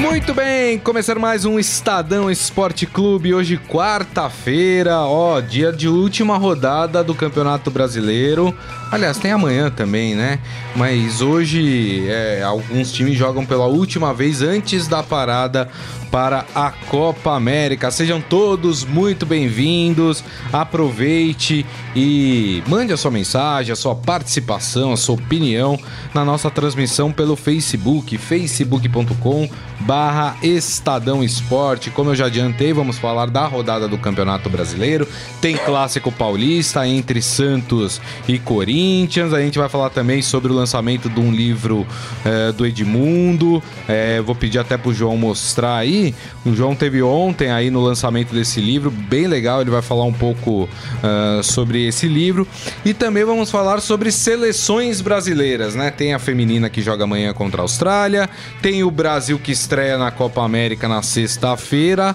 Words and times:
Muito 0.00 0.32
bem, 0.32 0.78
começando 0.78 1.20
mais 1.20 1.44
um 1.44 1.58
Estadão 1.58 2.30
Esporte 2.30 2.86
Clube. 2.86 3.34
Hoje, 3.34 3.58
quarta-feira, 3.58 5.00
ó, 5.00 5.40
dia 5.40 5.70
de 5.70 5.88
última 5.88 6.38
rodada 6.38 7.04
do 7.04 7.14
Campeonato 7.14 7.70
Brasileiro. 7.70 8.56
Aliás, 8.90 9.18
tem 9.18 9.30
amanhã 9.30 9.70
também, 9.70 10.14
né? 10.14 10.38
Mas 10.74 11.20
hoje 11.20 12.08
é, 12.08 12.42
alguns 12.42 12.90
times 12.92 13.16
jogam 13.16 13.44
pela 13.44 13.66
última 13.66 14.14
vez 14.14 14.40
antes 14.40 14.88
da 14.88 15.02
parada 15.02 15.68
para 16.10 16.44
a 16.54 16.70
Copa 16.70 17.36
América. 17.36 17.90
Sejam 17.90 18.20
todos 18.20 18.84
muito 18.84 19.24
bem-vindos. 19.24 20.24
Aproveite 20.52 21.64
e 21.94 22.62
mande 22.66 22.92
a 22.92 22.96
sua 22.96 23.10
mensagem, 23.10 23.72
a 23.72 23.76
sua 23.76 23.94
participação, 23.94 24.92
a 24.92 24.96
sua 24.96 25.14
opinião 25.14 25.78
na 26.12 26.24
nossa 26.24 26.50
transmissão 26.50 27.12
pelo 27.12 27.36
Facebook, 27.36 28.18
facebook.com 28.18 29.48
barra 29.90 30.36
Estadão 30.40 31.24
Esporte. 31.24 31.90
Como 31.90 32.10
eu 32.10 32.14
já 32.14 32.26
adiantei, 32.26 32.72
vamos 32.72 32.96
falar 32.96 33.28
da 33.28 33.44
rodada 33.44 33.88
do 33.88 33.98
Campeonato 33.98 34.48
Brasileiro. 34.48 35.04
Tem 35.40 35.56
clássico 35.56 36.12
paulista 36.12 36.86
entre 36.86 37.20
Santos 37.20 38.00
e 38.28 38.38
Corinthians. 38.38 39.34
A 39.34 39.40
gente 39.40 39.58
vai 39.58 39.68
falar 39.68 39.90
também 39.90 40.22
sobre 40.22 40.52
o 40.52 40.54
lançamento 40.54 41.08
de 41.08 41.18
um 41.18 41.32
livro 41.32 41.84
é, 42.24 42.52
do 42.52 42.64
Edmundo. 42.64 43.60
É, 43.88 44.20
vou 44.20 44.36
pedir 44.36 44.60
até 44.60 44.76
pro 44.76 44.94
João 44.94 45.16
mostrar 45.16 45.78
aí. 45.78 46.14
O 46.46 46.54
João 46.54 46.76
teve 46.76 47.02
ontem 47.02 47.50
aí 47.50 47.68
no 47.68 47.80
lançamento 47.80 48.32
desse 48.32 48.60
livro, 48.60 48.92
bem 48.92 49.26
legal. 49.26 49.60
Ele 49.60 49.70
vai 49.70 49.82
falar 49.82 50.04
um 50.04 50.12
pouco 50.12 50.68
uh, 50.68 51.42
sobre 51.42 51.88
esse 51.88 52.06
livro. 52.06 52.46
E 52.84 52.94
também 52.94 53.24
vamos 53.24 53.50
falar 53.50 53.80
sobre 53.80 54.12
seleções 54.12 55.00
brasileiras, 55.00 55.74
né? 55.74 55.90
Tem 55.90 56.14
a 56.14 56.20
feminina 56.20 56.70
que 56.70 56.80
joga 56.80 57.02
amanhã 57.02 57.34
contra 57.34 57.60
a 57.60 57.64
Austrália, 57.64 58.30
tem 58.62 58.84
o 58.84 58.90
Brasil 58.90 59.36
que 59.36 59.50
estreia 59.50 59.79
na 59.98 60.10
Copa 60.10 60.42
América 60.42 60.88
na 60.88 61.02
sexta-feira, 61.02 62.14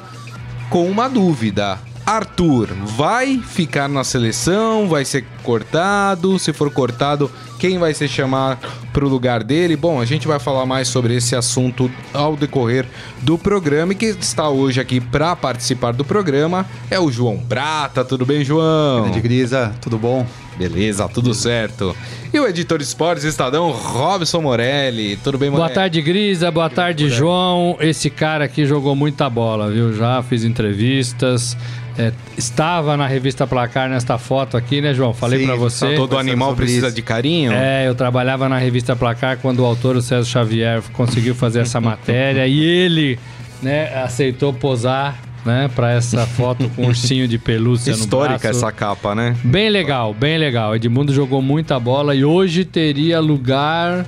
com 0.70 0.90
uma 0.90 1.10
dúvida. 1.10 1.80
Arthur 2.06 2.68
vai 2.96 3.40
ficar 3.40 3.90
na 3.90 4.04
seleção? 4.04 4.88
Vai 4.88 5.04
ser 5.04 5.26
cortado? 5.42 6.38
Se 6.38 6.54
for 6.54 6.70
cortado, 6.70 7.32
quem 7.58 7.80
vai 7.80 7.96
ser 7.96 8.08
chamar 8.08 8.60
para 8.94 9.04
o 9.04 9.10
lugar 9.10 9.44
dele? 9.44 9.76
Bom, 9.76 10.00
a 10.00 10.06
gente 10.06 10.28
vai 10.28 10.40
falar 10.40 10.68
mais 10.68 10.88
sobre 10.88 11.16
esse 11.16 11.36
assunto 11.36 11.90
ao 12.14 12.36
decorrer 12.36 12.86
do 13.24 13.40
programa 13.40 13.94
e 13.94 13.96
que 13.96 14.06
está 14.06 14.48
hoje 14.50 14.80
aqui 14.80 15.02
para 15.02 15.36
participar 15.36 15.94
do 15.94 16.06
programa 16.06 16.64
é 16.92 17.00
o 17.00 17.12
João 17.12 17.40
Prata. 17.40 18.06
Tudo 18.06 18.24
bem, 18.24 18.46
João? 18.46 19.04
Grande 19.04 19.22
Grisa, 19.22 19.74
tudo 19.82 19.98
bom? 19.98 20.28
Beleza, 20.58 21.08
tudo 21.10 21.34
certo. 21.34 21.96
E 22.34 22.40
o 22.40 22.48
editor 22.48 22.78
de 22.78 22.84
esportes 22.84 23.24
Estadão, 23.24 23.72
Robson 23.72 24.42
Morelli. 24.42 25.18
Tudo 25.18 25.38
bem, 25.38 25.50
Morelli? 25.50 25.68
Boa 25.68 25.76
tarde, 25.76 26.02
Grisa. 26.02 26.50
Boa 26.52 26.70
tarde, 26.70 27.10
João. 27.10 27.78
Esse 27.80 28.10
cara 28.10 28.46
aqui 28.46 28.66
jogou 28.66 28.96
muita 28.96 29.30
bola, 29.30 29.70
viu? 29.70 29.94
Já 29.94 30.24
fiz 30.24 30.44
entrevistas. 30.44 31.58
É, 31.98 32.12
estava 32.38 32.98
na 32.98 33.08
revista 33.08 33.48
Placar 33.48 33.90
nesta 33.90 34.18
foto 34.18 34.58
aqui, 34.58 34.82
né, 34.82 34.94
João? 34.94 35.14
Falei 35.14 35.46
para 35.46 35.56
você. 35.56 35.96
Todo 35.96 36.18
animal 36.18 36.54
precisa 36.56 36.88
isso. 36.88 36.96
de 36.96 37.02
carinho. 37.02 37.54
É, 37.54 37.88
eu 37.88 37.96
trabalhava 37.96 38.50
na 38.50 38.58
revista 38.58 38.96
Placar 38.96 39.38
quando 39.38 39.60
o 39.60 39.66
autor, 39.66 39.96
o 39.96 40.02
César 40.02 40.26
Xavier, 40.26 40.82
conseguiu 40.92 41.34
fazer 41.34 41.60
essa 41.60 41.80
matéria 41.82 42.46
e 42.48 42.62
ele, 42.62 43.18
né, 43.62 44.04
aceitou 44.04 44.52
posar 44.54 45.25
né, 45.46 45.70
para 45.74 45.92
essa 45.92 46.26
foto 46.26 46.70
com 46.76 46.84
um 46.84 46.88
ursinho 46.88 47.28
de 47.28 47.38
pelúcia 47.38 47.92
Histórica 47.92 48.50
essa 48.50 48.72
capa, 48.72 49.14
né? 49.14 49.36
Bem 49.44 49.70
legal, 49.70 50.14
bem 50.14 50.38
legal. 50.38 50.76
Edmundo 50.76 51.14
jogou 51.14 51.42
muita 51.42 51.80
bola 51.80 52.16
e 52.16 52.26
hoje 52.26 52.66
teria 52.66 53.20
lugar 53.20 54.06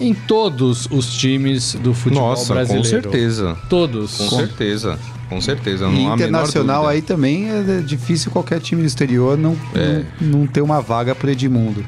em 0.00 0.14
todos 0.14 0.88
os 0.90 1.14
times 1.14 1.74
do 1.74 1.94
futebol 1.94 2.30
Nossa, 2.30 2.54
brasileiro. 2.54 2.88
com 2.88 3.02
certeza. 3.02 3.56
Todos. 3.68 4.16
Com, 4.16 4.28
com 4.28 4.36
certeza. 4.36 4.98
Com 5.28 5.40
certeza, 5.40 5.86
não 5.86 5.94
e 5.94 6.06
há 6.06 6.14
internacional 6.14 6.86
aí 6.86 7.00
também 7.00 7.48
é 7.48 7.80
difícil 7.80 8.30
qualquer 8.30 8.60
time 8.60 8.82
do 8.82 8.86
exterior 8.86 9.38
não, 9.38 9.56
é. 9.74 10.02
não, 10.20 10.40
não 10.40 10.46
ter 10.46 10.60
uma 10.60 10.82
vaga 10.82 11.14
para 11.14 11.32
Edmundo. 11.32 11.82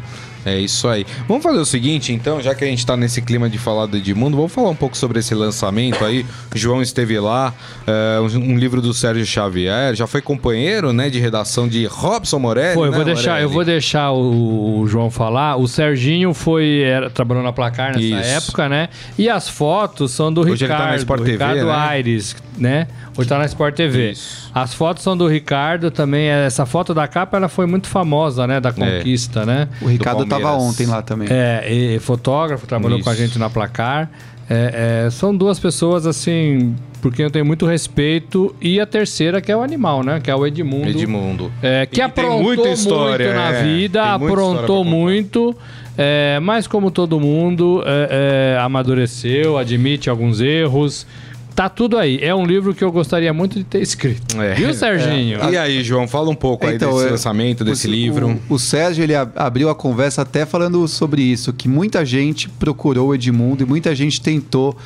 É 0.45 0.59
isso 0.59 0.87
aí. 0.89 1.07
Vamos 1.27 1.43
fazer 1.43 1.59
o 1.59 1.65
seguinte, 1.65 2.13
então, 2.13 2.41
já 2.41 2.55
que 2.55 2.65
a 2.65 2.67
gente 2.67 2.81
está 2.81 2.97
nesse 2.97 3.23
clima 3.23 3.49
de 3.49 3.59
falar 3.59 3.87
do 3.87 3.97
Edmundo, 3.97 4.37
vamos 4.37 4.53
falar 4.53 4.71
um 4.71 4.75
pouco 4.77 4.97
sobre 4.97 5.19
esse 5.19 5.35
lançamento 5.35 6.05
aí. 6.05 6.25
O 6.55 6.59
João 6.59 6.83
esteve 6.83 7.19
lá, 7.19 7.55
é, 7.87 8.21
um 8.21 8.57
livro 8.57 8.83
do 8.83 8.93
Sérgio 8.93 9.25
Xavier, 9.25 9.95
já 9.95 10.07
foi 10.07 10.21
companheiro, 10.21 10.93
né, 10.93 11.09
de 11.09 11.19
redação 11.19 11.67
de 11.67 11.87
Robson 11.87 12.39
Morelli. 12.39 12.75
Foi, 12.75 12.91
né, 12.91 12.97
vou 12.97 13.05
deixar, 13.05 13.31
Morelli? 13.31 13.45
eu 13.45 13.51
vou 13.51 13.65
deixar 13.65 14.11
o, 14.13 14.81
o, 14.81 14.87
João 14.87 15.11
falar. 15.11 15.57
O 15.57 15.67
Serginho 15.67 16.35
foi 16.35 16.83
era, 16.83 17.09
trabalhou 17.09 17.43
na 17.43 17.53
placar 17.53 17.95
nessa 17.95 18.01
Isso. 18.01 18.47
época, 18.47 18.69
né? 18.69 18.89
E 19.19 19.29
as 19.29 19.49
fotos 19.49 20.13
são 20.13 20.33
do 20.33 20.43
Hoje 20.43 20.65
Ricardo, 20.65 20.73
ele 20.73 20.79
tá 20.79 20.91
na 20.91 20.97
Sport 20.97 21.23
Ricardo 21.23 21.55
TV, 21.55 21.67
né? 21.67 21.73
Aires, 21.73 22.37
né? 22.59 22.87
Hoje 23.17 23.29
tá 23.29 23.39
na 23.39 23.47
Sport 23.47 23.75
TV. 23.77 24.11
Isso. 24.11 24.51
As 24.53 24.75
fotos 24.75 25.03
são 25.03 25.17
do 25.17 25.27
Ricardo 25.27 25.91
também. 25.91 26.27
Essa 26.27 26.67
foto 26.67 26.93
da 26.93 27.07
capa 27.07 27.37
ela 27.37 27.49
foi 27.49 27.67
muito 27.67 27.87
famosa, 27.87 28.47
né? 28.47 28.61
Da 28.61 28.71
é. 28.71 28.73
conquista, 28.73 29.43
é. 29.43 29.47
né? 29.47 29.69
O 29.81 29.87
Ricardo 29.87 30.27
tava 30.41 30.57
ontem 30.57 30.87
lá 30.87 31.03
também. 31.03 31.29
É, 31.31 31.73
e 31.73 31.99
fotógrafo, 31.99 32.67
trabalhou 32.67 32.99
Isso. 32.99 33.05
com 33.05 33.11
a 33.11 33.15
gente 33.15 33.39
na 33.39 33.51
placar. 33.51 34.11
É, 34.49 35.05
é, 35.07 35.11
são 35.11 35.35
duas 35.35 35.59
pessoas 35.59 36.07
assim, 36.07 36.77
porque 37.01 37.23
eu 37.23 37.31
tenho 37.31 37.45
muito 37.45 37.67
respeito. 37.67 38.55
E 38.61 38.79
a 38.79 38.87
terceira, 38.87 39.41
que 39.41 39.51
é 39.51 39.57
o 39.57 39.63
animal, 39.63 40.03
né? 40.03 40.21
Que 40.21 40.31
é 40.31 40.37
o 40.37 40.47
Edmundo. 40.47 40.89
Edmundo. 40.89 41.53
É, 41.63 41.87
que 41.87 42.01
aprontou 42.01 42.43
muita 42.43 42.69
história, 42.69 43.27
muito 43.27 43.39
na 43.39 43.51
é. 43.51 43.63
vida, 43.63 44.03
aprontou 44.03 44.85
muito. 44.85 45.57
É, 45.97 46.39
mas 46.43 46.67
como 46.67 46.91
todo 46.91 47.19
mundo, 47.21 47.83
é, 47.87 48.59
amadureceu, 48.61 49.57
admite 49.57 50.11
alguns 50.11 50.41
erros. 50.41 51.07
Tá 51.55 51.69
tudo 51.69 51.97
aí. 51.97 52.19
É 52.21 52.35
um 52.35 52.45
livro 52.45 52.75
que 52.75 52.83
eu 52.83 52.91
gostaria 52.91 53.33
muito 53.33 53.59
de 53.59 53.65
ter 53.65 53.81
escrito. 53.81 54.41
É, 54.41 54.55
Viu, 54.55 54.75
Serginho? 54.75 55.41
É. 55.41 55.53
E 55.53 55.57
aí, 55.57 55.85
João, 55.85 56.09
fala 56.09 56.29
um 56.29 56.35
pouco 56.35 56.67
então, 56.67 56.91
aí 56.91 56.95
desse 56.97 57.07
é, 57.07 57.11
lançamento, 57.13 57.65
desse 57.65 57.87
o, 57.87 57.91
livro. 57.91 58.41
O, 58.49 58.55
o, 58.55 58.59
Sérgio, 58.59 59.05
ele 59.05 59.15
abriu 59.15 59.69
a 59.71 59.75
conversa 59.75 60.23
até 60.23 60.45
falando 60.45 60.87
sobre 60.89 61.23
isso, 61.23 61.53
que 61.53 61.69
muita 61.69 62.05
gente 62.05 62.49
procurou 62.49 63.09
o 63.09 63.15
Edmundo 63.15 63.63
e 63.63 63.67
muita 63.67 63.95
gente 63.95 64.21
tentou 64.21 64.77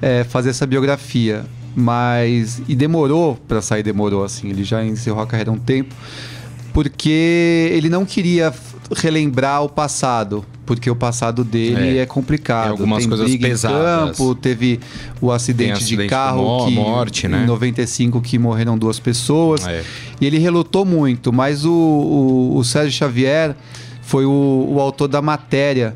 é, 0.00 0.22
fazer 0.22 0.50
essa 0.50 0.66
biografia. 0.66 1.44
Mas... 1.74 2.62
E 2.68 2.76
demorou 2.76 3.36
para 3.48 3.60
sair, 3.60 3.82
demorou, 3.82 4.22
assim. 4.22 4.50
Ele 4.50 4.62
já 4.62 4.84
encerrou 4.84 5.22
a 5.22 5.26
carreira 5.26 5.50
há 5.50 5.54
um 5.54 5.58
tempo. 5.58 5.94
Porque 6.72 7.68
ele 7.72 7.88
não 7.88 8.04
queria 8.04 8.52
relembrar 8.94 9.62
o 9.62 9.68
passado, 9.68 10.44
porque 10.66 10.90
o 10.90 10.96
passado 10.96 11.44
dele 11.44 11.98
é, 11.98 12.02
é 12.02 12.06
complicado. 12.06 12.64
Tem 12.64 12.70
algumas 12.72 13.00
Tem 13.00 13.08
coisas 13.08 13.36
pesadas. 13.36 14.16
campo, 14.16 14.34
teve 14.34 14.80
o 15.20 15.30
acidente, 15.30 15.72
acidente 15.72 16.02
de 16.02 16.08
carro 16.08 16.66
que, 16.66 16.74
morte, 16.74 17.28
né? 17.28 17.42
em 17.42 17.46
95 17.46 18.20
que 18.20 18.38
morreram 18.38 18.78
duas 18.78 18.98
pessoas. 18.98 19.66
É. 19.66 19.82
E 20.20 20.26
ele 20.26 20.38
relutou 20.38 20.84
muito, 20.84 21.32
mas 21.32 21.64
o, 21.64 21.72
o, 21.72 22.56
o 22.56 22.64
Sérgio 22.64 22.92
Xavier 22.92 23.56
foi 24.02 24.24
o, 24.24 24.66
o, 24.68 24.80
autor 24.80 25.08
da 25.08 25.22
matéria 25.22 25.94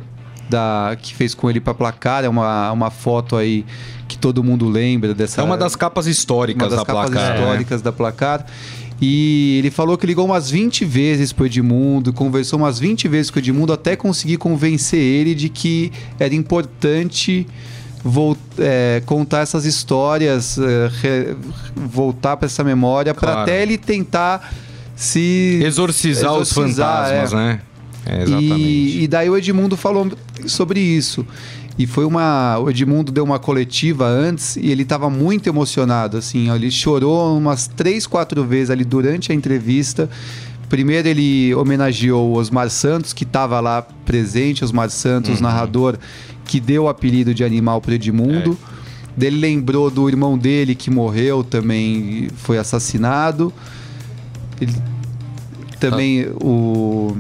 da, 0.49 0.97
que 1.01 1.15
fez 1.15 1.35
com 1.35 1.51
ele 1.51 1.61
para 1.61 1.75
placar, 1.75 2.25
é 2.25 2.29
uma, 2.29 2.71
uma 2.73 2.91
foto 2.91 3.37
aí 3.37 3.65
que 4.07 4.17
todo 4.17 4.43
mundo 4.43 4.69
lembra 4.69 5.15
dessa. 5.15 5.41
É 5.41 5.45
uma 5.45 5.57
das 5.57 5.75
capas 5.75 6.07
históricas 6.07 6.63
uma 6.63 6.71
das 6.71 6.79
da 6.79 6.87
capas 6.87 7.11
placar. 7.11 7.35
históricas 7.35 7.81
é. 7.81 7.85
da 7.85 7.93
placar. 7.93 8.47
E 9.01 9.59
ele 9.59 9.71
falou 9.71 9.99
que 9.99 10.07
ligou 10.07 10.25
umas 10.25 10.51
20 10.51 10.85
vezes 10.85 11.33
pro 11.33 11.47
Edmundo, 11.47 12.13
conversou 12.13 12.59
umas 12.59 12.79
20 12.79 13.09
vezes 13.09 13.31
com 13.31 13.39
o 13.39 13.43
Edmundo 13.43 13.73
até 13.73 13.95
conseguir 13.95 14.39
convencer 14.39 14.99
ele 14.99 15.35
de 15.35 15.49
que 15.49 15.93
era 16.19 16.35
importante 16.35 17.47
é, 18.59 19.03
contar 19.05 19.41
essas 19.41 19.65
histórias, 19.65 20.59
é, 20.59 20.91
re, 21.03 21.37
voltar 21.75 22.37
para 22.37 22.47
essa 22.47 22.65
memória, 22.65 23.13
claro. 23.13 23.35
para 23.35 23.43
até 23.43 23.63
ele 23.63 23.77
tentar 23.77 24.53
se. 24.95 25.61
Exorcizar, 25.63 26.33
exorcizar 26.33 26.41
os 26.41 26.53
fantasmas, 26.53 27.33
é. 27.33 27.37
né? 27.37 27.61
É, 28.07 28.23
exatamente. 28.23 28.63
E, 28.63 29.03
e 29.03 29.09
daí 29.09 29.29
o 29.29 29.37
Edmundo 29.37 29.77
falou 29.77 30.11
sobre 30.47 30.81
isso. 30.81 31.27
E 31.79 31.87
foi 31.87 32.05
uma. 32.05 32.59
O 32.59 32.71
Edmundo 32.71 33.13
deu 33.13 33.23
uma 33.23 33.39
coletiva 33.39 34.07
antes 34.07 34.57
e 34.57 34.71
ele 34.71 34.83
estava 34.83 35.11
muito 35.11 35.49
emocionado, 35.49 36.17
assim. 36.17 36.51
Ele 36.51 36.71
chorou 36.71 37.37
umas 37.37 37.67
três, 37.67 38.07
quatro 38.07 38.45
vezes 38.45 38.71
ali 38.71 38.85
durante 38.85 39.31
a 39.31 39.35
entrevista. 39.35 40.09
Primeiro 40.69 41.07
ele 41.07 41.55
homenageou 41.55 42.31
o 42.31 42.37
Osmar 42.37 42.71
Santos, 42.71 43.13
que 43.13 43.25
estava 43.25 43.61
lá 43.61 43.83
presente, 44.05 44.65
Osmar 44.65 44.91
Santos, 44.91 45.37
uhum. 45.37 45.43
narrador 45.43 45.99
que 46.45 46.59
deu 46.61 46.85
o 46.85 46.89
apelido 46.89 47.35
de 47.35 47.45
animal 47.45 47.81
para 47.81 47.95
Edmundo. 47.95 48.57
É. 49.21 49.27
Ele 49.27 49.39
lembrou 49.39 49.91
do 49.91 50.09
irmão 50.09 50.37
dele 50.37 50.75
que 50.75 50.91
morreu 50.91 51.45
também, 51.45 52.29
foi 52.37 52.59
assassinado. 52.59 53.53
Ele, 54.61 54.73
também 55.79 56.25
ah. 56.25 56.45
o 56.45 57.17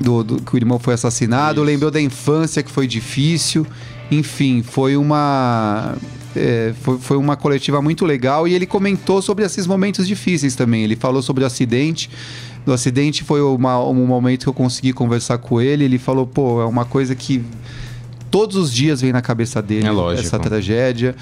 do, 0.00 0.22
do, 0.22 0.42
que 0.42 0.54
o 0.54 0.56
irmão 0.56 0.78
foi 0.78 0.94
assassinado, 0.94 1.60
Isso. 1.60 1.66
lembrou 1.66 1.90
da 1.90 2.00
infância 2.00 2.62
que 2.62 2.70
foi 2.70 2.86
difícil 2.86 3.66
Enfim, 4.10 4.62
foi 4.62 4.96
uma. 4.96 5.94
É, 6.36 6.72
foi, 6.80 6.98
foi 6.98 7.16
uma 7.16 7.36
coletiva 7.36 7.80
muito 7.82 8.04
legal 8.04 8.46
e 8.46 8.54
ele 8.54 8.66
comentou 8.66 9.20
sobre 9.20 9.44
esses 9.44 9.66
momentos 9.66 10.06
difíceis 10.06 10.54
também. 10.54 10.84
Ele 10.84 10.96
falou 10.96 11.20
sobre 11.22 11.44
o 11.44 11.46
acidente. 11.46 12.10
Do 12.64 12.72
acidente 12.72 13.24
foi 13.24 13.40
uma, 13.40 13.82
um 13.82 14.06
momento 14.06 14.42
que 14.42 14.48
eu 14.48 14.54
consegui 14.54 14.92
conversar 14.92 15.38
com 15.38 15.60
ele. 15.60 15.84
Ele 15.84 15.98
falou, 15.98 16.26
pô, 16.26 16.60
é 16.60 16.64
uma 16.64 16.84
coisa 16.84 17.14
que 17.14 17.42
todos 18.30 18.56
os 18.56 18.72
dias 18.72 19.00
vem 19.00 19.12
na 19.12 19.22
cabeça 19.22 19.60
dele 19.60 19.86
é 19.88 20.20
essa 20.20 20.38
tragédia. 20.38 21.14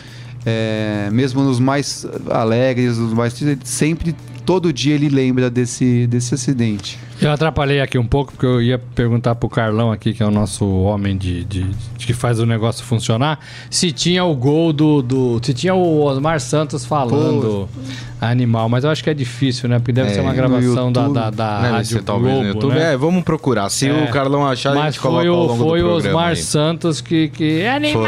É, 0.45 1.09
mesmo 1.13 1.43
nos 1.43 1.59
mais 1.59 2.07
alegres, 2.31 2.99
nos 2.99 3.13
mais 3.13 3.35
sempre 3.65 4.15
todo 4.45 4.73
dia 4.73 4.95
ele 4.95 5.09
lembra 5.09 5.51
desse, 5.51 6.07
desse 6.07 6.35
acidente. 6.35 6.99
Eu 7.21 7.33
atrapalhei 7.33 7.81
aqui 7.81 7.97
um 7.99 8.07
pouco, 8.07 8.33
porque 8.33 8.45
eu 8.45 8.61
ia 8.61 8.79
perguntar 8.79 9.35
pro 9.35 9.49
Carlão 9.49 9.91
aqui, 9.91 10.13
que 10.13 10.23
é 10.23 10.27
o 10.27 10.31
nosso 10.31 10.67
homem 10.83 11.17
de, 11.17 11.45
de, 11.45 11.63
de 11.65 12.07
que 12.07 12.13
faz 12.13 12.39
o 12.39 12.45
negócio 12.47 12.85
funcionar, 12.85 13.41
se 13.71 13.91
tinha 13.91 14.25
o 14.25 14.35
gol 14.35 14.73
do. 14.73 15.01
do 15.01 15.41
se 15.43 15.55
tinha 15.55 15.75
o 15.75 16.03
Osmar 16.03 16.41
Santos 16.41 16.85
falando 16.85 17.69
Pô. 17.73 17.81
animal, 18.21 18.69
mas 18.69 18.85
eu 18.85 18.91
acho 18.91 19.03
que 19.03 19.09
é 19.09 19.15
difícil, 19.15 19.69
né? 19.69 19.79
Porque 19.79 19.93
deve 19.93 20.11
é, 20.11 20.15
ser 20.15 20.21
uma 20.21 20.35
gravação 20.35 20.93
da, 20.93 21.09
da, 21.09 21.31
da 21.31 21.61
Não, 21.63 21.71
Rádio 21.73 22.03
Globo, 22.03 22.29
no 22.29 22.45
YouTube. 22.45 22.75
Né? 22.75 22.93
É, 22.93 22.97
vamos 22.97 23.25
procurar. 23.25 23.71
Se 23.71 23.89
é. 23.89 23.93
o 23.93 24.09
Carlão 24.11 24.47
achar, 24.47 24.75
mas 24.75 24.85
a 24.85 24.91
gente 24.91 25.01
coloca 25.01 25.31
o, 25.31 25.35
ao 25.35 25.47
longo 25.47 25.65
Foi 25.65 25.83
o 25.83 25.89
Osmar 25.89 26.29
aí. 26.29 26.37
Santos 26.37 27.01
que, 27.01 27.29
que. 27.29 27.61
É 27.61 27.75
animal! 27.75 28.05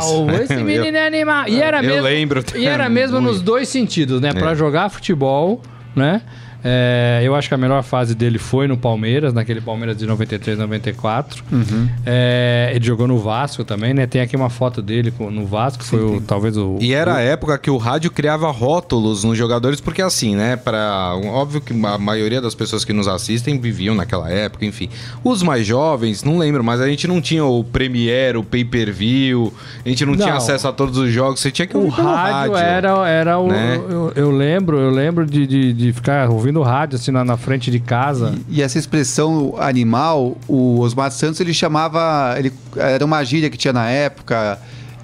Foi. 0.00 0.34
Esse 0.42 0.56
menino 0.56 0.96
é 0.96 1.06
animal! 1.06 1.48
E 1.48 1.60
era 1.60 1.78
eu 1.78 1.82
mesmo, 1.84 2.02
lembro. 2.02 2.44
E 2.56 2.66
era 2.66 2.88
mesmo 2.90 3.20
nos 3.20 3.40
dois 3.40 3.68
sentidos, 3.68 4.20
né? 4.20 4.32
Pra 4.32 4.50
é. 4.50 4.54
jogar 4.56 4.88
futebol, 4.88 5.62
né? 5.94 6.22
É, 6.68 7.20
eu 7.22 7.32
acho 7.36 7.46
que 7.46 7.54
a 7.54 7.56
melhor 7.56 7.80
fase 7.84 8.12
dele 8.12 8.38
foi 8.38 8.66
no 8.66 8.76
Palmeiras, 8.76 9.32
naquele 9.32 9.60
Palmeiras 9.60 9.96
de 9.96 10.04
93, 10.04 10.58
94. 10.58 11.44
Uhum. 11.52 11.88
É, 12.04 12.72
ele 12.74 12.84
jogou 12.84 13.06
no 13.06 13.18
Vasco 13.18 13.64
também, 13.64 13.94
né? 13.94 14.04
Tem 14.04 14.20
aqui 14.20 14.34
uma 14.34 14.50
foto 14.50 14.82
dele 14.82 15.14
no 15.30 15.46
Vasco, 15.46 15.84
foi 15.84 16.00
o, 16.00 16.20
talvez 16.20 16.56
o. 16.56 16.76
E 16.80 16.92
era 16.92 17.14
a 17.14 17.20
época 17.20 17.56
que 17.56 17.70
o 17.70 17.76
rádio 17.76 18.10
criava 18.10 18.50
rótulos 18.50 19.22
nos 19.22 19.38
jogadores, 19.38 19.80
porque 19.80 20.02
assim, 20.02 20.34
né? 20.34 20.56
Para 20.56 21.14
óbvio 21.26 21.60
que 21.60 21.72
a 21.72 21.98
maioria 21.98 22.40
das 22.40 22.54
pessoas 22.54 22.84
que 22.84 22.92
nos 22.92 23.06
assistem 23.06 23.60
viviam 23.60 23.94
naquela 23.94 24.28
época, 24.28 24.66
enfim. 24.66 24.88
Os 25.22 25.44
mais 25.44 25.64
jovens, 25.64 26.24
não 26.24 26.36
lembro, 26.36 26.64
mas 26.64 26.80
a 26.80 26.88
gente 26.88 27.06
não 27.06 27.20
tinha 27.20 27.44
o 27.44 27.62
Premiere, 27.62 28.38
o 28.38 28.42
Pay-per-view, 28.42 29.54
a 29.84 29.88
gente 29.88 30.04
não, 30.04 30.14
não, 30.14 30.20
tinha 30.20 30.34
acesso 30.34 30.66
a 30.66 30.72
todos 30.72 30.98
os 30.98 31.12
jogos, 31.12 31.38
você 31.38 31.52
tinha 31.52 31.66
que 31.66 31.76
ouvir 31.76 32.00
o 32.00 32.04
rádio. 32.04 32.52
rádio 32.52 32.56
era, 32.56 33.08
era 33.08 33.38
o. 33.38 33.46
Né? 33.46 33.80
Eu, 33.88 34.12
eu, 34.16 34.30
lembro, 34.32 34.78
eu 34.78 34.90
lembro 34.90 35.24
de, 35.24 35.46
de, 35.46 35.72
de 35.72 35.92
ficar 35.92 36.28
ouvindo 36.28 36.55
ouvindo 36.56 36.62
rádio, 36.62 36.96
assim, 36.96 37.10
na, 37.10 37.24
na 37.24 37.36
frente 37.36 37.70
de 37.70 37.80
casa. 37.80 38.34
E, 38.48 38.58
e, 38.58 38.62
essa 38.62 38.78
expressão 38.78 39.54
animal, 39.58 40.36
o 40.48 40.80
Osmar 40.80 41.10
Santos, 41.10 41.40
ele 41.40 41.52
chamava. 41.52 42.34
Ele, 42.38 42.52
era 42.76 43.04
uma 43.04 43.22
gíria 43.24 43.50
que 43.50 43.56
tinha 43.56 43.72
na 43.72 43.88
época. 43.88 44.58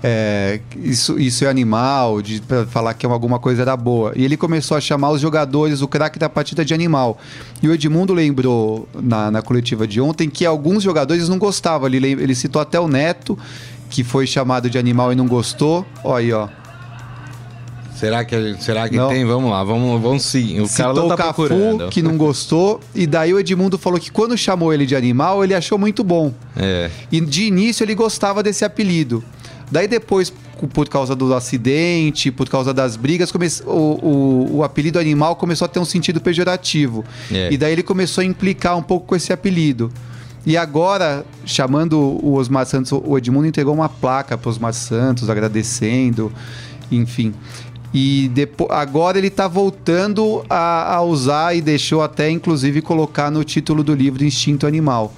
É, 0.05 0.59
isso, 0.77 1.17
isso 1.17 1.45
é 1.45 1.49
animal, 1.49 2.21
de 2.21 2.41
pra 2.41 2.67
falar 2.67 2.93
que 2.95 3.07
alguma 3.07 3.39
coisa 3.39 3.63
era 3.63 3.77
boa. 3.77 4.13
E 4.17 4.25
ele 4.25 4.37
começou 4.37 4.77
a 4.77 4.81
chamar 4.81 5.11
os 5.11 5.21
jogadores, 5.21 5.81
o 5.81 5.87
craque 5.87 6.19
da 6.19 6.29
partida 6.29 6.65
de 6.65 6.75
animal. 6.75 7.19
E 7.63 7.69
o 7.69 7.73
Edmundo 7.73 8.13
lembrou 8.13 8.89
na, 8.95 9.31
na 9.31 9.43
coletiva 9.43 9.87
de 9.87 10.01
ontem 10.01 10.29
que 10.29 10.45
alguns 10.45 10.83
jogadores 10.83 11.29
não 11.29 11.39
gostavam. 11.39 11.87
Ele, 11.87 12.13
ele 12.13 12.35
citou 12.35 12.61
até 12.61 12.81
o 12.81 12.89
Neto, 12.89 13.39
que 13.89 14.03
foi 14.03 14.27
chamado 14.27 14.69
de 14.69 14.77
animal 14.77 15.13
e 15.13 15.15
não 15.15 15.29
gostou. 15.29 15.87
Olha 16.03 16.19
aí, 16.19 16.33
ó. 16.33 16.62
Será 18.03 18.25
que, 18.25 18.57
será 18.59 18.89
que 18.89 18.99
tem? 18.99 19.25
Vamos 19.25 19.49
lá, 19.49 19.63
vamos, 19.63 20.03
vamos 20.03 20.25
sim. 20.25 20.59
O 20.59 20.69
cara 20.69 20.93
tá 20.93 21.05
o 21.05 21.17
Cafu, 21.17 21.47
procurando. 21.47 21.89
que 21.89 22.03
não 22.03 22.17
gostou. 22.17 22.81
E 22.93 23.07
daí 23.07 23.33
o 23.33 23.39
Edmundo 23.39 23.79
falou 23.79 24.01
que 24.01 24.11
quando 24.11 24.37
chamou 24.37 24.75
ele 24.75 24.85
de 24.85 24.97
animal, 24.97 25.45
ele 25.45 25.55
achou 25.55 25.79
muito 25.79 26.03
bom. 26.03 26.35
É. 26.57 26.91
E 27.13 27.21
de 27.21 27.45
início 27.45 27.85
ele 27.85 27.95
gostava 27.95 28.43
desse 28.43 28.65
apelido. 28.65 29.23
Daí 29.71 29.87
depois, 29.87 30.33
por 30.73 30.89
causa 30.89 31.15
do 31.15 31.33
acidente, 31.33 32.33
por 32.33 32.49
causa 32.49 32.75
das 32.75 32.97
brigas, 32.97 33.31
come... 33.31 33.47
o, 33.67 33.71
o, 33.71 34.57
o 34.57 34.65
apelido 34.65 34.99
animal 34.99 35.37
começou 35.37 35.67
a 35.67 35.69
ter 35.69 35.79
um 35.79 35.85
sentido 35.85 36.21
pejorativo. 36.21 37.05
É. 37.31 37.53
E 37.53 37.57
daí 37.57 37.73
ele 37.73 37.85
começou 37.85 38.23
a 38.23 38.25
implicar 38.25 38.77
um 38.77 38.83
pouco 38.83 39.07
com 39.07 39.15
esse 39.15 39.33
apelido. 39.33 39.93
E 40.45 40.57
agora, 40.57 41.25
chamando 41.47 42.01
o 42.01 42.35
Osmar 42.35 42.67
Santos, 42.67 42.91
o 42.91 43.17
Edmundo 43.17 43.47
entregou 43.47 43.73
uma 43.73 43.89
placa 43.89 44.37
para 44.37 44.49
o 44.49 44.51
Osmar 44.51 44.73
Santos, 44.73 45.31
agradecendo, 45.31 46.33
enfim. 46.91 47.33
E 47.95 48.31
depois, 48.35 48.71
agora 48.71 49.19
ele 49.19 49.27
está 49.27 49.47
voltando 49.47 50.45
a, 50.49 50.95
a, 50.97 51.03
usar 51.03 51.55
e 51.55 51.61
deixou 51.61 52.03
até 52.03 52.31
inclusive 52.31 52.81
colocar 52.81 53.31
no 53.31 53.45
título 53.45 53.85
do 53.85 53.95
livro 53.95 54.25
Instinto 54.25 54.67
Animal. 54.67 55.13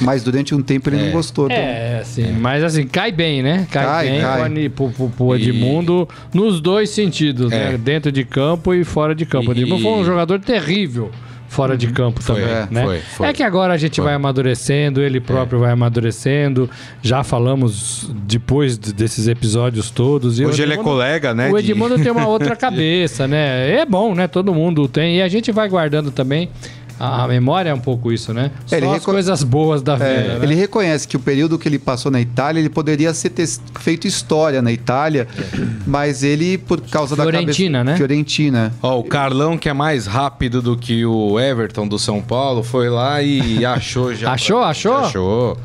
Mas 0.00 0.22
durante 0.22 0.54
um 0.54 0.62
tempo 0.62 0.88
ele 0.90 0.98
é. 0.98 1.04
não 1.06 1.12
gostou. 1.12 1.50
É, 1.50 2.00
assim, 2.00 2.24
é. 2.24 2.32
mas 2.32 2.62
assim, 2.62 2.86
cai 2.86 3.10
bem, 3.10 3.42
né? 3.42 3.66
Cai, 3.70 3.84
cai 3.84 4.08
bem 4.08 4.20
cai. 4.20 4.68
Pro, 4.68 4.90
pro, 4.90 5.08
pro 5.08 5.34
Edmundo 5.34 6.08
e... 6.32 6.36
nos 6.36 6.60
dois 6.60 6.90
sentidos, 6.90 7.50
é. 7.50 7.72
né? 7.72 7.78
Dentro 7.78 8.12
de 8.12 8.24
campo 8.24 8.74
e 8.74 8.84
fora 8.84 9.14
de 9.14 9.24
campo. 9.24 9.52
E... 9.52 9.62
Edmundo 9.62 9.82
foi 9.82 9.92
um 9.92 10.04
jogador 10.04 10.38
terrível 10.38 11.10
fora 11.48 11.72
uhum. 11.72 11.78
de 11.78 11.86
campo 11.88 12.22
foi, 12.22 12.40
também, 12.40 12.54
é, 12.54 12.68
né? 12.70 12.84
Foi, 12.84 13.00
foi, 13.00 13.26
é 13.28 13.32
que 13.32 13.42
agora 13.42 13.72
a 13.72 13.76
gente 13.76 14.00
vai 14.00 14.14
amadurecendo, 14.14 15.02
ele 15.02 15.20
próprio 15.20 15.58
é. 15.58 15.60
vai 15.62 15.70
amadurecendo. 15.72 16.68
Já 17.02 17.22
falamos 17.22 18.10
depois 18.26 18.76
desses 18.78 19.28
episódios 19.28 19.90
todos. 19.90 20.38
Hoje 20.38 20.62
ele 20.62 20.74
é 20.74 20.76
colega, 20.76 21.34
né? 21.34 21.50
O 21.50 21.58
Edmundo 21.58 21.96
de... 21.96 22.02
tem 22.02 22.12
uma 22.12 22.26
outra 22.26 22.54
cabeça, 22.56 23.26
né? 23.26 23.70
É 23.70 23.84
bom, 23.86 24.14
né? 24.14 24.26
Todo 24.26 24.54
mundo 24.54 24.86
tem. 24.88 25.18
E 25.18 25.22
a 25.22 25.28
gente 25.28 25.52
vai 25.52 25.68
guardando 25.68 26.10
também 26.10 26.50
a, 26.98 27.28
memória 27.28 27.70
é 27.70 27.74
um 27.74 27.80
pouco 27.80 28.12
isso, 28.12 28.32
né? 28.32 28.50
Só 28.66 28.76
ele 28.76 28.86
as 28.86 28.92
reco... 28.94 29.04
coisas 29.04 29.42
boas 29.42 29.82
da 29.82 29.94
é, 29.94 29.96
vida. 29.96 30.10
É, 30.10 30.38
né? 30.38 30.44
Ele 30.44 30.54
reconhece 30.54 31.06
que 31.06 31.16
o 31.16 31.20
período 31.20 31.58
que 31.58 31.68
ele 31.68 31.78
passou 31.78 32.10
na 32.10 32.20
Itália, 32.20 32.60
ele 32.60 32.70
poderia 32.70 33.12
ser 33.12 33.30
ter 33.30 33.46
feito 33.80 34.06
história 34.06 34.62
na 34.62 34.72
Itália, 34.72 35.28
é. 35.36 35.66
mas 35.86 36.22
ele, 36.22 36.58
por 36.58 36.80
causa 36.80 37.14
Fiorentina, 37.14 37.78
da 37.78 37.84
cabeça... 37.84 37.92
né? 37.92 37.96
Fiorentina. 37.96 38.74
Ó, 38.82 38.98
o 38.98 39.04
Carlão, 39.04 39.58
que 39.58 39.68
é 39.68 39.72
mais 39.72 40.06
rápido 40.06 40.62
do 40.62 40.76
que 40.76 41.04
o 41.04 41.38
Everton 41.38 41.86
do 41.86 41.98
São 41.98 42.22
Paulo, 42.22 42.62
foi 42.62 42.88
lá 42.88 43.22
e 43.22 43.64
achou 43.66 44.14
já. 44.14 44.32
achou? 44.32 44.62
Achou? 44.62 44.96
Achou. 44.96 45.58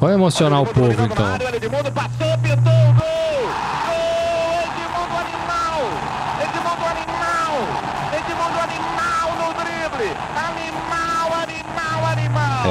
Vamos 0.00 0.14
emocionar 0.14 0.62
o 0.62 0.66
povo, 0.66 0.92
então. 0.92 1.26
Passou, 1.94 2.38
pintou 2.42 2.72
o 2.72 2.94
gol! 2.94 3.19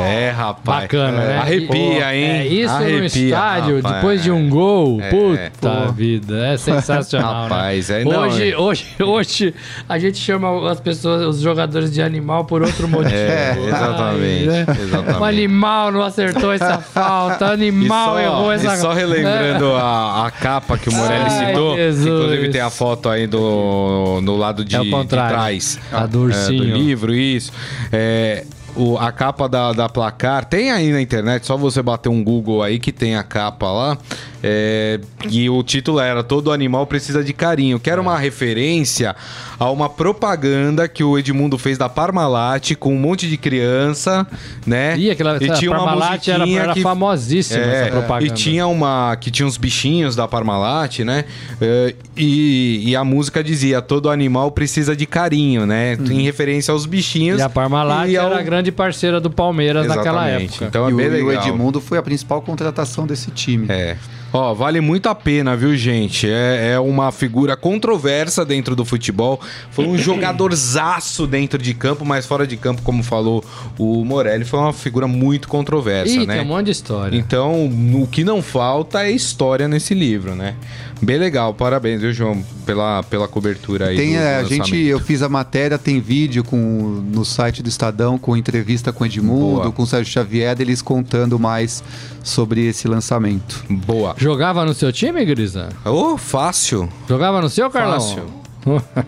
É, 0.04 0.30
rapaz. 0.32 0.82
Bacana, 0.84 1.26
né? 1.26 1.38
Arrepia, 1.38 2.16
hein? 2.16 2.26
É, 2.26 2.48
isso 2.48 2.74
Arrepia, 2.74 3.00
no 3.00 3.06
estádio, 3.06 3.76
rapaz. 3.78 3.96
depois 3.96 4.24
de 4.24 4.32
um 4.32 4.50
gol. 4.50 5.02
É, 5.02 5.10
puta 5.10 5.70
pô. 5.70 5.92
vida, 5.92 6.48
é 6.48 6.58
sensacional. 6.58 7.44
Né? 7.44 7.50
rapaz, 7.50 7.90
né? 7.90 8.02
é 8.02 8.06
não, 8.06 8.22
hoje, 8.22 8.56
hoje, 8.56 8.86
hoje 9.00 9.54
a 9.88 10.00
gente 10.00 10.18
chama 10.18 10.72
as 10.72 10.80
pessoas, 10.80 11.24
os 11.24 11.42
jogadores 11.42 11.92
de 11.92 12.02
animal 12.02 12.46
por 12.46 12.62
outro 12.62 12.88
motivo. 12.90 13.16
É, 13.16 13.58
exatamente. 13.68 14.46
Né? 14.46 14.66
exatamente. 14.82 15.20
O 15.20 15.24
animal 15.24 15.92
não 15.92 16.02
acertou 16.02 16.52
essa 16.52 16.80
falta, 16.82 17.50
o 17.50 17.52
animal 17.52 18.14
só, 18.14 18.20
errou 18.20 18.52
essa 18.52 18.74
E 18.74 18.78
só 18.78 18.94
relembrando 18.94 19.74
a, 19.74 20.28
a, 20.28 20.32
capa 20.32 20.78
que 20.78 20.90
o 20.90 20.94
Morelli 20.94 21.26
Ai, 21.30 21.48
citou, 21.48 21.74
inclusive 21.78 22.50
tem 22.50 22.62
a 22.62 22.70
foto 22.70 23.10
aí 23.10 23.28
do, 23.28 24.20
no 24.22 24.38
lado 24.38 24.64
de, 24.64 24.76
é 24.76 24.80
de 24.80 25.08
trás. 25.08 25.80
A 25.92 26.06
do 26.06 26.22
ursinho. 26.22 26.64
É, 26.64 26.68
do 26.68 26.74
livro, 26.74 27.16
isso. 27.16 27.52
É, 27.92 28.46
o, 28.76 28.98
a 28.98 29.12
capa 29.12 29.48
da, 29.48 29.74
da 29.74 29.90
placar. 29.90 30.46
Tem 30.46 30.72
aí 30.72 30.92
na 30.92 31.02
internet, 31.02 31.46
só 31.46 31.58
você 31.58 31.82
bater 31.82 32.10
um 32.10 32.24
Google 32.24 32.62
aí 32.64 32.80
que 32.80 32.92
tem 32.92 33.16
a 33.16 33.24
capa 33.24 33.72
lá. 33.72 33.98
É, 34.42 35.00
e 35.30 35.50
o 35.50 35.62
título 35.64 36.00
era 36.00 36.24
Todo 36.24 36.52
Animal 36.52 36.88
Precisa 36.88 37.24
de 37.24 37.34
Carinho, 37.34 37.80
que 37.80 37.90
era 37.90 38.02
uma 38.02 38.18
referência 38.18 39.16
a 39.60 39.70
uma 39.70 39.90
propaganda 39.90 40.88
que 40.88 41.04
o 41.04 41.18
Edmundo 41.18 41.58
fez 41.58 41.78
da 41.78 41.90
Parmalat 41.90 42.76
com 42.76 42.94
um 42.94 43.00
monte 43.00 43.28
de 43.28 43.38
criança, 43.38 44.26
né? 44.66 44.98
E, 44.98 45.12
aquela, 45.12 45.36
e 45.36 45.50
tinha 45.52 45.72
uma 45.72 45.84
Parmalat 45.84 46.28
era, 46.30 46.50
era 46.50 46.74
que, 46.74 46.82
famosíssima 46.82 47.60
é, 47.60 47.82
essa 47.82 47.92
propaganda. 47.92 48.26
E 48.26 48.36
tinha 48.36 48.66
uma 48.68 49.16
que 49.18 49.30
tinha 49.30 49.46
uns 49.46 49.58
bichinhos 49.58 50.16
da 50.16 50.28
Parmalat, 50.28 51.00
né? 51.00 51.26
É, 51.60 51.94
e, 52.16 52.90
e, 52.90 52.96
a 52.96 53.04
música 53.04 53.44
dizia 53.44 53.82
Todo 53.82 54.10
animal 54.10 54.52
precisa 54.52 54.96
de 54.96 55.06
carinho, 55.06 55.66
né? 55.66 55.98
Hum. 56.00 56.12
Em 56.12 56.22
referência 56.22 56.72
aos 56.72 56.86
bichinhos. 56.86 57.40
E 57.40 57.42
a 57.42 57.50
Parmalat 57.50 58.10
e 58.10 58.16
era 58.16 58.40
a 58.40 58.42
grande 58.42 58.72
parceira 58.72 59.20
do 59.20 59.30
Palmeiras 59.30 59.86
Exatamente. 59.86 60.06
naquela 60.08 60.30
época. 60.30 60.66
Então 60.66 60.88
é 60.88 60.92
e 60.92 60.94
bem 60.94 61.08
o, 61.08 61.12
legal. 61.12 61.32
E 61.32 61.36
o 61.36 61.40
Edmundo 61.40 61.82
foi 61.82 61.98
a 61.98 62.02
principal 62.02 62.42
contratação 62.42 63.06
desse 63.06 63.30
time. 63.32 63.66
É. 63.70 63.98
Ó, 64.32 64.54
vale 64.54 64.80
muito 64.80 65.10
a 65.10 65.16
pena, 65.16 65.56
viu, 65.56 65.76
gente? 65.76 66.30
É, 66.30 66.74
é 66.74 66.80
uma 66.80 67.12
figura 67.12 67.58
controversa 67.58 68.46
dentro 68.46 68.76
do 68.76 68.86
futebol. 68.86 69.40
Foi 69.72 69.88
um 69.88 69.98
jogadorzaço 70.00 71.26
dentro 71.26 71.62
de 71.62 71.74
campo, 71.74 72.06
mas 72.06 72.26
fora 72.26 72.46
de 72.46 72.56
campo, 72.56 72.82
como 72.82 73.02
falou 73.02 73.44
o 73.78 74.06
Morelli, 74.06 74.46
foi 74.46 74.60
uma 74.60 74.74
figura 74.74 75.08
muito 75.08 75.48
controversa, 75.48 76.14
Ih, 76.14 76.28
né? 76.28 76.36
Tem 76.36 76.44
um 76.44 76.48
monte 76.48 76.66
de 76.66 76.72
história. 76.72 77.18
Então, 77.18 77.66
o 77.66 78.08
que 78.08 78.24
não 78.24 78.42
falta 78.42 79.04
é 79.04 79.12
história 79.12 79.68
nesse 79.68 79.94
livro, 79.94 80.36
né? 80.36 80.56
Bem 81.02 81.18
legal, 81.18 81.54
parabéns, 81.54 82.02
viu, 82.02 82.12
João, 82.12 82.44
pela, 82.66 83.02
pela 83.04 83.26
cobertura 83.26 83.88
aí. 83.88 83.96
Tem, 83.96 84.18
é, 84.18 84.36
a 84.36 84.44
gente, 84.44 84.76
eu 84.76 85.00
fiz 85.00 85.22
a 85.22 85.30
matéria, 85.30 85.78
tem 85.78 86.02
vídeo 86.02 86.44
com, 86.44 86.58
no 86.58 87.24
site 87.24 87.64
do 87.64 87.70
Estadão, 87.70 88.18
com 88.18 88.36
entrevista 88.36 88.92
com 88.92 89.06
Edmundo, 89.06 89.62
Boa. 89.62 89.72
com 89.72 89.84
o 89.84 89.88
Sérgio 89.88 90.12
Xavier, 90.12 90.58
eles 90.60 90.82
contando 90.82 91.40
mais 91.40 91.82
sobre 92.22 92.68
esse 92.68 92.86
lançamento. 92.86 93.64
Boa. 93.70 94.14
Jogava 94.20 94.66
no 94.66 94.74
seu 94.74 94.92
time, 94.92 95.24
Grisa? 95.24 95.70
Ô, 95.86 95.90
oh, 95.90 96.18
fácil. 96.18 96.90
Jogava 97.08 97.42
no 97.42 97.50
seu, 97.50 97.70
Carlão? 97.70 98.02
Fácil. 98.02 98.40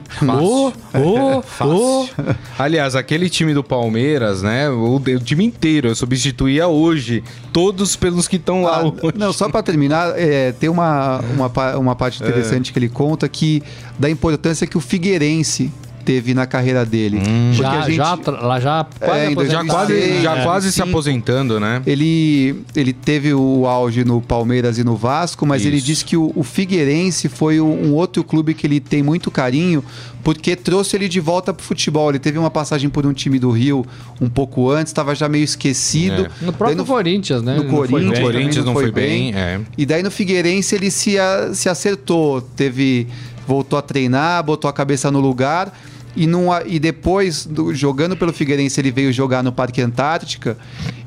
Fácil. 0.08 0.42
Oh, 0.42 0.72
oh, 0.96 1.44
oh. 1.66 2.08
Aliás, 2.58 2.96
aquele 2.96 3.30
time 3.30 3.54
do 3.54 3.62
Palmeiras, 3.62 4.42
né? 4.42 4.70
O, 4.70 4.96
o 4.96 5.20
time 5.20 5.44
inteiro, 5.44 5.90
eu 5.90 5.96
substituía 5.96 6.70
hoje 6.70 7.22
todos 7.52 7.98
pelos 7.98 8.26
que 8.30 8.38
estão 8.38 8.64
lá. 8.64 8.84
Ah, 8.84 9.12
não, 9.14 9.34
só 9.34 9.50
para 9.50 9.62
terminar, 9.62 10.18
é, 10.18 10.54
tem 10.54 10.70
uma, 10.70 11.20
uma, 11.20 11.78
uma 11.78 11.96
parte 11.96 12.24
interessante 12.24 12.70
é. 12.70 12.74
que 12.74 12.80
ele 12.80 12.88
conta 12.88 13.28
que 13.28 13.62
da 14.00 14.10
importância 14.10 14.66
que 14.66 14.78
o 14.78 14.82
Figueirense 14.82 15.70
teve 16.02 16.34
na 16.34 16.46
carreira 16.46 16.86
dele. 16.86 17.20
Hum, 17.20 17.52
já, 17.54 17.82
gente, 17.82 17.96
já, 17.96 18.18
lá 18.42 18.60
já 18.60 18.86
é, 19.00 19.34
quase, 19.34 19.50
já 19.50 19.66
quase, 19.66 20.22
já 20.22 20.44
quase 20.44 20.72
se 20.72 20.82
aposentando, 20.82 21.60
né? 21.60 21.82
Ele, 21.86 22.64
ele 22.76 22.94
teve 22.94 23.34
o 23.34 23.66
auge 23.66 24.04
no 24.04 24.22
Palmeiras 24.22 24.78
e 24.78 24.84
no 24.84 24.96
Vasco, 24.96 25.46
mas 25.46 25.62
Isso. 25.62 25.70
ele 25.70 25.82
disse 25.82 26.06
que 26.06 26.18
o, 26.18 26.32
o 26.36 26.44
Figueirense 26.44 27.30
foi 27.30 27.60
um 27.62 27.94
outro 27.94 28.24
clube 28.24 28.54
que 28.54 28.68
ele 28.68 28.80
tem 28.80 29.04
muito 29.04 29.30
carinho, 29.32 29.84
porque 30.24 30.56
trouxe 30.56 30.96
ele 30.96 31.08
de 31.08 31.20
volta 31.20 31.54
pro 31.54 31.64
futebol. 31.64 32.10
Ele 32.10 32.20
teve 32.20 32.38
uma 32.38 32.52
passagem 32.52 32.90
por 32.90 33.06
um 33.06 33.14
time 33.14 33.40
do 33.40 33.52
Rio 33.52 33.86
um 34.20 34.30
pouco 34.30 34.70
antes, 34.70 34.92
estava 34.92 35.16
já 35.16 35.28
meio 35.30 35.44
esquecido. 35.44 36.26
É. 36.26 36.46
No 36.46 36.54
próprio 36.54 36.78
no, 36.78 36.86
Corinthians, 36.86 37.42
né? 37.42 37.56
No 37.56 37.66
Corinthians, 37.66 38.20
no 38.20 38.26
Corinthians 38.26 38.66
não 38.66 38.74
foi 38.74 38.92
bem. 38.92 39.32
bem 39.32 39.42
é. 39.42 39.60
E 39.78 39.86
daí 39.86 40.04
no 40.04 40.12
Figueirense 40.12 40.76
ele 40.76 40.92
se, 40.92 41.16
se 41.54 41.70
acertou, 41.70 42.42
teve 42.42 43.08
voltou 43.52 43.78
a 43.78 43.82
treinar, 43.82 44.42
botou 44.42 44.70
a 44.70 44.74
cabeça 44.74 45.12
no 45.12 45.20
lugar 45.20 45.78
e, 46.16 46.26
num, 46.26 46.48
e 46.66 46.80
depois, 46.80 47.46
do, 47.46 47.76
jogando 47.76 48.16
pelo 48.16 48.32
Figueirense, 48.32 48.80
ele 48.80 48.92
veio 48.92 49.12
jogar 49.12 49.44
no 49.44 49.52
Parque 49.52 49.82
Antártica 49.82 50.58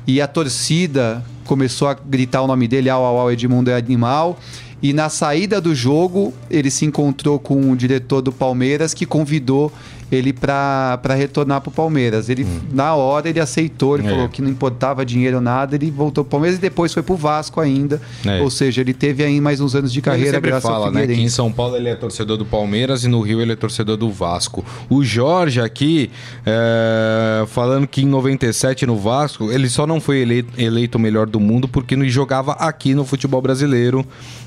e 0.05 0.21
a 0.21 0.27
torcida 0.27 1.25
começou 1.43 1.87
a 1.87 1.95
gritar 1.95 2.43
o 2.43 2.47
nome 2.47 2.67
dele, 2.67 2.87
au, 2.87 3.03
au, 3.03 3.17
au, 3.17 3.31
Edmundo 3.31 3.71
é 3.71 3.75
animal. 3.75 4.39
E 4.79 4.93
na 4.93 5.09
saída 5.09 5.59
do 5.59 5.73
jogo, 5.73 6.35
ele 6.51 6.69
se 6.69 6.85
encontrou 6.85 7.39
com 7.39 7.71
o 7.71 7.75
diretor 7.75 8.21
do 8.21 8.31
Palmeiras 8.31 8.93
que 8.93 9.07
convidou 9.07 9.71
ele 10.11 10.31
para 10.31 10.99
retornar 11.15 11.61
para 11.61 11.69
o 11.69 11.71
Palmeiras. 11.71 12.29
Ele, 12.29 12.43
hum. 12.43 12.61
Na 12.71 12.95
hora, 12.95 13.29
ele 13.29 13.39
aceitou, 13.39 13.97
ele 13.97 14.07
é. 14.07 14.09
falou 14.09 14.29
que 14.29 14.41
não 14.41 14.49
importava 14.49 15.05
dinheiro 15.05 15.41
nada, 15.41 15.75
ele 15.75 15.89
voltou 15.89 16.23
para 16.23 16.29
o 16.29 16.31
Palmeiras 16.31 16.57
e 16.57 16.61
depois 16.61 16.93
foi 16.93 17.03
para 17.03 17.13
o 17.13 17.17
Vasco 17.17 17.59
ainda. 17.59 18.01
É. 18.25 18.41
Ou 18.41 18.49
seja, 18.49 18.81
ele 18.81 18.93
teve 18.93 19.23
aí 19.23 19.41
mais 19.41 19.59
uns 19.59 19.75
anos 19.75 19.91
de 19.91 20.01
carreira 20.01 20.37
ele 20.37 20.47
graças 20.47 20.69
fala, 20.69 20.87
ao 20.87 20.91
né, 20.91 21.07
que 21.07 21.13
em 21.13 21.29
São 21.29 21.51
Paulo 21.51 21.75
ele 21.75 21.89
é 21.89 21.95
torcedor 21.95 22.37
do 22.37 22.45
Palmeiras 22.45 23.03
e 23.03 23.07
no 23.07 23.21
Rio 23.21 23.41
ele 23.41 23.53
é 23.53 23.55
torcedor 23.55 23.97
do 23.97 24.11
Vasco. 24.11 24.63
O 24.89 25.03
Jorge 25.03 25.59
aqui, 25.59 26.11
é, 26.45 27.45
falando 27.47 27.87
que 27.87 28.01
em 28.01 28.07
97 28.07 28.85
no 28.85 28.97
Vasco, 28.97 29.51
ele 29.51 29.69
só 29.69 29.87
não 29.87 29.99
foi 29.99 30.19
eleito, 30.19 30.53
eleito 30.57 30.97
o 30.97 31.01
melhor 31.01 31.27
do 31.27 31.39
mundo 31.39 31.67
porque 31.67 31.95
não 31.95 32.07
jogava 32.07 32.53
aqui 32.53 32.93
no 32.93 33.05
futebol 33.05 33.41
brasileiro 33.41 34.05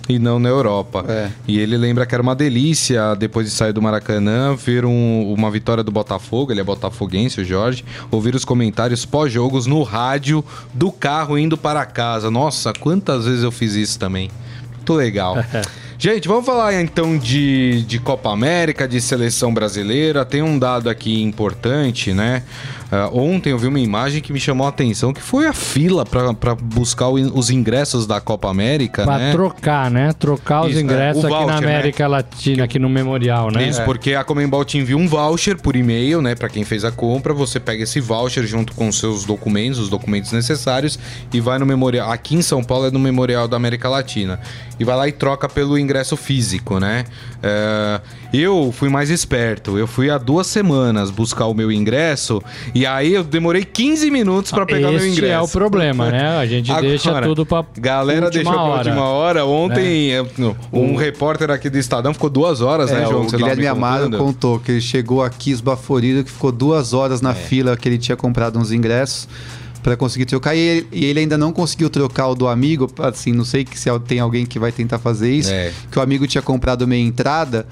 e 0.09 0.19
não 0.19 0.39
na 0.39 0.49
Europa. 0.49 1.05
É. 1.07 1.29
E 1.47 1.59
ele 1.59 1.77
lembra 1.77 2.07
que 2.07 2.15
era 2.15 2.23
uma 2.23 2.35
delícia, 2.35 3.15
depois 3.15 3.47
de 3.47 3.53
sair 3.53 3.73
do 3.73 3.83
Maracanã, 3.83 4.57
ver 4.57 4.85
um, 4.85 5.33
uma 5.33 5.48
vitória 5.51 5.83
do 5.83 5.91
Botafogo, 5.91 6.53
ele 6.53 6.61
é 6.61 6.65
botafoguense, 6.65 7.41
o 7.41 7.45
Jorge, 7.45 7.85
ouvir 8.11 8.35
os 8.35 8.45
comentários 8.45 9.05
pós-jogos 9.05 9.67
no 9.67 9.83
rádio 9.83 10.45
do 10.73 10.91
carro 10.91 11.39
indo 11.39 11.57
para 11.57 11.85
casa. 11.87 12.31
Nossa, 12.31 12.73
quantas 12.73 13.25
vezes 13.25 13.43
eu 13.43 13.51
fiz 13.51 13.75
isso 13.75 13.99
também. 13.99 14.31
Muito 14.77 14.95
legal. 14.95 15.37
Gente, 16.01 16.29
vamos 16.29 16.47
falar 16.47 16.81
então 16.81 17.19
de, 17.19 17.83
de 17.83 17.99
Copa 17.99 18.33
América, 18.33 18.87
de 18.87 19.01
seleção 19.01 19.53
brasileira. 19.53 20.25
Tem 20.25 20.41
um 20.41 20.57
dado 20.57 20.89
aqui 20.89 21.21
importante, 21.21 22.13
né? 22.13 22.45
Uh, 22.91 23.19
ontem 23.19 23.51
eu 23.51 23.59
vi 23.59 23.67
uma 23.67 23.79
imagem 23.79 24.23
que 24.23 24.33
me 24.33 24.41
chamou 24.41 24.67
a 24.67 24.71
atenção, 24.71 25.13
que 25.13 25.21
foi 25.21 25.47
a 25.47 25.53
fila 25.53 26.07
para 26.07 26.55
buscar 26.55 27.09
os 27.09 27.51
ingressos 27.51 28.07
da 28.07 28.19
Copa 28.19 28.49
América, 28.49 29.05
pra 29.05 29.19
né? 29.19 29.33
trocar, 29.33 29.91
né? 29.91 30.13
Trocar 30.15 30.63
os 30.63 30.71
Isso, 30.71 30.79
é, 30.79 30.83
ingressos 30.83 31.23
é, 31.23 31.29
voucher, 31.29 31.43
aqui 31.43 31.47
na 31.47 31.61
né? 31.61 31.67
América 31.67 32.05
né? 32.05 32.09
Latina, 32.09 32.65
aqui 32.65 32.79
no 32.79 32.89
Memorial, 32.89 33.51
né? 33.51 33.69
Isso, 33.69 33.83
é. 33.83 33.85
porque 33.85 34.15
a 34.15 34.25
Comembol 34.25 34.65
te 34.65 34.79
envia 34.79 34.97
um 34.97 35.07
voucher 35.07 35.59
por 35.61 35.77
e-mail, 35.77 36.23
né? 36.23 36.35
Para 36.35 36.49
quem 36.49 36.65
fez 36.65 36.83
a 36.83 36.91
compra, 36.91 37.35
você 37.35 37.61
pega 37.61 37.83
esse 37.83 38.01
voucher 38.01 38.47
junto 38.47 38.73
com 38.75 38.89
os 38.89 38.99
seus 38.99 39.27
documentos, 39.27 39.79
os 39.79 39.91
documentos 39.91 40.33
necessários, 40.33 40.99
e 41.31 41.41
vai 41.41 41.59
no 41.59 41.67
Memorial. 41.67 42.11
Aqui 42.11 42.37
em 42.37 42.43
São 42.43 42.65
Paulo 42.65 42.87
é 42.87 42.91
no 42.91 42.99
Memorial 42.99 43.47
da 43.47 43.57
América 43.59 43.89
Latina. 43.91 44.41
E 44.81 44.85
vai 44.85 44.97
lá 44.97 45.09
e 45.09 45.13
troca 45.13 45.49
pelo 45.49 45.79
ingresso 45.79 46.17
físico, 46.17 46.79
né? 46.79 47.05
Uh, 47.39 48.03
eu 48.33 48.73
fui 48.73 48.89
mais 48.89 49.11
esperto. 49.11 49.79
Eu 49.79 49.87
fui 49.87 50.11
há 50.11 50.19
duas 50.19 50.47
semanas 50.47 51.11
buscar 51.11 51.47
o 51.47 51.55
meu 51.55 51.71
ingresso 51.71 52.43
e 52.75 52.85
aí 52.85 53.15
eu 53.15 53.23
demorei 53.23 53.65
15 53.65 54.11
minutos 54.11 54.51
para 54.51 54.67
pegar 54.67 54.93
Esse 54.93 55.05
meu 55.05 55.13
ingresso. 55.13 55.33
é 55.33 55.41
o 55.41 55.49
problema, 55.49 56.11
né? 56.11 56.37
A 56.39 56.47
gente 56.47 56.71
Agora, 56.71 56.89
deixa 56.89 57.23
tudo 57.23 57.47
para 57.47 57.65
Galera 57.79 58.31
deixou 58.31 58.53
pra 58.53 58.63
última 58.63 59.09
hora. 59.09 59.47
Ontem, 59.47 60.13
é. 60.13 60.23
um 60.73 60.97
repórter 60.97 61.51
aqui 61.51 61.71
do 61.71 61.79
Estadão 61.79 62.13
ficou 62.13 62.29
duas 62.29 62.61
horas, 62.61 62.91
né, 62.91 62.99
é, 62.99 63.01
né, 63.01 63.07
João? 63.07 63.27
O 63.27 63.31
Guilherme 63.31 63.67
Amado 63.67 64.17
contou 64.19 64.59
que 64.59 64.73
ele 64.73 64.81
chegou 64.81 65.23
aqui 65.23 65.51
esbaforido, 65.51 66.25
que 66.25 66.31
ficou 66.31 66.51
duas 66.51 66.93
horas 66.93 67.21
na 67.21 67.31
é. 67.31 67.35
fila 67.35 67.77
que 67.77 67.89
ele 67.89 67.99
tinha 67.99 68.17
comprado 68.17 68.59
uns 68.59 68.73
ingressos 68.73 69.29
para 69.83 69.97
conseguir 69.97 70.27
trocar 70.27 70.55
e 70.55 70.59
ele, 70.59 70.89
e 70.93 71.05
ele, 71.05 71.21
ainda 71.21 71.39
não 71.39 71.53
conseguiu 71.53 71.89
trocar 71.89 72.29
o 72.29 72.35
do 72.35 72.49
amigo, 72.49 72.91
assim, 72.99 73.33
não 73.33 73.45
sei 73.45 73.65
que 73.65 73.79
se 73.79 73.89
tem 74.01 74.21
alguém 74.21 74.45
que 74.45 74.59
vai 74.59 74.73
tentar 74.73 74.99
fazer 74.99 75.33
isso, 75.33 75.51
é. 75.51 75.73
que 75.91 75.99
o 75.99 76.03
amigo 76.03 76.27
tinha 76.27 76.43
comprado 76.43 76.87
meia 76.87 77.03
entrada 77.03 77.67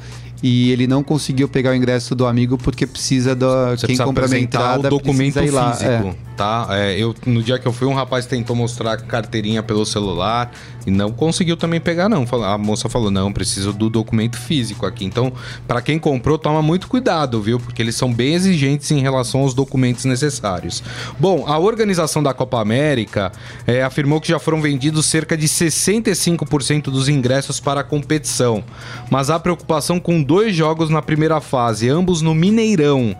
e 0.49 0.71
ele 0.71 0.87
não 0.87 1.03
conseguiu 1.03 1.49
pegar 1.49 1.73
o 1.73 1.75
ingresso 1.75 2.15
do 2.15 2.25
amigo 2.25 2.57
porque 2.57 2.87
precisa 2.87 3.35
da 3.35 3.75
quem 3.85 3.97
compra 3.97 4.33
a 4.33 4.39
entrada 4.39 4.87
o 4.87 4.91
documento 4.91 5.41
físico, 5.41 5.59
é. 5.83 6.15
tá? 6.37 6.69
É, 6.71 6.97
eu 6.97 7.13
no 7.27 7.43
dia 7.43 7.59
que 7.59 7.67
eu 7.67 7.73
fui 7.73 7.89
um 7.89 7.95
rapaz 7.95 8.27
tentou 8.27 8.55
mostrar 8.55 8.93
a 8.93 8.97
carteirinha 8.97 9.61
pelo 9.61 9.85
celular 9.85 10.53
e 10.87 10.91
não 10.91 11.11
conseguiu 11.11 11.57
também 11.57 11.81
pegar 11.81 12.09
não. 12.09 12.25
A 12.45 12.57
moça 12.57 12.89
falou 12.89 13.11
não, 13.11 13.33
preciso 13.33 13.73
do 13.73 13.91
documento 13.91 14.39
físico 14.39 14.87
aqui. 14.87 15.05
Então, 15.05 15.33
para 15.67 15.83
quem 15.83 15.99
comprou, 15.99 16.39
toma 16.39 16.63
muito 16.63 16.87
cuidado, 16.87 17.43
viu? 17.43 17.59
Porque 17.59 17.83
eles 17.83 17.97
são 17.97 18.13
bem 18.13 18.35
exigentes 18.35 18.89
em 18.93 19.01
relação 19.01 19.41
aos 19.41 19.53
documentos 19.53 20.05
necessários. 20.05 20.81
Bom, 21.19 21.45
a 21.49 21.59
organização 21.59 22.23
da 22.23 22.33
Copa 22.33 22.61
América 22.61 23.33
é, 23.67 23.83
afirmou 23.83 24.21
que 24.21 24.29
já 24.29 24.39
foram 24.39 24.63
vendidos 24.63 25.07
cerca 25.07 25.37
de 25.37 25.49
65% 25.49 26.85
dos 26.85 27.09
ingressos 27.09 27.59
para 27.59 27.81
a 27.81 27.85
competição, 27.85 28.63
mas 29.11 29.29
há 29.29 29.41
preocupação 29.41 29.99
com 29.99 30.23
dois 30.23 30.36
jogos 30.55 30.91
na 30.91 31.01
primeira 31.01 31.41
fase, 31.41 31.89
ambos 31.89 32.23
no 32.23 32.35
Mineirão. 32.35 33.17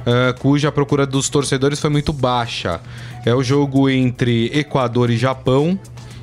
Uh, 0.00 0.38
cuja 0.38 0.72
procura 0.72 1.06
dos 1.06 1.28
torcedores 1.28 1.78
foi 1.78 1.90
muito 1.90 2.12
baixa. 2.12 2.80
É 3.24 3.34
o 3.34 3.42
jogo 3.42 3.88
entre 3.88 4.50
Equador 4.58 5.10
e 5.10 5.16
Japão 5.16 5.78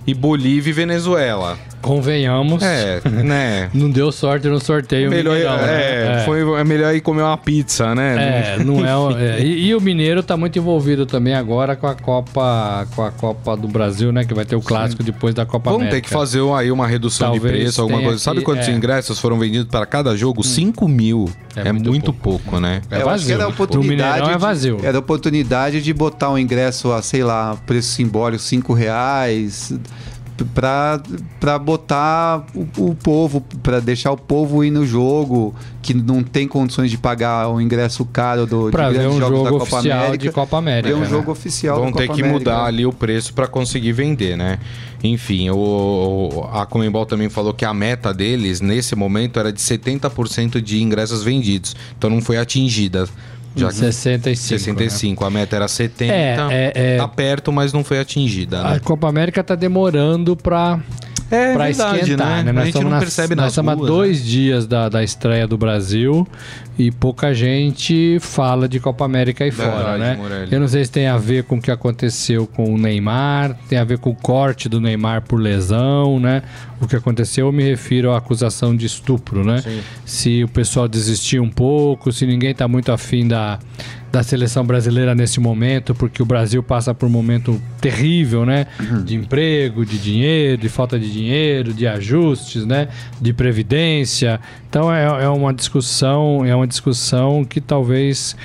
e 0.05 0.13
Bolívia 0.13 0.71
e 0.71 0.73
Venezuela. 0.73 1.57
Convenhamos. 1.81 2.61
É, 2.63 3.01
né? 3.05 3.69
não 3.73 3.89
deu 3.89 4.11
sorte 4.11 4.47
no 4.47 4.59
sorteio. 4.59 5.09
Melhor, 5.09 5.35
Mineirão, 5.35 5.55
é, 5.55 5.65
né? 5.65 6.21
é, 6.21 6.25
foi 6.25 6.41
é 6.59 6.63
melhor 6.63 6.93
ir 6.93 7.01
comer 7.01 7.21
uma 7.21 7.37
pizza, 7.37 7.93
né? 7.93 8.55
É, 8.57 8.63
não 8.63 8.85
é. 9.15 9.37
é 9.37 9.41
e, 9.41 9.67
e, 9.67 9.75
o 9.75 9.81
Mineiro 9.81 10.23
tá 10.23 10.35
muito 10.35 10.57
envolvido 10.57 11.05
também 11.05 11.33
agora 11.33 11.75
com 11.75 11.87
a 11.87 11.95
Copa, 11.95 12.87
com 12.95 13.03
a 13.03 13.11
Copa 13.11 13.55
do 13.55 13.67
Brasil, 13.67 14.11
né? 14.11 14.25
Que 14.25 14.33
vai 14.33 14.45
ter 14.45 14.55
o 14.55 14.61
clássico 14.61 15.03
Sim. 15.03 15.11
depois 15.11 15.33
da 15.33 15.45
Copa 15.45 15.69
Vamos 15.69 15.83
América. 15.83 16.01
ter 16.01 16.07
que 16.07 16.09
fazer 16.09 16.41
aí 16.53 16.71
uma 16.71 16.87
redução 16.87 17.31
Talvez 17.31 17.53
de 17.53 17.59
preço, 17.61 17.81
alguma 17.81 17.99
coisa. 17.99 18.15
Aqui, 18.15 18.23
Sabe 18.23 18.41
quantos 18.41 18.67
é. 18.67 18.71
ingressos 18.71 19.19
foram 19.19 19.37
vendidos 19.39 19.67
para 19.69 19.85
cada 19.85 20.15
jogo? 20.15 20.41
Hum. 20.41 20.43
5 20.43 20.87
mil. 20.87 21.29
É, 21.55 21.69
é 21.69 21.71
muito, 21.71 21.89
muito 21.89 22.13
pouco. 22.13 22.43
pouco. 22.43 22.59
né? 22.59 22.81
É 22.89 22.99
vazio. 22.99 23.33
Era 23.33 23.47
oportunidade 23.47 24.29
é 24.29 24.37
vazio. 24.37 24.79
Era 24.83 24.99
oportunidade 24.99 25.81
de 25.81 25.93
botar 25.93 26.31
um 26.31 26.37
ingresso 26.37 26.91
a, 26.91 27.01
sei 27.01 27.23
lá, 27.23 27.57
preço 27.65 27.89
simbólico, 27.89 28.41
5 28.41 28.73
reais 28.73 29.73
para 30.45 31.59
botar 31.59 32.45
o, 32.53 32.89
o 32.89 32.95
povo, 32.95 33.41
para 33.61 33.79
deixar 33.79 34.11
o 34.11 34.17
povo 34.17 34.63
ir 34.63 34.71
no 34.71 34.85
jogo, 34.85 35.55
que 35.81 35.93
não 35.93 36.21
tem 36.23 36.47
condições 36.47 36.91
de 36.91 36.97
pagar 36.97 37.49
o 37.49 37.61
ingresso 37.61 38.05
caro 38.05 38.45
do 38.45 38.69
pra 38.69 38.91
de 38.91 38.97
ver 38.97 39.07
um 39.07 39.19
jogo 39.19 39.57
oficial 39.57 39.99
América, 39.99 40.17
de 40.17 40.31
Copa 40.31 40.57
América. 40.57 40.89
Ver 40.89 40.95
um 40.95 41.03
né? 41.03 41.09
jogo 41.09 41.31
oficial 41.31 41.79
Vão 41.79 41.91
ter 41.91 42.07
que 42.07 42.21
América. 42.21 42.33
mudar 42.33 42.65
ali 42.65 42.85
o 42.85 42.93
preço 42.93 43.33
para 43.33 43.47
conseguir 43.47 43.93
vender, 43.93 44.37
né? 44.37 44.59
Enfim, 45.03 45.49
o, 45.49 46.47
a 46.51 46.65
Comembol 46.65 47.05
também 47.05 47.29
falou 47.29 47.53
que 47.53 47.63
a 47.63 47.73
meta 47.73 48.13
deles 48.13 48.61
nesse 48.61 48.95
momento 48.95 49.39
era 49.39 49.51
de 49.53 49.61
70% 49.61 50.59
de 50.61 50.81
ingressos 50.81 51.23
vendidos. 51.23 51.75
Então 51.97 52.09
não 52.09 52.21
foi 52.21 52.37
atingida. 52.37 53.07
Já 53.55 53.71
65. 53.71 54.59
65. 54.59 55.23
Né? 55.23 55.27
A 55.27 55.29
meta 55.31 55.55
era 55.55 55.67
70. 55.67 56.13
É, 56.13 56.37
é, 56.51 56.71
é, 56.75 56.97
tá 56.97 57.07
perto, 57.07 57.51
mas 57.51 57.73
não 57.73 57.83
foi 57.83 57.99
atingida. 57.99 58.61
Né? 58.63 58.75
A 58.75 58.79
Copa 58.79 59.07
América 59.07 59.43
tá 59.43 59.55
demorando 59.55 60.35
para 60.35 60.79
é, 61.29 61.57
verdade, 61.57 61.99
esquentar, 61.99 62.37
né? 62.37 62.43
né? 62.43 62.51
Nós 62.51 62.63
a 62.63 62.65
gente 62.65 62.83
não 62.83 62.99
percebe 62.99 63.35
Nós 63.35 63.51
estamos 63.51 63.73
há 63.73 63.75
dois 63.75 64.19
né? 64.19 64.25
dias 64.25 64.67
da, 64.67 64.87
da 64.87 65.03
estreia 65.03 65.47
do 65.47 65.57
Brasil 65.57 66.27
e 66.77 66.91
pouca 66.91 67.33
gente 67.33 68.17
fala 68.21 68.67
de 68.67 68.79
Copa 68.79 69.03
América 69.03 69.43
aí 69.43 69.49
verdade, 69.49 69.81
fora, 69.81 69.97
né? 69.97 70.15
Morelli. 70.15 70.53
Eu 70.53 70.59
não 70.59 70.67
sei 70.67 70.85
se 70.85 70.91
tem 70.91 71.07
a 71.07 71.17
ver 71.17 71.43
com 71.43 71.57
o 71.57 71.61
que 71.61 71.71
aconteceu 71.71 72.45
com 72.47 72.73
o 72.73 72.77
Neymar, 72.77 73.57
tem 73.67 73.77
a 73.77 73.83
ver 73.83 73.97
com 73.97 74.11
o 74.11 74.15
corte 74.15 74.69
do 74.69 74.79
Neymar 74.79 75.23
por 75.23 75.39
lesão, 75.39 76.19
né? 76.19 76.43
O 76.79 76.87
que 76.87 76.95
aconteceu, 76.95 77.47
eu 77.47 77.51
me 77.51 77.63
refiro 77.63 78.11
à 78.11 78.17
acusação 78.17 78.75
de 78.75 78.85
estupro, 78.85 79.43
né? 79.43 79.61
Sim. 79.61 79.81
Se 80.05 80.43
o 80.43 80.47
pessoal 80.47 80.87
desistiu 80.87 81.41
um 81.41 81.49
pouco, 81.49 82.11
se 82.11 82.25
ninguém 82.25 82.51
está 82.51 82.67
muito 82.67 82.91
afim 82.91 83.27
da 83.27 83.59
da 84.11 84.23
seleção 84.23 84.65
brasileira 84.65 85.13
nesse 85.13 85.39
momento, 85.39 85.93
porque 85.93 86.21
o 86.21 86.25
Brasil 86.25 86.63
passa 86.63 86.93
por 86.93 87.07
um 87.07 87.09
momento 87.09 87.61
terrível, 87.81 88.45
né? 88.45 88.67
Uhum. 88.79 89.03
De 89.03 89.15
emprego, 89.15 89.85
de 89.85 89.97
dinheiro, 89.97 90.61
de 90.61 90.69
falta 90.69 90.97
de 90.99 91.11
dinheiro, 91.11 91.73
de 91.73 91.87
ajustes, 91.87 92.65
né? 92.65 92.87
De 93.19 93.33
previdência. 93.33 94.39
Então 94.69 94.93
é, 94.93 95.05
é 95.23 95.29
uma 95.29 95.53
discussão, 95.53 96.45
é 96.45 96.55
uma 96.55 96.67
discussão 96.67 97.43
que 97.43 97.59
talvez 97.59 98.35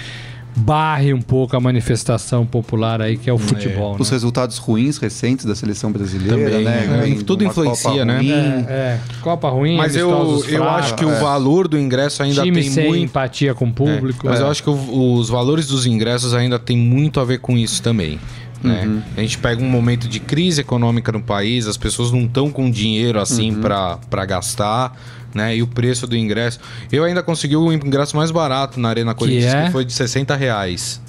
barre 0.54 1.14
um 1.14 1.20
pouco 1.20 1.56
a 1.56 1.60
manifestação 1.60 2.44
popular 2.46 3.00
aí 3.00 3.16
que 3.16 3.28
é 3.28 3.32
o 3.32 3.36
é. 3.36 3.38
futebol. 3.38 3.90
É. 3.90 3.92
Né? 3.94 3.96
Os 4.00 4.10
resultados 4.10 4.58
ruins 4.58 4.98
recentes 4.98 5.44
da 5.44 5.54
seleção 5.54 5.90
brasileira, 5.90 6.36
Também, 6.36 6.64
né? 6.64 7.10
É, 7.10 7.22
tudo 7.24 7.44
influencia, 7.44 8.04
né? 8.04 8.20
É, 8.24 8.72
é, 8.72 9.00
Copa 9.20 9.48
ruim, 9.48 9.76
mas 9.76 9.96
eu, 9.96 10.10
eu 10.48 10.68
acho 10.68 10.94
que 10.94 11.04
o 11.04 11.10
é. 11.10 11.20
valor 11.20 11.68
do 11.68 11.78
ingresso 11.78 12.22
ainda 12.22 12.42
Time 12.42 12.60
tem 12.60 12.70
sem 12.70 12.88
muito 12.88 13.04
empatia 13.04 13.54
com 13.54 13.66
o 13.66 13.72
público. 13.72 14.26
mas 14.26 14.40
eu 14.40 14.48
acho 14.48 14.62
que 14.62 14.70
o, 14.70 15.14
os 15.14 15.28
valores 15.28 15.66
dos 15.66 15.86
ingressos 15.86 16.34
ainda 16.34 16.58
tem 16.58 16.76
muito 16.76 17.20
a 17.20 17.24
ver 17.24 17.38
com 17.38 17.56
isso 17.56 17.82
também. 17.82 18.18
Né? 18.62 18.84
Uhum. 18.86 19.02
A 19.16 19.20
gente 19.20 19.38
pega 19.38 19.62
um 19.62 19.68
momento 19.68 20.08
de 20.08 20.20
crise 20.20 20.60
econômica 20.60 21.10
no 21.12 21.20
país, 21.20 21.66
as 21.66 21.76
pessoas 21.76 22.12
não 22.12 22.24
estão 22.24 22.50
com 22.50 22.70
dinheiro 22.70 23.20
assim 23.20 23.52
uhum. 23.54 23.60
para 24.08 24.26
gastar 24.26 24.96
né? 25.34 25.56
E 25.56 25.62
o 25.62 25.66
preço 25.66 26.06
do 26.06 26.16
ingresso. 26.16 26.60
Eu 26.90 27.04
ainda 27.04 27.22
consegui 27.22 27.56
o 27.56 27.72
ingresso 27.72 28.16
mais 28.16 28.30
barato 28.30 28.78
na 28.78 28.90
Arena 28.90 29.14
Corinthians, 29.14 29.52
que, 29.52 29.58
é? 29.58 29.64
que 29.64 29.72
foi 29.72 29.84
de 29.84 29.92
60 29.92 30.36
reais. 30.36 31.00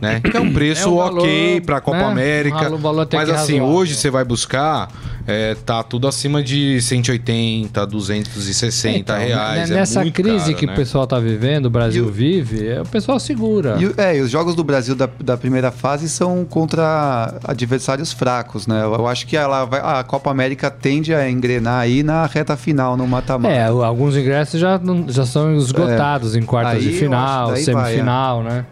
Né? 0.00 0.20
Que 0.20 0.36
é 0.36 0.40
um 0.40 0.52
preço 0.52 0.88
é 0.88 0.90
um 0.90 0.96
valor, 0.96 1.18
ok 1.20 1.60
para 1.60 1.76
a 1.76 1.80
Copa 1.80 1.98
né? 1.98 2.04
América. 2.04 2.56
Valor, 2.56 2.78
valor 2.78 3.08
mas 3.12 3.30
assim, 3.30 3.60
hoje 3.60 3.94
você 3.94 4.10
vai 4.10 4.24
buscar, 4.24 4.88
é, 5.26 5.54
tá 5.54 5.82
tudo 5.82 6.08
acima 6.08 6.42
de 6.42 6.80
180, 6.80 7.86
260 7.86 8.98
então, 8.98 9.18
reais. 9.18 9.70
É 9.70 9.74
nessa 9.74 10.10
crise 10.10 10.46
caro, 10.46 10.56
que 10.56 10.66
né? 10.66 10.72
o 10.72 10.76
pessoal 10.76 11.06
tá 11.06 11.18
vivendo, 11.18 11.66
o 11.66 11.70
Brasil 11.70 12.06
o, 12.06 12.10
vive, 12.10 12.66
é, 12.66 12.80
o 12.80 12.86
pessoal 12.86 13.20
segura. 13.20 13.76
E, 13.78 14.00
é, 14.00 14.16
e 14.16 14.20
os 14.20 14.30
jogos 14.30 14.54
do 14.54 14.64
Brasil 14.64 14.94
da, 14.94 15.08
da 15.22 15.36
primeira 15.36 15.70
fase 15.70 16.08
são 16.08 16.44
contra 16.44 17.34
adversários 17.44 18.12
fracos, 18.12 18.66
né? 18.66 18.82
Eu, 18.82 18.94
eu 18.94 19.06
acho 19.06 19.26
que 19.26 19.36
ela 19.36 19.64
vai, 19.64 19.80
a 19.80 20.02
Copa 20.02 20.30
América 20.30 20.70
tende 20.70 21.14
a 21.14 21.30
engrenar 21.30 21.80
aí 21.80 22.02
na 22.02 22.26
reta 22.26 22.56
final, 22.56 22.96
no 22.96 23.06
mata-mata. 23.06 23.54
É, 23.54 23.66
alguns 23.66 24.16
ingressos 24.16 24.58
já, 24.58 24.80
já 25.08 25.26
são 25.26 25.54
esgotados 25.56 26.34
em 26.34 26.42
quartas 26.42 26.76
aí, 26.76 26.88
de 26.88 26.98
final, 26.98 27.54
semifinal, 27.56 28.42
vai, 28.42 28.52
é. 28.52 28.54
né? 28.54 28.66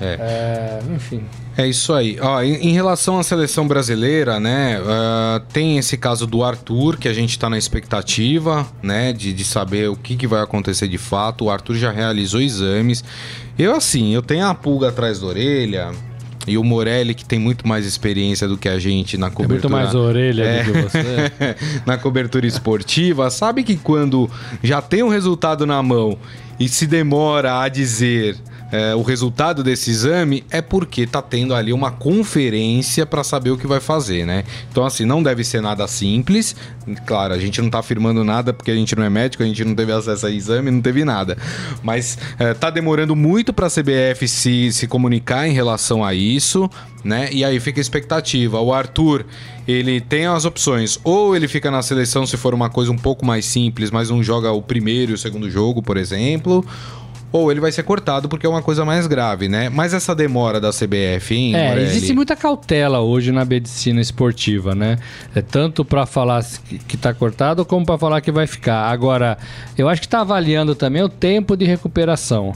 É. 0.00 0.16
é. 0.18 0.94
enfim. 0.94 1.24
É 1.56 1.66
isso 1.66 1.92
aí. 1.92 2.18
Ó, 2.20 2.42
em, 2.42 2.54
em, 2.68 2.72
relação 2.72 3.18
à 3.18 3.22
seleção 3.22 3.66
brasileira, 3.66 4.40
né? 4.40 4.80
Uh, 4.80 5.40
tem 5.52 5.78
esse 5.78 5.96
caso 5.96 6.26
do 6.26 6.42
Arthur, 6.42 6.96
que 6.96 7.08
a 7.08 7.12
gente 7.12 7.30
está 7.30 7.48
na 7.48 7.56
expectativa, 7.56 8.66
né? 8.82 9.12
De, 9.12 9.32
de 9.32 9.44
saber 9.44 9.88
o 9.88 9.96
que, 9.96 10.16
que 10.16 10.26
vai 10.26 10.42
acontecer 10.42 10.88
de 10.88 10.98
fato. 10.98 11.44
O 11.44 11.50
Arthur 11.50 11.76
já 11.76 11.92
realizou 11.92 12.40
exames. 12.40 13.04
Eu, 13.58 13.74
assim, 13.74 14.12
eu 14.12 14.22
tenho 14.22 14.46
a 14.46 14.54
pulga 14.54 14.88
atrás 14.88 15.20
da 15.20 15.26
orelha. 15.26 15.92
E 16.46 16.58
o 16.58 16.64
Morelli, 16.64 17.14
que 17.14 17.24
tem 17.24 17.38
muito 17.38 17.66
mais 17.66 17.86
experiência 17.86 18.46
do 18.46 18.58
que 18.58 18.68
a 18.68 18.78
gente 18.78 19.16
na 19.16 19.30
cobertura. 19.30 19.60
Tem 19.62 19.70
muito 19.70 19.82
mais 19.82 19.94
orelha 19.94 20.42
é, 20.42 20.64
do 20.64 20.72
que 20.72 20.82
você. 20.82 21.04
na 21.86 21.96
cobertura 21.96 22.46
esportiva, 22.46 23.30
sabe 23.30 23.62
que 23.62 23.76
quando 23.76 24.28
já 24.62 24.82
tem 24.82 25.02
um 25.02 25.08
resultado 25.08 25.64
na 25.64 25.82
mão 25.82 26.18
e 26.60 26.68
se 26.68 26.86
demora 26.86 27.60
a 27.60 27.68
dizer 27.68 28.36
é, 28.72 28.94
o 28.94 29.02
resultado 29.02 29.62
desse 29.62 29.90
exame 29.90 30.44
é 30.50 30.60
porque 30.60 31.02
está 31.02 31.22
tendo 31.22 31.54
ali 31.54 31.72
uma 31.72 31.90
conferência 31.90 33.06
para 33.06 33.22
saber 33.22 33.50
o 33.50 33.58
que 33.58 33.66
vai 33.66 33.80
fazer, 33.80 34.26
né? 34.26 34.44
Então, 34.70 34.84
assim, 34.84 35.04
não 35.04 35.22
deve 35.22 35.44
ser 35.44 35.60
nada 35.60 35.86
simples. 35.86 36.56
Claro, 37.06 37.34
a 37.34 37.38
gente 37.38 37.60
não 37.60 37.68
está 37.68 37.78
afirmando 37.78 38.24
nada 38.24 38.52
porque 38.52 38.70
a 38.70 38.74
gente 38.74 38.96
não 38.96 39.04
é 39.04 39.10
médico, 39.10 39.42
a 39.42 39.46
gente 39.46 39.64
não 39.64 39.74
teve 39.74 39.92
acesso 39.92 40.26
a 40.26 40.30
exame, 40.30 40.70
não 40.70 40.80
teve 40.80 41.04
nada. 41.04 41.36
Mas 41.82 42.18
é, 42.38 42.52
demorando 42.70 43.14
muito 43.14 43.52
para 43.52 43.66
a 43.66 43.70
CBF 43.70 44.26
se, 44.26 44.72
se 44.72 44.86
comunicar 44.86 45.46
em 45.46 45.52
relação 45.52 46.04
a 46.04 46.12
isso, 46.12 46.68
né? 47.04 47.28
E 47.32 47.44
aí 47.44 47.60
fica 47.60 47.78
a 47.78 47.82
expectativa. 47.82 48.60
O 48.60 48.72
Arthur, 48.72 49.24
ele 49.68 50.00
tem 50.00 50.26
as 50.26 50.44
opções. 50.44 50.98
Ou 51.04 51.36
ele 51.36 51.46
fica 51.46 51.70
na 51.70 51.82
seleção 51.82 52.26
se 52.26 52.36
for 52.36 52.52
uma 52.52 52.68
coisa 52.68 52.90
um 52.90 52.98
pouco 52.98 53.24
mais 53.24 53.44
simples, 53.44 53.90
mas 53.90 54.10
não 54.10 54.22
joga 54.22 54.50
o 54.50 54.60
primeiro 54.60 55.12
e 55.12 55.14
o 55.14 55.18
segundo 55.18 55.48
jogo, 55.50 55.82
por 55.82 55.96
exemplo 55.96 56.64
ou 57.34 57.50
ele 57.50 57.58
vai 57.58 57.72
ser 57.72 57.82
cortado 57.82 58.28
porque 58.28 58.46
é 58.46 58.48
uma 58.48 58.62
coisa 58.62 58.84
mais 58.84 59.08
grave, 59.08 59.48
né? 59.48 59.68
Mas 59.68 59.92
essa 59.92 60.14
demora 60.14 60.60
da 60.60 60.70
CBF, 60.70 61.34
hein? 61.34 61.56
É, 61.56 61.68
Morelli? 61.70 61.86
existe 61.88 62.12
muita 62.12 62.36
cautela 62.36 63.00
hoje 63.00 63.32
na 63.32 63.44
medicina 63.44 64.00
esportiva, 64.00 64.72
né? 64.72 64.98
É 65.34 65.42
tanto 65.42 65.84
para 65.84 66.06
falar 66.06 66.44
que 66.86 66.94
está 66.94 67.12
cortado 67.12 67.64
como 67.64 67.84
para 67.84 67.98
falar 67.98 68.20
que 68.20 68.30
vai 68.30 68.46
ficar. 68.46 68.88
Agora, 68.88 69.36
eu 69.76 69.88
acho 69.88 70.00
que 70.00 70.06
está 70.06 70.20
avaliando 70.20 70.76
também 70.76 71.02
o 71.02 71.08
tempo 71.08 71.56
de 71.56 71.64
recuperação. 71.64 72.52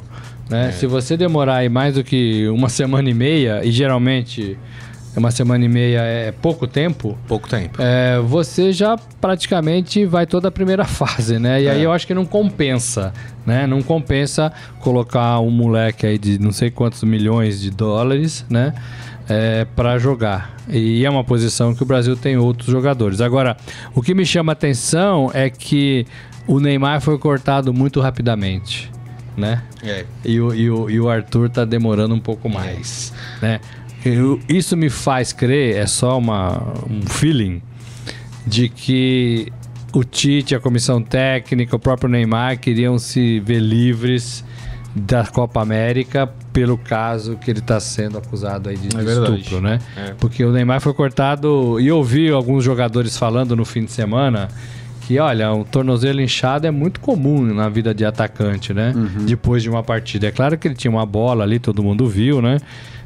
Né? 0.49 0.69
É. 0.69 0.71
Se 0.71 0.87
você 0.87 1.17
demorar 1.17 1.57
aí 1.57 1.69
mais 1.69 1.97
do 1.97 2.05
que 2.05 2.47
uma 2.47 2.69
semana 2.71 3.11
e 3.11 3.15
meia, 3.15 3.63
e 3.65 3.73
geralmente 3.73 4.57
uma 5.19 5.31
semana 5.31 5.65
e 5.65 5.69
meia 5.69 6.01
é 6.01 6.33
pouco 6.33 6.67
tempo. 6.67 7.19
Pouco 7.27 7.49
tempo. 7.49 7.81
É, 7.81 8.19
você 8.21 8.73
já 8.73 8.97
praticamente 9.21 10.05
vai 10.05 10.27
toda 10.27 10.49
a 10.49 10.51
primeira 10.51 10.85
fase, 10.87 11.39
né? 11.39 11.63
E 11.63 11.67
é. 11.67 11.71
aí 11.71 11.83
eu 11.83 11.93
acho 11.93 12.07
que 12.07 12.15
não 12.15 12.25
compensa, 12.25 13.13
né? 13.47 13.67
Não 13.67 13.83
compensa 13.83 14.53
colocar 14.81 15.41
um 15.41 15.51
moleque 15.51 16.07
aí 16.07 16.19
de 16.19 16.39
não 16.39 16.53
sei 16.53 16.71
quantos 16.71 17.03
milhões 17.03 17.61
de 17.61 17.71
dólares, 17.71 18.45
né? 18.49 18.75
É, 19.29 19.67
para 19.77 19.99
jogar. 19.99 20.57
E 20.69 21.05
é 21.05 21.11
uma 21.11 21.25
posição 21.25 21.75
que 21.75 21.83
o 21.83 21.87
Brasil 21.87 22.17
tem 22.17 22.37
outros 22.37 22.71
jogadores. 22.71 23.21
Agora, 23.21 23.57
o 23.95 24.03
que 24.03 24.15
me 24.15 24.25
chama 24.25 24.53
atenção 24.53 25.31
é 25.35 25.51
que 25.51 26.07
o 26.47 26.59
Neymar 26.59 27.01
foi 27.01 27.19
cortado 27.19 27.73
muito 27.75 28.01
rapidamente. 28.01 28.91
Né? 29.37 29.63
É. 29.85 30.05
E, 30.25 30.41
o, 30.41 30.53
e, 30.53 30.69
o, 30.69 30.91
e 30.91 30.99
o 30.99 31.09
Arthur 31.09 31.49
tá 31.49 31.65
demorando 31.65 32.13
um 32.15 32.19
pouco 32.19 32.49
mais. 32.49 33.13
É. 33.41 33.47
Né? 33.47 33.61
Eu, 34.05 34.41
isso 34.49 34.77
me 34.77 34.89
faz 34.89 35.33
crer, 35.33 35.77
é 35.77 35.87
só 35.87 36.19
uma, 36.19 36.75
um 36.89 37.03
feeling, 37.03 37.61
de 38.47 38.69
que 38.69 39.53
o 39.93 40.05
Tite, 40.05 40.55
a 40.55 40.61
comissão 40.61 41.03
técnica, 41.03 41.77
o 41.77 41.79
próprio 41.79 42.09
Neymar 42.09 42.59
queriam 42.59 42.99
se 42.99 43.41
ver 43.41 43.61
livres 43.61 44.45
da 44.95 45.27
Copa 45.27 45.61
América 45.61 46.27
pelo 46.53 46.77
caso 46.77 47.37
que 47.37 47.51
ele 47.51 47.61
está 47.61 47.79
sendo 47.79 48.19
acusado 48.19 48.69
aí 48.69 48.77
de, 48.77 48.89
é 48.97 49.03
estupro, 49.03 49.61
né? 49.61 49.79
É. 49.97 50.15
Porque 50.19 50.45
o 50.45 50.53
Neymar 50.53 50.81
foi 50.81 50.93
cortado 50.93 51.79
e 51.79 51.87
eu 51.87 51.99
ouvi 51.99 52.31
alguns 52.31 52.65
jogadores 52.65 53.17
falando 53.17 53.55
no 53.55 53.65
fim 53.65 53.85
de 53.85 53.93
semana 53.93 54.49
que, 55.09 55.19
olha, 55.19 55.51
um 55.55 55.65
tornozelo 55.65 56.21
inchado 56.21 56.67
é 56.67 56.71
muito 56.71 57.01
comum 57.01 57.41
na 57.41 57.67
vida 57.71 57.95
de 57.95 58.05
atacante, 58.05 58.75
né? 58.75 58.93
Uhum. 58.95 59.25
Depois 59.25 59.63
de 59.63 59.71
uma 59.71 59.83
partida. 59.83 60.27
É 60.27 60.31
claro 60.31 60.59
que 60.59 60.69
ele 60.69 60.75
tinha 60.75 60.91
uma 60.91 61.07
bola 61.07 61.45
ali, 61.45 61.59
todo 61.59 61.83
mundo 61.83 62.07
viu, 62.07 62.43
né? 62.43 62.59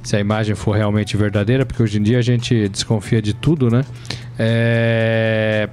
se 0.02 0.16
a 0.16 0.18
imagem 0.18 0.56
for 0.56 0.72
realmente 0.72 1.16
verdadeira, 1.16 1.64
porque 1.64 1.80
hoje 1.80 2.00
em 2.00 2.02
dia 2.02 2.18
a 2.18 2.22
gente 2.22 2.68
desconfia 2.68 3.22
de 3.22 3.32
tudo, 3.32 3.70
né? 3.70 3.82
É... 4.36 5.68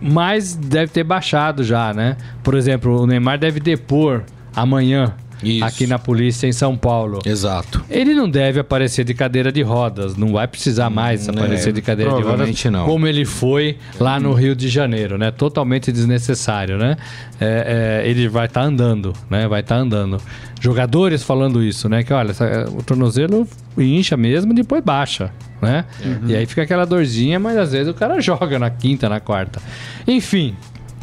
Mas 0.00 0.54
deve 0.54 0.92
ter 0.92 1.02
baixado 1.02 1.64
já, 1.64 1.92
né? 1.92 2.16
Por 2.44 2.54
exemplo, 2.54 3.02
o 3.02 3.06
Neymar 3.08 3.40
deve 3.40 3.58
depor 3.58 4.22
amanhã 4.54 5.12
isso. 5.42 5.64
aqui 5.64 5.86
na 5.86 5.98
polícia 5.98 6.46
em 6.46 6.52
São 6.52 6.76
Paulo. 6.76 7.20
Exato. 7.24 7.84
Ele 7.90 8.14
não 8.14 8.28
deve 8.28 8.60
aparecer 8.60 9.04
de 9.04 9.14
cadeira 9.14 9.50
de 9.50 9.62
rodas, 9.62 10.16
não 10.16 10.32
vai 10.32 10.46
precisar 10.46 10.90
mais 10.90 11.28
hum, 11.28 11.32
aparecer 11.32 11.70
é, 11.70 11.72
de 11.72 11.82
cadeira 11.82 12.14
de 12.14 12.22
rodas, 12.22 12.64
não. 12.64 12.86
como 12.86 13.06
ele 13.06 13.24
foi 13.24 13.76
lá 13.98 14.18
no 14.18 14.32
Rio 14.32 14.54
de 14.54 14.68
Janeiro, 14.68 15.18
né? 15.18 15.30
Totalmente 15.30 15.90
desnecessário, 15.92 16.78
né? 16.78 16.96
É, 17.40 18.02
é, 18.04 18.08
ele 18.08 18.28
vai 18.28 18.46
estar 18.46 18.60
tá 18.60 18.66
andando, 18.66 19.12
né? 19.28 19.48
Vai 19.48 19.60
estar 19.60 19.76
tá 19.76 19.80
andando. 19.80 20.18
Jogadores 20.60 21.22
falando 21.22 21.62
isso, 21.62 21.88
né? 21.88 22.02
Que 22.02 22.12
olha, 22.12 22.30
essa, 22.30 22.68
o 22.70 22.82
tornozelo 22.82 23.48
incha 23.76 24.16
mesmo 24.16 24.52
e 24.52 24.54
depois 24.54 24.82
baixa, 24.82 25.30
né? 25.60 25.84
Uhum. 26.04 26.28
E 26.28 26.36
aí 26.36 26.46
fica 26.46 26.62
aquela 26.62 26.84
dorzinha, 26.84 27.40
mas 27.40 27.56
às 27.56 27.72
vezes 27.72 27.88
o 27.88 27.94
cara 27.94 28.20
joga 28.22 28.58
na 28.58 28.70
quinta, 28.70 29.08
na 29.08 29.18
quarta. 29.18 29.60
Enfim, 30.06 30.54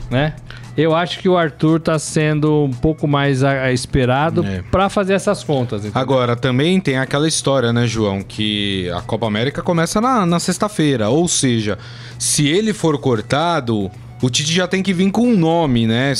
né? 0.10 0.34
Eu 0.80 0.96
acho 0.96 1.20
que 1.20 1.28
o 1.28 1.38
Arthur 1.38 1.78
está 1.78 2.00
sendo 2.00 2.63
um 2.63 2.72
pouco 2.72 3.06
mais 3.06 3.44
a, 3.44 3.63
a 3.63 3.74
esperado 3.74 4.46
é. 4.46 4.63
para 4.72 4.88
fazer 4.88 5.13
essas 5.13 5.44
contas. 5.44 5.82
Entendeu? 5.82 6.02
Agora, 6.02 6.38
também 6.38 6.80
tem 6.80 6.98
aquela 6.98 7.28
história, 7.28 7.74
né, 7.74 7.86
João, 7.86 8.22
que 8.22 8.89
a 8.92 9.02
Copa 9.02 9.28
América 9.28 9.62
começa 9.62 10.00
na, 10.00 10.26
na 10.26 10.39
sexta-feira. 10.39 11.10
Ou 11.10 11.28
seja, 11.28 11.78
se 12.18 12.48
ele 12.48 12.72
for 12.72 12.98
cortado, 12.98 13.92
o 14.22 14.30
Tite 14.30 14.54
já 14.54 14.70
tem 14.70 14.82
que 14.82 14.94
vir 14.94 15.12
com 15.12 15.28
um 15.28 15.38
nome, 15.38 15.86
né? 15.86 16.13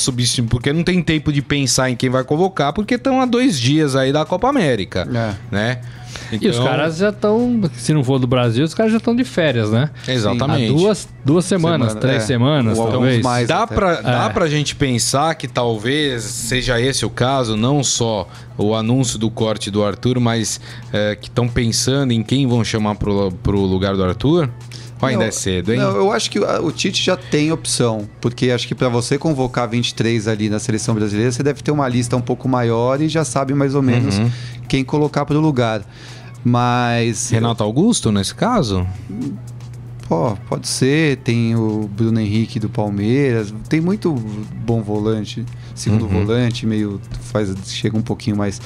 Porque 0.50 0.74
não 0.74 0.84
tem 0.84 1.02
tempo 1.02 1.32
de 1.32 1.42
pensar 1.42 1.90
em 1.90 1.96
quem 1.96 2.10
vai 2.10 2.26
convocar, 2.26 2.74
porque 2.74 2.96
estão 2.96 3.22
há 3.22 3.26
dois 3.26 3.58
dias 3.58 3.96
aí 3.96 4.12
da 4.12 4.26
Copa 4.26 4.50
América, 4.50 5.08
é. 5.10 5.56
né? 5.56 5.82
Então... 6.32 6.48
E 6.48 6.52
os 6.52 6.60
caras 6.60 6.98
já 6.98 7.10
estão, 7.10 7.62
se 7.74 7.94
não 7.94 8.04
for 8.04 8.20
do 8.20 8.28
Brasil, 8.28 8.64
os 8.64 8.74
caras 8.74 8.92
já 8.92 8.98
estão 8.98 9.16
de 9.16 9.24
férias, 9.24 9.72
né? 9.72 9.90
Exatamente. 10.08 10.72
Há 10.72 10.78
duas, 10.78 11.10
duas 11.26 11.46
semanas, 11.46 11.90
Semana, 11.90 12.02
três 12.02 12.24
é. 12.24 12.26
semanas, 12.26 12.78
Ou 12.78 12.92
talvez. 12.92 13.22
Mais 13.22 13.48
dá 13.48 13.66
para 13.66 13.94
é. 13.94 14.02
dá 14.02 14.30
pra 14.30 14.48
gente 14.48 14.76
pensar 14.76 15.36
que 15.36 15.48
talvez 15.48 16.24
seja 16.24 16.80
esse 16.80 17.06
o 17.06 17.10
caso, 17.10 17.56
não 17.56 17.84
só 17.84 18.28
o 18.58 18.76
anúncio 18.76 19.18
do 19.18 19.30
corte 19.30 19.72
do 19.72 19.84
Arthur, 19.84 20.20
mas 20.20 20.60
é, 20.92 21.16
que 21.16 21.28
estão 21.28 21.48
pensando 21.48 22.12
em 22.12 22.22
quem 22.22 22.48
vão 22.48 22.64
chamar 22.64 22.96
pro, 22.96 23.32
pro 23.32 23.60
lugar 23.62 23.96
do 23.96 24.04
Arthur? 24.04 24.50
Ou 25.02 25.08
ainda 25.08 25.22
não, 25.22 25.28
é 25.28 25.32
cedo, 25.32 25.74
hein? 25.74 25.80
Não, 25.80 25.96
eu 25.96 26.12
acho 26.12 26.30
que 26.30 26.40
o 26.40 26.72
Tite 26.72 27.02
já 27.02 27.16
tem 27.16 27.52
opção, 27.52 28.08
porque 28.20 28.52
acho 28.52 28.68
que 28.68 28.76
para 28.76 28.90
você 28.90 29.18
convocar 29.18 29.68
23 29.68 30.28
ali 30.28 30.50
na 30.50 30.60
seleção 30.60 30.94
brasileira, 30.94 31.32
você 31.32 31.42
deve 31.42 31.62
ter 31.62 31.72
uma 31.72 31.88
lista 31.88 32.18
um 32.18 32.22
pouco 32.22 32.50
maior 32.50 33.02
e 33.02 33.08
já 33.08 33.24
sabe 33.24 33.54
mais 33.54 33.76
ou 33.76 33.82
menos 33.82 34.18
uhum. 34.18 34.30
quem 34.68 34.84
colocar 34.84 35.26
para 35.26 35.38
o 35.38 35.42
lugar. 35.42 35.84
Mas. 36.44 37.30
Renato 37.30 37.64
Augusto, 37.64 38.12
nesse 38.12 38.34
caso? 38.34 38.86
Pô, 40.08 40.36
pode 40.48 40.68
ser. 40.68 41.18
Tem 41.18 41.56
o 41.56 41.90
Bruno 41.92 42.20
Henrique 42.20 42.60
do 42.60 42.70
Palmeiras. 42.70 43.54
Tem 43.68 43.82
muito 43.82 44.14
bom 44.14 44.82
volante. 44.82 45.46
Segundo 45.76 46.04
uhum. 46.04 46.26
volante, 46.26 46.66
meio. 46.66 47.00
faz 47.22 47.54
Chega 47.66 47.98
um 47.98 48.02
pouquinho 48.02 48.38
mais 48.38 48.60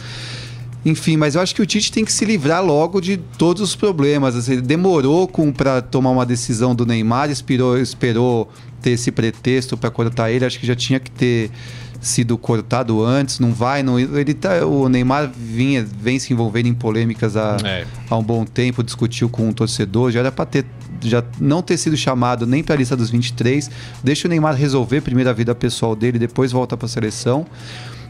enfim, 0.86 1.16
mas 1.16 1.36
eu 1.36 1.42
acho 1.42 1.56
que 1.56 1.62
o 1.62 1.66
Tite 1.66 1.92
tem 1.92 2.04
que 2.04 2.12
se 2.12 2.26
livrar 2.26 2.64
logo 2.64 3.00
de 3.00 3.16
todos 3.16 3.62
os 3.62 3.76
problemas. 3.76 4.36
Assim, 4.36 4.54
ele 4.54 4.62
demorou 4.62 5.30
para 5.56 5.82
tomar 5.82 6.10
uma 6.10 6.26
decisão 6.26 6.76
do 6.76 6.86
Neymar, 6.86 7.32
esperou, 7.32 7.78
esperou 7.78 8.50
ter 8.82 8.92
esse 8.92 9.10
pretexto 9.12 9.78
para 9.78 9.90
cortar 9.90 10.30
ele. 10.32 10.44
Acho 10.44 10.60
que 10.60 10.68
já 10.68 10.76
tinha 10.76 11.00
que 11.00 11.10
ter 11.10 11.50
sido 12.04 12.38
cortado 12.38 13.04
antes. 13.04 13.39
Não 13.39 13.54
vai, 13.54 13.82
não, 13.82 13.98
ele 13.98 14.34
tá, 14.34 14.66
o 14.66 14.88
Neymar 14.88 15.32
vinha, 15.36 15.84
vem 15.84 16.20
se 16.20 16.34
envolvendo 16.34 16.68
em 16.68 16.74
polêmicas 16.74 17.36
há, 17.36 17.58
é. 17.63 17.86
há 18.10 18.18
um 18.18 18.24
bom 18.24 18.46
tempo, 18.46 18.84
discutiu 18.84 19.30
com 19.30 19.48
um 19.48 19.54
torcedor, 19.54 20.12
já 20.12 20.20
era 20.20 20.32
para 20.32 20.46
ter 20.46 20.66
já 21.02 21.22
não 21.39 21.62
ter 21.62 21.76
sido 21.78 21.98
chamado 21.98 22.46
nem 22.46 22.63
para 22.63 22.76
a 22.76 22.78
lista 22.78 22.96
dos 22.96 23.10
23. 23.10 23.70
Deixa 24.04 24.28
o 24.28 24.30
Neymar 24.30 24.56
resolver 24.56 25.02
primeiro 25.02 25.30
a 25.30 25.34
vida 25.34 25.54
pessoal 25.54 25.96
dele, 25.96 26.18
depois 26.18 26.52
volta 26.52 26.78
para 26.78 26.86
a 26.86 26.89
seleção. 26.89 27.46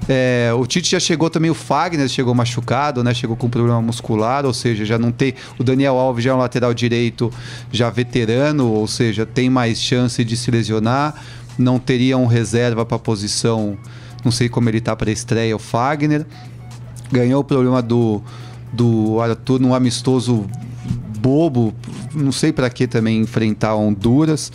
É, 0.07 0.51
o 0.53 0.65
Tite 0.65 0.91
já 0.91 0.99
chegou 0.99 1.29
também, 1.29 1.49
o 1.49 1.53
Fagner 1.53 2.07
chegou 2.09 2.33
machucado, 2.35 3.03
né? 3.03 3.13
Chegou 3.13 3.37
com 3.37 3.49
problema 3.49 3.81
muscular, 3.81 4.45
ou 4.45 4.53
seja, 4.53 4.83
já 4.83 4.99
não 4.99 5.11
tem. 5.11 5.33
O 5.57 5.63
Daniel 5.63 5.97
Alves 5.97 6.23
já 6.23 6.31
é 6.31 6.33
um 6.33 6.37
lateral 6.37 6.73
direito 6.73 7.31
já 7.71 7.89
veterano, 7.89 8.71
ou 8.71 8.87
seja, 8.87 9.25
tem 9.25 9.49
mais 9.49 9.81
chance 9.81 10.23
de 10.23 10.35
se 10.35 10.51
lesionar. 10.51 11.15
Não 11.57 11.79
teria 11.79 12.17
um 12.17 12.25
reserva 12.25 12.85
para 12.85 12.97
posição, 12.97 13.77
não 14.23 14.31
sei 14.31 14.49
como 14.49 14.69
ele 14.69 14.79
está 14.79 14.95
para 14.95 15.11
estreia, 15.11 15.55
o 15.55 15.59
Fagner. 15.59 16.25
Ganhou 17.11 17.41
o 17.41 17.43
problema 17.43 17.81
do, 17.81 18.21
do 18.71 19.19
Arthur 19.21 19.59
num 19.59 19.73
amistoso 19.73 20.47
bobo, 21.19 21.73
não 22.13 22.31
sei 22.31 22.51
para 22.51 22.69
que 22.69 22.87
também 22.87 23.21
enfrentar 23.21 23.75
Honduras. 23.75 24.51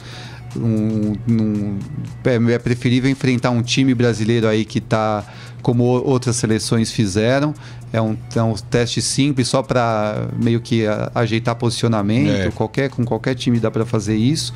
Um, 0.56 1.14
um, 1.28 1.78
é, 2.24 2.54
é 2.54 2.58
preferível 2.58 3.08
enfrentar 3.10 3.50
um 3.50 3.62
time 3.62 3.94
brasileiro 3.94 4.48
aí 4.48 4.64
que 4.64 4.78
está 4.78 5.24
como 5.62 5.84
outras 5.84 6.36
seleções 6.36 6.90
fizeram. 6.90 7.54
É 7.90 8.02
um, 8.02 8.16
é 8.36 8.42
um 8.42 8.52
teste 8.54 9.00
simples 9.00 9.48
só 9.48 9.62
para 9.62 10.28
meio 10.38 10.60
que 10.60 10.86
a, 10.86 11.10
ajeitar 11.14 11.54
posicionamento. 11.54 12.48
É. 12.48 12.50
Qualquer, 12.50 12.90
com 12.90 13.04
qualquer 13.04 13.34
time 13.34 13.58
dá 13.58 13.70
para 13.70 13.86
fazer 13.86 14.16
isso. 14.16 14.52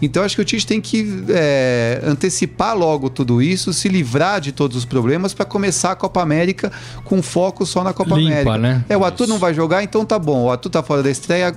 Então 0.00 0.24
acho 0.24 0.34
que 0.34 0.42
o 0.42 0.44
Tite 0.44 0.66
tem 0.66 0.80
que 0.80 1.24
é, 1.28 2.02
antecipar 2.04 2.76
logo 2.76 3.08
tudo 3.08 3.40
isso, 3.40 3.72
se 3.72 3.88
livrar 3.88 4.40
de 4.40 4.50
todos 4.50 4.76
os 4.76 4.84
problemas 4.84 5.32
para 5.32 5.44
começar 5.44 5.92
a 5.92 5.94
Copa 5.94 6.20
América 6.20 6.72
com 7.04 7.22
foco 7.22 7.64
só 7.64 7.84
na 7.84 7.92
Copa 7.92 8.16
Limpa, 8.16 8.32
América. 8.32 8.58
Né? 8.58 8.84
É, 8.88 8.96
o 8.96 9.04
Arthur 9.04 9.28
não 9.28 9.38
vai 9.38 9.54
jogar, 9.54 9.84
então 9.84 10.04
tá 10.04 10.18
bom. 10.18 10.44
O 10.44 10.50
Arthur 10.50 10.70
tá 10.70 10.82
fora 10.82 11.04
da 11.04 11.10
estreia 11.10 11.54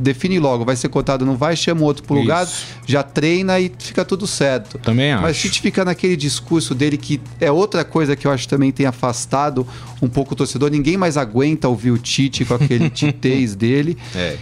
define 0.00 0.38
logo, 0.38 0.64
vai 0.64 0.76
ser 0.76 0.88
cotado, 0.88 1.26
não 1.26 1.36
vai, 1.36 1.54
chama 1.54 1.82
outro 1.82 2.02
pro 2.02 2.16
lugar, 2.16 2.48
já 2.86 3.02
treina 3.02 3.60
e 3.60 3.70
fica 3.78 4.04
tudo 4.04 4.26
certo. 4.26 4.78
Também 4.78 5.12
acho. 5.12 5.22
Mas 5.22 5.36
se 5.36 5.50
te 5.50 5.60
fica 5.60 5.84
naquele 5.84 6.16
discurso 6.16 6.74
dele 6.74 6.96
que 6.96 7.20
é 7.40 7.50
outra 7.50 7.84
coisa 7.84 8.16
que 8.16 8.26
eu 8.26 8.30
acho 8.30 8.44
que 8.44 8.48
também 8.48 8.72
tem 8.72 8.86
afastado 8.86 9.66
um 10.02 10.08
pouco 10.08 10.32
o 10.32 10.36
torcedor, 10.36 10.70
ninguém 10.70 10.96
mais 10.96 11.16
aguenta 11.16 11.68
ouvir 11.68 11.90
o 11.90 11.98
Tite 11.98 12.44
com 12.44 12.54
aquele 12.54 12.88
titez 12.90 13.54
dele. 13.54 13.96
É. 14.14 14.36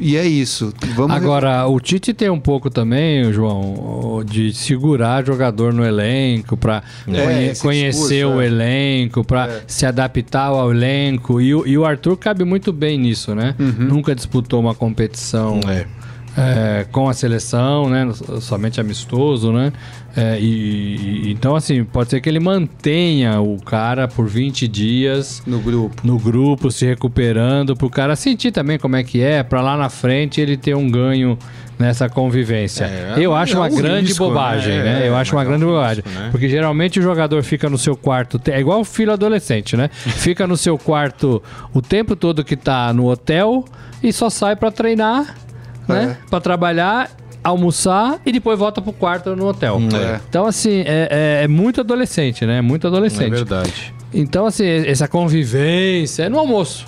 E 0.00 0.16
é 0.16 0.26
isso. 0.26 0.72
Vamos 0.96 1.16
Agora, 1.16 1.66
o 1.66 1.78
Tite 1.78 2.12
tem 2.12 2.28
um 2.28 2.40
pouco 2.40 2.68
também, 2.68 3.32
João, 3.32 4.24
de 4.24 4.52
segurar 4.52 5.24
jogador 5.24 5.72
no 5.72 5.84
elenco, 5.84 6.56
para 6.56 6.82
é, 7.06 7.24
conhe 7.24 7.54
conhecer 7.56 8.24
discurso, 8.24 8.36
o 8.36 8.40
é. 8.40 8.46
elenco, 8.46 9.24
para 9.24 9.46
é. 9.46 9.62
se 9.66 9.86
adaptar 9.86 10.46
ao 10.46 10.72
elenco. 10.72 11.40
E, 11.40 11.48
e, 11.48 11.78
o 11.78 11.84
Arthur 11.84 12.16
cabe 12.16 12.44
muito 12.44 12.72
bem 12.72 12.98
nisso, 12.98 13.34
né? 13.34 13.54
Uhum. 13.58 13.86
Nunca 13.86 14.14
disputou 14.14 14.60
uma 14.60 14.74
competição. 14.74 15.60
É. 15.68 15.86
É, 16.36 16.86
com 16.90 17.08
a 17.08 17.12
seleção, 17.12 17.90
né? 17.90 18.10
Somente 18.40 18.80
amistoso, 18.80 19.52
né? 19.52 19.72
É, 20.16 20.38
e, 20.38 21.24
e, 21.26 21.32
então, 21.32 21.56
assim, 21.56 21.84
pode 21.84 22.10
ser 22.10 22.20
que 22.20 22.28
ele 22.28 22.40
mantenha 22.40 23.40
o 23.40 23.60
cara 23.62 24.06
por 24.06 24.26
20 24.26 24.68
dias 24.68 25.42
no 25.46 25.58
grupo, 25.58 26.06
no 26.06 26.18
grupo 26.18 26.70
se 26.70 26.86
recuperando, 26.86 27.74
para 27.74 27.86
o 27.86 27.90
cara 27.90 28.14
sentir 28.14 28.50
também 28.50 28.78
como 28.78 28.96
é 28.96 29.02
que 29.02 29.22
é, 29.22 29.42
para 29.42 29.60
lá 29.60 29.76
na 29.76 29.88
frente 29.88 30.40
ele 30.40 30.56
ter 30.56 30.74
um 30.76 30.90
ganho 30.90 31.38
nessa 31.78 32.08
convivência. 32.08 32.84
É, 32.84 33.14
eu 33.18 33.34
acho 33.34 33.54
é 33.54 33.58
uma 33.58 33.68
grande 33.68 34.08
risco, 34.08 34.26
bobagem, 34.26 34.78
né? 34.78 35.00
né? 35.00 35.08
Eu 35.08 35.16
acho 35.16 35.34
uma 35.34 35.44
grande 35.44 35.64
bobagem. 35.64 36.04
Risco, 36.04 36.20
né? 36.20 36.28
Porque 36.30 36.48
geralmente 36.48 37.00
o 37.00 37.02
jogador 37.02 37.42
fica 37.42 37.68
no 37.68 37.78
seu 37.78 37.96
quarto, 37.96 38.40
é 38.50 38.60
igual 38.60 38.80
o 38.80 38.84
filho 38.84 39.12
adolescente, 39.12 39.76
né? 39.76 39.88
fica 39.92 40.46
no 40.46 40.56
seu 40.56 40.78
quarto 40.78 41.42
o 41.72 41.82
tempo 41.82 42.14
todo 42.14 42.44
que 42.44 42.56
tá 42.56 42.92
no 42.92 43.10
hotel 43.10 43.64
e 44.02 44.12
só 44.12 44.28
sai 44.28 44.56
para 44.56 44.70
treinar 44.70 45.34
né? 45.88 46.16
É. 46.18 46.28
Pra 46.28 46.40
trabalhar, 46.40 47.10
almoçar 47.42 48.20
e 48.24 48.32
depois 48.32 48.58
volta 48.58 48.80
pro 48.80 48.92
quarto 48.92 49.34
no 49.34 49.46
hotel. 49.46 49.76
Hum, 49.76 49.88
é. 49.94 50.20
Então, 50.28 50.46
assim, 50.46 50.80
é, 50.80 51.08
é, 51.40 51.44
é, 51.44 51.48
muito 51.48 51.80
adolescente, 51.80 52.46
né? 52.46 52.60
Muito 52.60 52.86
adolescente. 52.86 53.32
É 53.32 53.36
verdade. 53.36 53.94
Então, 54.12 54.46
assim, 54.46 54.66
essa 54.66 55.08
convivência 55.08 56.24
é 56.24 56.28
no 56.28 56.38
almoço. 56.38 56.86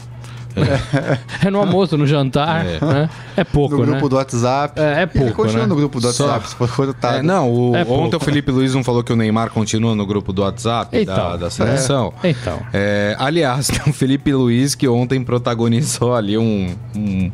É, 0.56 1.18
é 1.48 1.50
no 1.50 1.58
almoço, 1.58 1.98
no 1.98 2.06
jantar, 2.06 2.64
é, 2.64 2.78
né? 2.80 3.10
é 3.36 3.42
pouco, 3.42 3.76
No 3.76 3.82
grupo 3.82 4.02
né? 4.02 4.08
do 4.08 4.16
WhatsApp. 4.16 4.80
É, 4.80 5.02
é 5.02 5.06
pouco, 5.06 5.32
Continua 5.32 5.62
né? 5.62 5.66
no 5.66 5.74
grupo 5.74 6.00
do 6.00 6.06
WhatsApp, 6.06 6.48
Só... 6.48 6.66
se 6.66 6.72
for 6.72 6.94
tá. 6.94 7.16
É, 7.16 7.22
não, 7.22 7.50
o, 7.52 7.76
é 7.76 7.80
ontem 7.80 8.10
pouco. 8.10 8.16
o 8.16 8.20
Felipe 8.20 8.52
Luiz 8.52 8.74
não 8.74 8.84
falou 8.84 9.02
que 9.02 9.12
o 9.12 9.16
Neymar 9.16 9.50
continua 9.50 9.96
no 9.96 10.06
grupo 10.06 10.32
do 10.32 10.42
WhatsApp 10.42 10.96
então, 10.96 11.14
da, 11.14 11.36
da 11.36 11.50
seleção. 11.50 12.12
É. 12.22 12.30
Então. 12.30 12.60
É, 12.72 13.16
aliás, 13.18 13.66
tem 13.68 13.80
o 13.86 13.92
Felipe 13.92 14.32
Luiz 14.32 14.74
que 14.74 14.86
ontem 14.86 15.22
protagonizou 15.24 16.14
ali 16.14 16.38
um, 16.38 16.74
um 16.94 17.32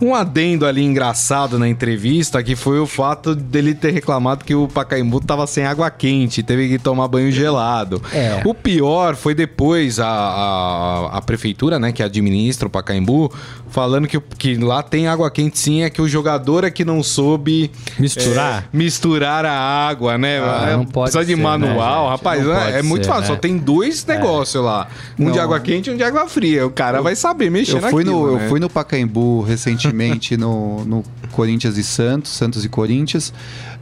um 0.00 0.14
adendo 0.14 0.66
ali 0.66 0.82
engraçado 0.82 1.58
na 1.58 1.68
entrevista 1.68 2.42
que 2.42 2.56
foi 2.56 2.78
o 2.78 2.86
fato 2.86 3.34
dele 3.34 3.74
ter 3.74 3.92
reclamado 3.92 4.44
que 4.44 4.54
o 4.54 4.66
Pacaembu 4.66 5.20
tava 5.20 5.46
sem 5.46 5.64
água 5.64 5.90
quente, 5.90 6.42
teve 6.42 6.68
que 6.68 6.78
tomar 6.78 7.06
banho 7.08 7.30
gelado. 7.30 8.02
É. 8.12 8.40
O 8.44 8.54
pior 8.54 9.14
foi 9.14 9.34
depois 9.34 10.00
a, 10.00 10.08
a, 10.08 11.18
a, 11.18 11.22
prefeitura, 11.22 11.78
né, 11.78 11.92
que 11.92 12.02
administra 12.02 12.66
o 12.66 12.70
Pacaembu, 12.70 13.32
falando 13.70 14.06
que, 14.06 14.20
que 14.20 14.56
lá 14.56 14.82
tem 14.82 15.06
água 15.06 15.30
quente 15.30 15.58
sim, 15.58 15.82
é 15.82 15.90
que 15.90 16.02
o 16.02 16.08
jogador 16.08 16.64
é 16.64 16.70
que 16.70 16.84
não 16.84 17.02
soube 17.02 17.70
misturar, 17.98 18.64
é, 18.72 18.76
misturar 18.76 19.44
a 19.44 19.88
água, 19.88 20.18
né? 20.18 20.38
Ah, 20.38 20.76
não 20.76 20.84
pode 20.84 21.12
Precisa 21.12 21.24
de 21.24 21.36
né, 21.36 21.42
manual, 21.42 22.04
né, 22.04 22.10
rapaz, 22.10 22.46
é, 22.46 22.78
é 22.78 22.82
muito 22.82 23.06
fácil, 23.06 23.22
né? 23.22 23.26
só 23.28 23.36
tem 23.36 23.56
dois 23.56 24.06
é. 24.08 24.14
negócios 24.14 24.62
lá, 24.62 24.88
um 25.18 25.26
não. 25.26 25.32
de 25.32 25.38
água 25.38 25.58
quente 25.60 25.90
e 25.90 25.92
um 25.92 25.96
de 25.96 26.02
água 26.02 26.28
fria. 26.28 26.66
O 26.66 26.70
cara 26.70 26.98
eu, 26.98 27.02
vai 27.02 27.16
saber 27.16 27.50
mexer 27.50 27.76
eu 27.76 27.80
fui 27.80 28.04
naquilo, 28.04 28.26
no, 28.26 28.36
né? 28.36 28.44
Eu 28.44 28.48
fui 28.48 28.60
no 28.60 28.68
Pacaembu 28.68 29.42
recentemente 29.42 29.70
recentemente 30.00 30.36
no, 30.36 30.84
no 30.84 31.04
Corinthians 31.32 31.76
e 31.76 31.84
Santos, 31.84 32.32
Santos 32.32 32.64
e 32.64 32.68
Corinthians, 32.68 33.32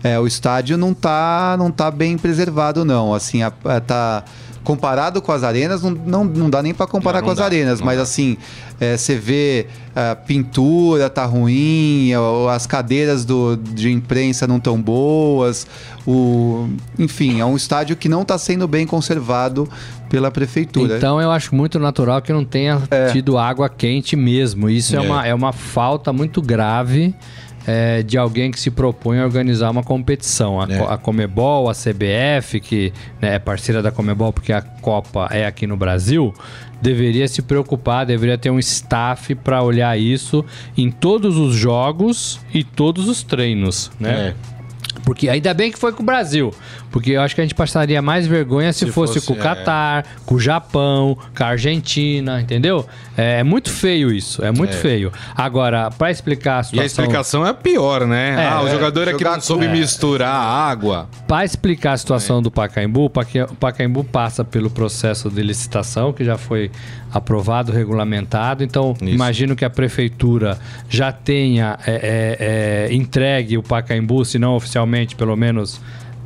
é, 0.02 0.18
o 0.18 0.26
estádio 0.26 0.76
não 0.76 0.92
tá, 0.94 1.56
não 1.58 1.70
tá 1.70 1.90
bem 1.90 2.16
preservado, 2.16 2.84
não. 2.84 3.14
Assim, 3.14 3.42
a, 3.42 3.52
a, 3.64 3.80
tá 3.80 4.24
comparado 4.68 5.22
com 5.22 5.32
as 5.32 5.42
arenas, 5.42 5.82
não, 5.82 5.92
não, 5.92 6.24
não 6.24 6.50
dá 6.50 6.62
nem 6.62 6.74
para 6.74 6.86
comparar 6.86 7.22
não, 7.22 7.28
não 7.28 7.28
com 7.28 7.32
as 7.32 7.38
dá, 7.38 7.46
arenas, 7.46 7.80
mas 7.80 7.96
dá. 7.96 8.02
assim, 8.02 8.36
é, 8.78 8.98
você 8.98 9.16
vê 9.16 9.66
a 9.96 10.14
pintura 10.14 11.08
tá 11.08 11.24
ruim, 11.24 12.10
as 12.54 12.66
cadeiras 12.66 13.24
do, 13.24 13.56
de 13.56 13.90
imprensa 13.90 14.46
não 14.46 14.60
tão 14.60 14.78
boas, 14.78 15.66
o, 16.06 16.68
enfim, 16.98 17.40
é 17.40 17.46
um 17.46 17.56
estádio 17.56 17.96
que 17.96 18.10
não 18.10 18.20
está 18.20 18.36
sendo 18.36 18.68
bem 18.68 18.86
conservado 18.86 19.66
pela 20.10 20.30
prefeitura. 20.30 20.98
Então 20.98 21.18
eu 21.18 21.30
acho 21.30 21.54
muito 21.54 21.78
natural 21.78 22.20
que 22.20 22.30
não 22.30 22.44
tenha 22.44 22.82
é. 22.90 23.10
tido 23.10 23.38
água 23.38 23.70
quente 23.70 24.16
mesmo. 24.16 24.68
Isso 24.68 24.94
é, 24.94 24.98
é 24.98 25.00
uma, 25.00 25.26
é 25.28 25.34
uma 25.34 25.52
falta 25.54 26.12
muito 26.12 26.42
grave 26.42 27.14
é, 27.70 28.02
de 28.02 28.16
alguém 28.16 28.50
que 28.50 28.58
se 28.58 28.70
propõe 28.70 29.18
a 29.18 29.24
organizar 29.26 29.70
uma 29.70 29.82
competição. 29.82 30.58
A, 30.58 30.66
é. 30.72 30.82
a 30.90 30.96
Comebol, 30.96 31.68
a 31.68 31.74
CBF, 31.74 32.60
que 32.60 32.94
né, 33.20 33.34
é 33.34 33.38
parceira 33.38 33.82
da 33.82 33.92
Comebol 33.92 34.32
porque 34.32 34.54
a 34.54 34.62
Copa 34.62 35.28
é 35.30 35.44
aqui 35.44 35.66
no 35.66 35.76
Brasil, 35.76 36.32
deveria 36.80 37.28
se 37.28 37.42
preocupar, 37.42 38.06
deveria 38.06 38.38
ter 38.38 38.48
um 38.48 38.58
staff 38.58 39.34
para 39.34 39.62
olhar 39.62 39.98
isso 39.98 40.42
em 40.78 40.90
todos 40.90 41.36
os 41.36 41.54
jogos 41.54 42.40
e 42.54 42.64
todos 42.64 43.06
os 43.06 43.22
treinos, 43.22 43.92
né? 44.00 44.28
É. 44.28 44.34
Porque 45.04 45.28
ainda 45.28 45.52
bem 45.52 45.70
que 45.70 45.78
foi 45.78 45.92
com 45.92 46.02
o 46.02 46.06
Brasil. 46.06 46.52
Porque 46.90 47.12
eu 47.12 47.20
acho 47.20 47.34
que 47.34 47.40
a 47.40 47.44
gente 47.44 47.54
passaria 47.54 48.00
mais 48.00 48.26
vergonha 48.26 48.72
se, 48.72 48.80
se 48.80 48.92
fosse, 48.92 49.14
fosse, 49.14 49.26
com 49.26 49.34
o 49.34 49.36
é. 49.36 49.40
Catar, 49.40 50.04
é. 50.04 50.04
com 50.24 50.34
o 50.36 50.40
Japão, 50.40 51.16
com 51.36 51.44
a 51.44 51.48
Argentina, 51.48 52.40
entendeu? 52.40 52.86
É, 53.16 53.40
é 53.40 53.44
muito 53.44 53.70
feio 53.70 54.12
isso, 54.12 54.44
é 54.44 54.50
muito 54.50 54.74
é. 54.74 54.76
feio. 54.76 55.12
Agora, 55.34 55.90
para 55.90 56.10
explicar 56.10 56.58
a 56.58 56.62
situação... 56.62 56.82
E 56.82 56.82
a 56.82 56.86
explicação 56.86 57.46
é 57.46 57.52
pior, 57.52 58.06
né? 58.06 58.44
É, 58.44 58.48
ah, 58.48 58.62
o 58.62 58.70
jogador 58.70 59.08
é 59.08 59.14
que 59.14 59.24
não 59.24 59.40
soube 59.40 59.68
misturar 59.68 60.34
a 60.34 60.68
água. 60.68 61.08
Para 61.26 61.44
explicar 61.44 61.92
a 61.92 61.96
situação 61.96 62.42
do 62.42 62.50
Pacaembu, 62.50 63.06
o 63.06 63.56
Pacaembu 63.56 64.04
passa 64.04 64.44
pelo 64.44 64.70
processo 64.70 65.30
de 65.30 65.42
licitação, 65.42 66.12
que 66.12 66.24
já 66.24 66.36
foi 66.36 66.70
aprovado, 67.12 67.72
regulamentado. 67.72 68.62
Então, 68.62 68.94
Isso. 69.00 69.12
imagino 69.12 69.56
que 69.56 69.64
a 69.64 69.70
prefeitura 69.70 70.58
já 70.88 71.12
tenha 71.12 71.78
é, 71.86 71.92
é, 71.92 72.88
é, 72.90 72.94
entregue 72.94 73.56
o 73.58 73.62
Pacaembu, 73.62 74.24
se 74.24 74.38
não 74.38 74.54
oficialmente, 74.54 75.16
pelo 75.16 75.36
menos 75.36 75.80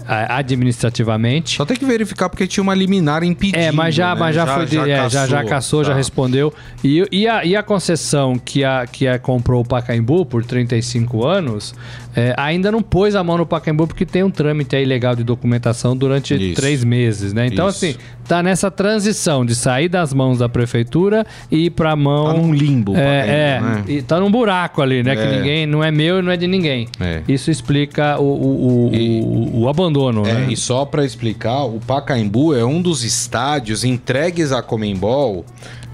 administrativamente. 0.07 1.57
Só 1.57 1.65
tem 1.65 1.77
que 1.77 1.85
verificar 1.85 2.29
porque 2.29 2.47
tinha 2.47 2.63
uma 2.63 2.75
liminar 2.75 3.23
impedindo. 3.23 3.59
É, 3.59 3.73
mas 3.73 3.95
já, 3.95 4.15
né? 4.15 4.21
mas 4.21 4.35
já, 4.35 4.47
já 4.47 4.55
foi 4.55 4.67
de, 4.67 4.75
já, 4.77 4.87
é, 4.87 4.97
caçou, 4.97 5.11
já, 5.11 5.27
já 5.27 5.45
caçou, 5.45 5.83
tá. 5.83 5.89
já 5.89 5.95
respondeu. 5.95 6.53
E, 6.83 7.07
e, 7.11 7.29
a, 7.29 7.45
e 7.45 7.57
a 7.57 7.63
concessão 7.63 8.39
que 8.39 8.65
a, 8.65 8.87
que 8.87 9.07
a 9.07 9.19
comprou 9.19 9.63
o 9.63 9.65
Pacaembu 9.65 10.27
por 10.27 10.45
35 10.45 11.27
anos, 11.27 11.75
é, 12.15 12.35
ainda 12.37 12.71
não 12.71 12.83
pôs 12.83 13.15
a 13.15 13.25
mão 13.25 13.39
no 13.39 13.47
Pacaembu 13.47 13.87
porque 13.87 14.05
tem 14.05 14.23
um 14.23 14.31
trâmite 14.31 14.77
aí 14.77 14.85
legal 14.85 15.17
de 15.17 15.25
documentação 15.25 15.97
durante 15.97 16.35
Isso. 16.35 16.61
três 16.61 16.85
meses, 16.85 17.33
né? 17.33 17.47
Então, 17.47 17.69
Isso. 17.69 17.85
assim, 17.85 17.97
tá 18.33 18.43
nessa 18.43 18.71
transição 18.71 19.45
de 19.45 19.55
sair 19.55 19.91
das 19.91 20.15
mãos 20.15 20.39
da 20.39 20.49
prefeitura 20.49 21.27
e 21.51 21.67
ir 21.67 21.71
pra 21.71 21.95
mão. 21.95 22.29
Tá 22.29 22.33
num 22.33 22.55
limbo. 22.55 22.97
É, 22.97 23.59
é 23.59 23.61
né? 23.61 23.85
e 23.87 24.01
tá 24.01 24.19
num 24.19 24.31
buraco 24.31 24.81
ali, 24.81 25.03
né? 25.03 25.13
É. 25.13 25.17
Que 25.17 25.37
ninguém, 25.37 25.67
não 25.67 25.85
é 25.85 25.91
meu 25.91 26.19
e 26.19 26.23
não 26.23 26.33
é 26.33 26.37
de 26.39 26.47
ninguém. 26.47 26.89
É. 26.99 27.21
Isso 27.29 27.51
explica 27.51 28.19
o, 28.19 28.25
o, 28.25 28.89
o, 28.89 28.95
e, 28.95 29.21
o, 29.21 29.61
o 29.61 29.69
abandono, 29.69 30.27
é, 30.27 30.33
né? 30.33 30.47
E 30.49 30.57
só 30.57 30.87
para 30.87 31.05
explicar, 31.05 31.65
o 31.65 31.79
Pacaembu 31.79 32.55
é 32.55 32.65
um 32.65 32.81
dos 32.81 33.05
estádios 33.05 33.85
entregues 33.85 34.51
à 34.51 34.63
Comembol 34.63 35.41
uh, 35.41 35.45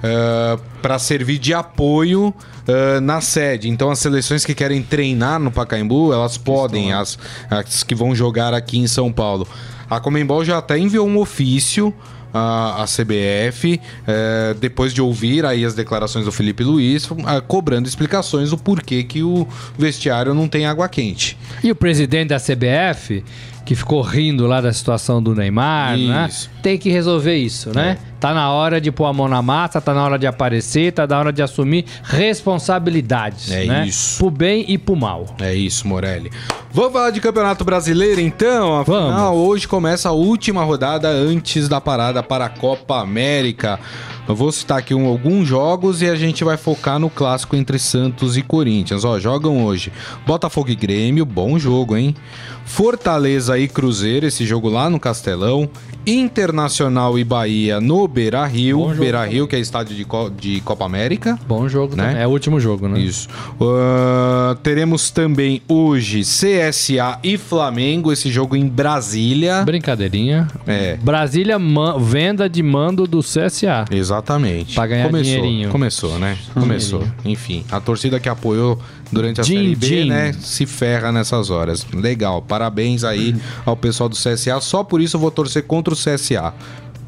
eh, 0.05 0.59
para 0.81 0.97
servir 1.01 1.39
de 1.39 1.53
apoio 1.53 2.29
uh, 2.29 3.01
na 3.01 3.21
sede. 3.21 3.69
Então, 3.69 3.91
as 3.91 3.99
seleções 3.99 4.45
que 4.45 4.55
querem 4.55 4.81
treinar 4.81 5.41
no 5.41 5.51
Pacaembu, 5.51 6.13
elas 6.13 6.39
podem, 6.39 6.93
as, 6.93 7.19
as 7.51 7.83
que 7.83 7.97
vão 7.97 8.15
jogar 8.15 8.55
aqui 8.55 8.79
em 8.79 8.87
São 8.87 9.11
Paulo. 9.11 9.45
A 9.91 9.99
Comembol 9.99 10.45
já 10.45 10.59
até 10.59 10.79
enviou 10.79 11.09
um 11.09 11.19
ofício 11.19 11.93
a, 12.33 12.83
a 12.83 12.87
CBF, 12.87 13.81
é, 14.07 14.55
depois 14.61 14.93
de 14.93 15.01
ouvir 15.01 15.45
aí 15.45 15.65
as 15.65 15.75
declarações 15.75 16.25
do 16.25 16.33
Felipe 16.33 16.63
Luiz, 16.63 17.09
a, 17.25 17.41
cobrando 17.41 17.89
explicações 17.89 18.51
do 18.51 18.59
porquê 18.59 19.03
que 19.03 19.23
o 19.23 19.47
vestiário 19.79 20.35
não 20.35 20.49
tem 20.49 20.67
água 20.67 20.89
quente. 20.89 21.37
E 21.63 21.71
o 21.71 21.75
presidente 21.75 22.29
da 22.29 22.39
CBF 22.39 23.25
que 23.69 23.75
ficou 23.75 24.01
rindo 24.01 24.47
lá 24.47 24.63
da 24.63 24.73
situação 24.73 25.23
do 25.23 25.35
Neymar, 25.35 25.99
né? 25.99 26.31
Tem 26.63 26.79
que 26.79 26.89
resolver 26.89 27.37
isso, 27.37 27.71
né? 27.75 27.99
É. 28.03 28.09
Tá 28.19 28.33
na 28.33 28.51
hora 28.51 28.81
de 28.81 28.91
pôr 28.91 29.05
a 29.05 29.13
mão 29.13 29.29
na 29.29 29.43
massa, 29.43 29.79
tá 29.79 29.93
na 29.93 30.03
hora 30.03 30.19
de 30.19 30.27
aparecer, 30.27 30.91
tá 30.91 31.07
na 31.07 31.19
hora 31.19 31.31
de 31.31 31.43
assumir 31.43 31.85
responsabilidades, 32.03 33.51
é 33.51 33.67
né? 33.67 33.87
isso. 33.87 34.17
Pro 34.17 34.31
bem 34.31 34.65
e 34.67 34.79
pro 34.79 34.97
mal. 34.97 35.27
É 35.39 35.55
isso, 35.55 35.87
Morelli. 35.87 36.31
Vamos 36.73 36.95
falar 36.95 37.11
de 37.11 37.21
Campeonato 37.21 37.63
Brasileiro 37.63 38.23
então? 38.23 38.81
Afinal, 38.81 39.35
Vamos. 39.35 39.49
hoje 39.49 39.69
começa 39.69 40.09
a 40.09 40.13
última 40.13 40.65
rodada 40.65 41.09
antes 41.09 41.69
da 41.69 41.79
parada 41.79 42.23
para 42.23 42.47
a 42.47 42.49
Copa 42.49 42.99
América. 43.01 43.79
Eu 44.29 44.37
vou 44.37 44.53
citar 44.53 44.79
aqui 44.79 44.95
um, 44.95 45.07
alguns 45.07 45.49
jogos 45.49 46.03
e 46.03 46.07
a 46.07 46.15
gente 46.15 46.45
vai 46.45 46.59
focar 46.59 46.99
no 46.99 47.09
clássico 47.09 47.57
entre 47.57 47.79
Santos 47.79 48.37
e 48.37 48.43
Corinthians. 48.43 49.03
Ó, 49.03 49.19
jogam 49.19 49.65
hoje 49.65 49.91
Botafogo 50.27 50.69
e 50.71 50.75
Grêmio, 50.75 51.25
bom 51.25 51.59
jogo, 51.59 51.97
hein? 51.97 52.15
Fortaleza 52.69 53.59
e 53.59 53.67
Cruzeiro, 53.67 54.27
esse 54.27 54.45
jogo 54.45 54.69
lá 54.69 54.89
no 54.89 55.01
Castelão. 55.01 55.69
Internacional 56.07 57.19
e 57.19 57.25
Bahia 57.25 57.81
no 57.81 58.07
Beira 58.09 58.47
Rio. 58.47 58.89
Beira 58.95 59.27
Rio, 59.27 59.47
que 59.47 59.57
é 59.57 59.59
estádio 59.59 59.95
de, 59.95 60.05
Co 60.05 60.31
de 60.31 60.61
Copa 60.61 60.85
América. 60.87 61.39
Bom 61.47 61.69
jogo, 61.69 61.97
né? 61.97 62.07
Também. 62.07 62.23
É 62.23 62.27
o 62.27 62.31
último 62.31 62.59
jogo, 62.59 62.89
né? 62.89 62.99
Isso. 62.99 63.29
Uh, 63.61 64.55
teremos 64.63 65.11
também 65.11 65.61
hoje 65.69 66.21
CSA 66.21 67.19
e 67.23 67.37
Flamengo, 67.37 68.11
esse 68.13 68.31
jogo 68.31 68.57
em 68.57 68.67
Brasília. 68.67 69.63
Brincadeirinha. 69.65 70.49
É. 70.67 70.97
Brasília, 70.97 71.59
venda 72.01 72.49
de 72.49 72.63
mando 72.63 73.07
do 73.07 73.21
CSA. 73.21 73.85
Exatamente. 73.91 74.75
Pra 74.75 74.87
ganhar 74.87 75.07
começou, 75.07 75.25
dinheirinho. 75.25 75.69
Começou, 75.71 76.19
né? 76.19 76.39
Começou. 76.55 77.05
Enfim, 77.25 77.65
a 77.71 77.81
torcida 77.81 78.19
que 78.19 78.29
apoiou 78.29 78.79
durante 79.11 79.41
a 79.41 79.45
din, 79.45 79.55
Série 79.55 79.77
B, 79.77 79.87
din. 79.87 80.09
né? 80.09 80.33
Se 80.41 80.67
ferra 80.67 81.11
nessas 81.11 81.51
horas. 81.51 81.87
Legal, 81.93 82.43
parabéns 82.43 83.05
aí 83.05 83.35
ao 83.65 83.77
pessoal 83.77 84.09
do 84.09 84.17
CSA. 84.17 84.61
Só 84.61 84.85
por 84.85 85.01
isso 85.01 85.17
eu 85.17 85.21
vou 85.21 85.31
torcer 85.31 85.65
contra 85.65 85.93
o 85.93 85.97
CSA. 85.97 86.53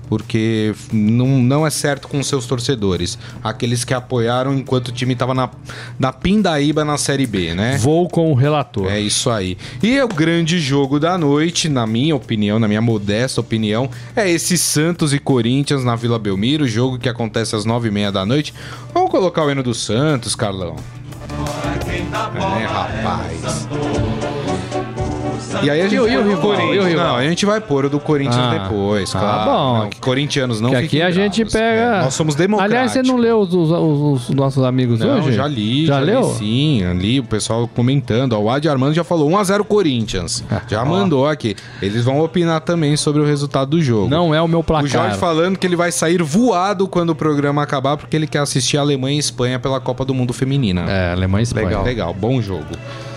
Porque 0.08 0.74
não, 0.92 1.40
não 1.40 1.64
é 1.64 1.70
certo 1.70 2.08
com 2.08 2.20
seus 2.20 2.44
torcedores. 2.44 3.16
Aqueles 3.44 3.84
que 3.84 3.94
apoiaram 3.94 4.52
enquanto 4.52 4.88
o 4.88 4.92
time 4.92 5.12
estava 5.12 5.32
na, 5.32 5.48
na 6.00 6.12
pindaíba 6.12 6.84
na 6.84 6.98
Série 6.98 7.28
B, 7.28 7.54
né? 7.54 7.78
Vou 7.78 8.08
com 8.08 8.32
o 8.32 8.34
relator. 8.34 8.90
É 8.90 8.98
isso 8.98 9.30
aí. 9.30 9.56
E 9.80 9.96
é 9.96 10.04
o 10.04 10.08
grande 10.08 10.58
jogo 10.58 10.98
da 10.98 11.16
noite, 11.16 11.68
na 11.68 11.86
minha 11.86 12.16
opinião, 12.16 12.58
na 12.58 12.66
minha 12.66 12.82
modesta 12.82 13.40
opinião, 13.40 13.88
é 14.16 14.28
esse 14.28 14.58
Santos 14.58 15.14
e 15.14 15.20
Corinthians 15.20 15.84
na 15.84 15.94
Vila 15.94 16.18
Belmiro, 16.18 16.66
jogo 16.66 16.98
que 16.98 17.08
acontece 17.08 17.54
às 17.54 17.64
nove 17.64 17.86
e 17.86 17.92
meia 17.92 18.10
da 18.10 18.26
noite. 18.26 18.52
Vamos 18.92 19.12
colocar 19.12 19.44
o 19.44 19.50
hino 19.52 19.62
do 19.62 19.72
Santos, 19.74 20.34
Carlão. 20.34 20.74
É, 22.36 22.66
rapaz. 22.66 23.68
E 25.62 25.70
aí 25.70 25.80
a 25.80 25.88
gente. 25.88 25.94
E, 25.94 25.96
e 25.96 26.16
o 26.16 26.28
rival? 26.28 26.74
E 26.74 26.78
o 26.78 26.84
rival? 26.84 27.06
Não, 27.08 27.16
a 27.16 27.24
gente 27.24 27.44
vai 27.44 27.60
pôr 27.60 27.86
o 27.86 27.90
do 27.90 28.00
Corinthians 28.00 28.36
ah, 28.36 28.58
depois, 28.58 29.14
ah, 29.14 29.18
claro. 29.18 29.40
Ah, 29.40 29.44
bom. 29.44 29.78
Não, 29.78 29.90
que 29.90 30.00
corintianos 30.00 30.60
não 30.60 30.70
que 30.70 30.76
aqui 30.76 31.02
a 31.02 31.10
gente 31.10 31.44
pega. 31.44 31.80
É, 31.80 32.02
nós 32.02 32.14
somos 32.14 32.34
democráticos. 32.34 32.76
Aliás, 32.76 32.92
você 32.92 33.02
não 33.02 33.16
leu 33.16 33.40
os, 33.40 33.52
os, 33.52 33.70
os 33.70 34.30
nossos 34.30 34.62
amigos 34.62 35.00
não, 35.00 35.18
hoje? 35.18 35.32
já 35.32 35.46
li. 35.46 35.86
Já, 35.86 35.94
já 35.94 36.00
leu? 36.00 36.20
Li, 36.20 36.34
sim, 36.34 36.84
ali 36.84 37.20
o 37.20 37.24
pessoal 37.24 37.68
comentando. 37.68 38.38
O 38.38 38.48
Adi 38.50 38.68
Armando 38.68 38.94
já 38.94 39.04
falou 39.04 39.28
1x0 39.30 39.64
Corinthians. 39.64 40.44
já 40.68 40.84
mandou 40.84 41.26
aqui. 41.26 41.56
Eles 41.82 42.04
vão 42.04 42.20
opinar 42.20 42.60
também 42.60 42.96
sobre 42.96 43.20
o 43.20 43.24
resultado 43.24 43.70
do 43.70 43.82
jogo. 43.82 44.08
Não 44.08 44.34
é 44.34 44.40
o 44.40 44.48
meu 44.48 44.62
placar. 44.62 44.84
O 44.84 44.88
Jorge 44.88 45.18
falando 45.18 45.58
que 45.58 45.66
ele 45.66 45.76
vai 45.76 45.92
sair 45.92 46.22
voado 46.22 46.88
quando 46.88 47.10
o 47.10 47.14
programa 47.14 47.62
acabar, 47.62 47.96
porque 47.96 48.16
ele 48.16 48.26
quer 48.26 48.40
assistir 48.40 48.78
a 48.78 48.80
Alemanha 48.80 49.16
e 49.16 49.18
Espanha 49.18 49.58
pela 49.58 49.80
Copa 49.80 50.04
do 50.04 50.14
Mundo 50.14 50.32
Feminina. 50.32 50.84
É, 50.88 51.12
Alemanha 51.12 51.42
e 51.42 51.44
Espanha. 51.44 51.66
Legal, 51.66 51.84
legal. 51.84 52.14
Bom 52.14 52.40
jogo. 52.40 52.66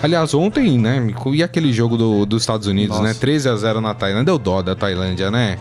Aliás, 0.04 0.34
ontem, 0.34 0.78
né? 0.78 1.02
E 1.32 1.42
aquele 1.42 1.72
jogo 1.72 1.96
do, 1.96 2.26
dos 2.26 2.42
Estados 2.42 2.66
Unidos, 2.66 2.98
Nossa. 2.98 3.08
né? 3.08 3.14
13 3.18 3.48
a 3.48 3.56
0 3.56 3.80
na 3.80 3.94
Tailândia. 3.94 4.26
Deu 4.26 4.38
dó 4.38 4.60
da 4.60 4.74
Tailândia, 4.74 5.30
né? 5.30 5.56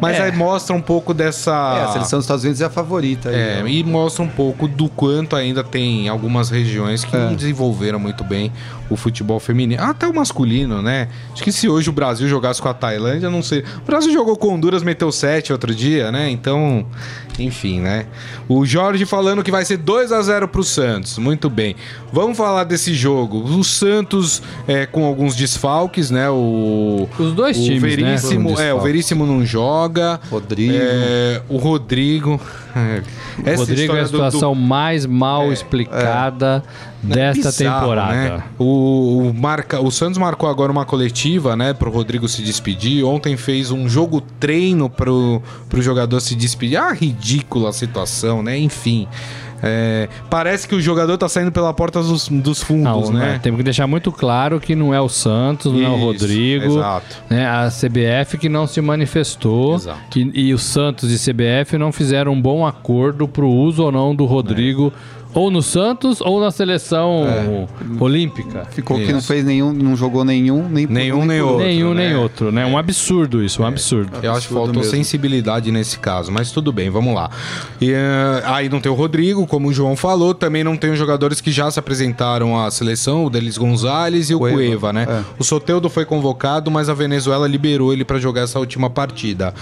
Mas 0.00 0.16
é. 0.16 0.22
aí 0.22 0.32
mostra 0.32 0.74
um 0.74 0.80
pouco 0.80 1.12
dessa. 1.12 1.50
É, 1.52 1.84
a 1.84 1.92
seleção 1.92 2.18
dos 2.18 2.24
Estados 2.24 2.44
Unidos 2.44 2.62
é 2.62 2.64
a 2.64 2.70
favorita. 2.70 3.28
Aí, 3.28 3.34
é, 3.34 3.62
né? 3.62 3.70
e 3.70 3.84
mostra 3.84 4.24
um 4.24 4.28
pouco 4.28 4.66
do 4.66 4.88
quanto 4.88 5.36
ainda 5.36 5.62
tem 5.62 6.08
algumas 6.08 6.48
regiões 6.48 7.04
que 7.04 7.14
é. 7.14 7.18
não 7.18 7.34
desenvolveram 7.34 7.98
muito 7.98 8.24
bem 8.24 8.50
o 8.88 8.96
futebol 8.96 9.40
feminino. 9.40 9.82
Até 9.82 10.06
o 10.06 10.14
masculino, 10.14 10.82
né? 10.82 11.08
Acho 11.32 11.42
que 11.42 11.52
se 11.52 11.68
hoje 11.68 11.88
o 11.88 11.92
Brasil 11.92 12.28
jogasse 12.28 12.60
com 12.60 12.68
a 12.68 12.74
Tailândia, 12.74 13.28
não 13.30 13.42
sei. 13.42 13.64
O 13.82 13.86
Brasil 13.86 14.12
jogou 14.12 14.36
com 14.36 14.54
Honduras, 14.54 14.82
meteu 14.82 15.10
7 15.10 15.52
outro 15.52 15.74
dia, 15.74 16.12
né? 16.12 16.30
Então, 16.30 16.86
enfim, 17.38 17.80
né? 17.80 18.06
O 18.48 18.64
Jorge 18.64 19.04
falando 19.04 19.42
que 19.42 19.50
vai 19.50 19.64
ser 19.64 19.76
2 19.78 20.12
a 20.12 20.22
0 20.22 20.48
pro 20.48 20.62
Santos. 20.62 21.18
Muito 21.18 21.50
bem. 21.50 21.76
Vamos 22.12 22.36
falar 22.36 22.64
desse 22.64 22.94
jogo. 22.94 23.38
O 23.38 23.64
Santos 23.64 24.42
é, 24.66 24.86
com 24.86 25.04
alguns 25.04 25.34
desfalques, 25.34 26.10
né? 26.10 26.30
O, 26.30 27.08
Os 27.18 27.32
dois 27.32 27.56
o 27.56 27.62
times, 27.62 27.82
né? 27.82 27.88
Veríssimo, 27.88 28.56
né? 28.56 28.68
É, 28.68 28.74
o 28.74 28.80
Veríssimo 28.80 29.26
não 29.26 29.44
joga. 29.44 30.20
Rodrigo. 30.30 30.74
É, 30.76 31.42
o 31.48 31.56
Rodrigo. 31.56 32.40
É, 32.76 33.02
essa 33.50 33.64
Rodrigo 33.64 33.96
é 33.96 34.00
a 34.00 34.06
situação 34.06 34.52
do, 34.52 34.60
do... 34.60 34.66
mais 34.66 35.06
mal 35.06 35.44
é, 35.44 35.52
explicada 35.52 36.62
é. 37.02 37.14
desta 37.14 37.50
bizarro, 37.50 37.80
temporada. 37.80 38.36
Né? 38.36 38.42
O, 38.58 39.28
o, 39.28 39.34
marca, 39.34 39.80
o 39.80 39.90
Santos 39.90 40.18
marcou 40.18 40.48
agora 40.48 40.70
uma 40.70 40.84
coletiva, 40.84 41.56
né, 41.56 41.72
pro 41.72 41.90
Rodrigo 41.90 42.28
se 42.28 42.42
despedir. 42.42 43.02
Ontem 43.02 43.36
fez 43.36 43.70
um 43.70 43.88
jogo 43.88 44.20
treino 44.20 44.90
pro, 44.90 45.42
pro 45.70 45.80
jogador 45.80 46.20
se 46.20 46.34
despedir. 46.34 46.76
Ah, 46.76 46.92
ridícula 46.92 47.70
a 47.70 47.72
situação, 47.72 48.42
né? 48.42 48.58
Enfim. 48.58 49.08
É, 49.62 50.08
parece 50.28 50.68
que 50.68 50.74
o 50.74 50.80
jogador 50.80 51.16
tá 51.16 51.28
saindo 51.28 51.50
pela 51.50 51.72
porta 51.72 52.02
dos, 52.02 52.28
dos 52.28 52.62
fundos, 52.62 53.10
não, 53.10 53.18
né? 53.18 53.32
né? 53.32 53.40
Temos 53.42 53.58
que 53.58 53.64
deixar 53.64 53.86
muito 53.86 54.12
claro 54.12 54.60
que 54.60 54.74
não 54.74 54.92
é 54.92 55.00
o 55.00 55.08
Santos, 55.08 55.72
não 55.72 55.80
Isso, 55.80 55.90
é 55.90 55.94
o 55.94 55.96
Rodrigo. 55.96 56.64
Exato. 56.78 57.16
Né? 57.30 57.46
A 57.46 57.68
CBF 57.68 58.38
que 58.38 58.48
não 58.48 58.66
se 58.66 58.80
manifestou. 58.80 59.76
Exato. 59.76 60.18
E, 60.18 60.48
e 60.48 60.54
o 60.54 60.58
Santos 60.58 61.10
e 61.10 61.32
CBF 61.32 61.78
não 61.78 61.92
fizeram 61.92 62.32
um 62.32 62.40
bom 62.40 62.66
acordo 62.66 63.26
pro 63.26 63.48
uso 63.48 63.84
ou 63.84 63.92
não 63.92 64.14
do 64.14 64.24
Rodrigo. 64.24 64.92
É 64.94 65.15
Ou 65.36 65.50
no 65.50 65.60
Santos 65.60 66.22
ou 66.22 66.40
na 66.40 66.50
seleção 66.50 67.26
é. 67.26 68.02
olímpica. 68.02 68.64
Ficou 68.70 68.96
isso. 68.96 69.06
que 69.06 69.12
não 69.12 69.20
fez 69.20 69.44
nenhum, 69.44 69.70
não 69.70 69.94
jogou 69.94 70.24
nenhum, 70.24 70.66
nem 70.66 70.86
nenhum 70.86 71.18
nem, 71.18 71.28
nem 71.28 71.40
outro. 71.42 71.66
Nenhum 71.66 71.94
né? 71.94 72.08
nem 72.08 72.16
outro, 72.16 72.50
né? 72.50 72.64
Um 72.64 72.78
absurdo 72.78 73.44
isso, 73.44 73.60
um 73.60 73.66
é. 73.66 73.68
absurdo. 73.68 74.18
Eu 74.22 74.32
acho 74.32 74.48
que 74.48 74.54
faltou 74.54 74.76
mesmo. 74.76 74.90
sensibilidade 74.90 75.70
nesse 75.70 75.98
caso, 75.98 76.32
mas 76.32 76.50
tudo 76.50 76.72
bem, 76.72 76.88
vamos 76.88 77.14
lá. 77.14 77.30
E, 77.78 77.92
uh, 77.92 77.96
aí 78.44 78.70
não 78.70 78.80
tem 78.80 78.90
o 78.90 78.94
Rodrigo, 78.94 79.46
como 79.46 79.68
o 79.68 79.72
João 79.74 79.94
falou, 79.94 80.32
também 80.32 80.64
não 80.64 80.74
tem 80.74 80.90
os 80.90 80.98
jogadores 80.98 81.38
que 81.38 81.52
já 81.52 81.70
se 81.70 81.78
apresentaram 81.78 82.58
à 82.58 82.70
seleção, 82.70 83.26
o 83.26 83.30
Delis 83.30 83.58
Gonzalez 83.58 84.30
e 84.30 84.34
o 84.34 84.38
Cueva, 84.38 84.56
Cueva 84.56 84.92
né? 84.94 85.06
É. 85.06 85.22
O 85.38 85.44
Soteudo 85.44 85.90
foi 85.90 86.06
convocado, 86.06 86.70
mas 86.70 86.88
a 86.88 86.94
Venezuela 86.94 87.46
liberou 87.46 87.92
ele 87.92 88.06
para 88.06 88.18
jogar 88.18 88.40
essa 88.42 88.58
última 88.58 88.88
partida. 88.88 89.52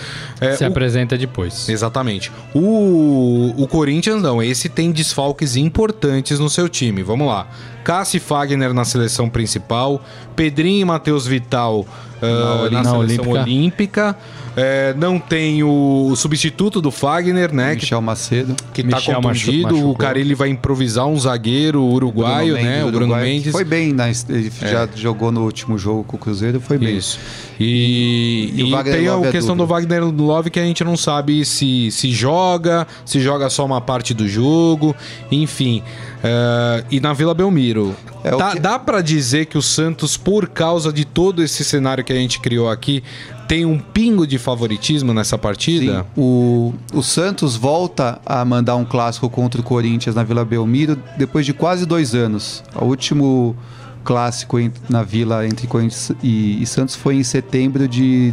É, 0.41 0.55
se 0.55 0.63
o... 0.63 0.69
apresenta 0.69 1.19
depois. 1.19 1.69
Exatamente. 1.69 2.31
O, 2.55 3.53
o 3.57 3.67
Corinthians 3.67 4.23
não, 4.23 4.41
esse 4.41 4.69
tem 4.69 4.93
desfalques 4.93 5.57
importantes 5.65 6.39
no 6.39 6.49
seu 6.49 6.69
time. 6.69 7.03
Vamos 7.03 7.27
lá. 7.27 7.49
Cassi 7.83 8.19
Fagner 8.19 8.73
na 8.73 8.85
seleção 8.85 9.29
principal, 9.29 10.03
Pedrinho 10.37 10.83
e 10.83 10.85
Matheus 10.85 11.27
Vital 11.27 11.87
uh, 12.25 12.71
na, 12.71 12.83
na, 12.83 12.91
seleção 12.91 13.29
olímpica. 13.29 13.43
olímpica. 13.43 14.17
É, 14.57 14.95
não 14.97 15.19
tem 15.19 15.65
o, 15.65 16.09
o, 16.11 16.17
substituto 16.17 16.81
do 16.81 16.93
Fagner, 16.93 17.53
né? 17.53 17.75
Michel 17.75 17.99
que, 17.99 18.05
Macedo. 18.05 18.57
Que 18.73 18.83
tá 18.85 18.97
Michel 18.97 19.15
contundido. 19.17 19.91
O 19.91 19.97
cara 19.97 20.19
ele 20.19 20.35
vai 20.35 20.49
improvisar 20.49 21.07
um 21.07 21.19
zagueiro 21.19 21.83
uruguaio, 21.83 22.55
Bruno 22.55 22.63
né? 22.63 22.71
Mendes, 22.71 22.89
o 22.89 22.93
Bruno 22.93 23.07
Uruguai, 23.07 23.25
Mendes. 23.25 23.53
Foi 23.53 23.65
bem, 23.65 23.93
na, 23.93 24.09
ele 24.09 24.53
é. 24.63 24.69
já 24.69 24.89
jogou 24.95 25.33
no 25.33 25.43
último 25.43 25.77
jogo 25.77 26.05
com 26.05 26.17
o 26.17 26.21
Cruzeiro, 26.21 26.61
foi 26.61 26.79
bem. 26.79 26.97
Isso. 26.97 27.19
E, 27.59 28.53
e, 28.55 28.63
e, 28.63 28.75
e 28.75 28.85
tem 28.85 29.09
a 29.09 29.21
é 29.27 29.31
questão 29.31 29.57
do 29.57 29.67
Wagner 29.67 30.05
Love 30.05 30.51
que 30.51 30.61
a 30.61 30.65
gente 30.65 30.85
não 30.85 30.97
sabe 30.97 31.45
se, 31.45 31.91
se 31.91 32.13
joga, 32.13 32.87
se 33.05 33.21
joga 33.21 33.51
só 33.51 33.65
uma 33.67 33.81
parte 33.81 34.15
do 34.15 34.29
jogo, 34.29 34.95
enfim. 35.33 35.83
Uh, 36.25 36.87
e 36.91 37.01
na 37.01 37.13
Vila 37.13 37.35
Belmiro. 37.35 37.95
É 38.23 38.31
tá, 38.31 38.53
que... 38.53 38.59
Dá 38.59 38.79
para 38.79 39.03
dizer 39.03 39.45
que 39.45 39.59
o 39.59 39.63
Santos, 39.63 40.17
por 40.17 40.49
causa 40.49 40.91
de 40.91 41.05
todo 41.05 41.43
esse 41.43 41.63
cenário 41.63 42.03
que 42.03 42.13
a 42.13 42.17
gente 42.17 42.41
criou 42.41 42.71
aqui, 42.71 43.05
tem 43.47 43.67
um 43.67 43.79
pingo 43.79 44.27
de 44.27 44.39
favoritismo 44.39 45.13
nessa 45.13 45.37
partida? 45.37 46.01
Sim. 46.01 46.07
O, 46.17 46.73
o 46.95 47.03
Santos 47.03 47.57
volta 47.57 48.19
a 48.25 48.43
mandar 48.43 48.77
um 48.77 48.87
clássico 48.87 49.29
contra 49.29 49.61
o 49.61 49.65
Corinthians 49.65 50.15
na 50.17 50.25
Vila 50.25 50.47
Belmiro 50.47 50.99
depois 51.19 51.45
de 51.45 51.53
quase 51.53 51.85
dois 51.85 52.15
anos. 52.15 52.65
O 52.75 52.87
último 52.87 53.55
clássico 54.03 54.57
na 54.89 55.03
Vila 55.03 55.47
entre 55.47 55.67
Corinthians 55.67 56.11
e, 56.23 56.63
e 56.63 56.67
Santos 56.67 56.95
foi 56.95 57.17
em 57.17 57.23
setembro 57.23 57.87
de 57.87 58.33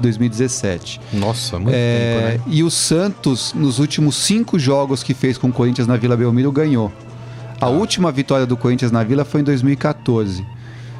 2017. 0.00 1.00
Nossa, 1.12 1.58
muito 1.58 1.74
é, 1.74 2.32
tempo, 2.32 2.48
né? 2.48 2.54
E 2.54 2.62
o 2.64 2.70
Santos, 2.70 3.52
nos 3.54 3.78
últimos 3.78 4.16
cinco 4.16 4.58
jogos 4.58 5.02
que 5.02 5.14
fez 5.14 5.38
com 5.38 5.48
o 5.48 5.52
Corinthians 5.52 5.86
na 5.86 5.96
Vila 5.96 6.16
Belmiro, 6.16 6.50
ganhou. 6.50 6.92
A 7.58 7.66
tá. 7.66 7.68
última 7.68 8.12
vitória 8.12 8.46
do 8.46 8.56
Corinthians 8.56 8.92
na 8.92 9.02
Vila 9.02 9.24
foi 9.24 9.40
em 9.40 9.44
2014. 9.44 10.46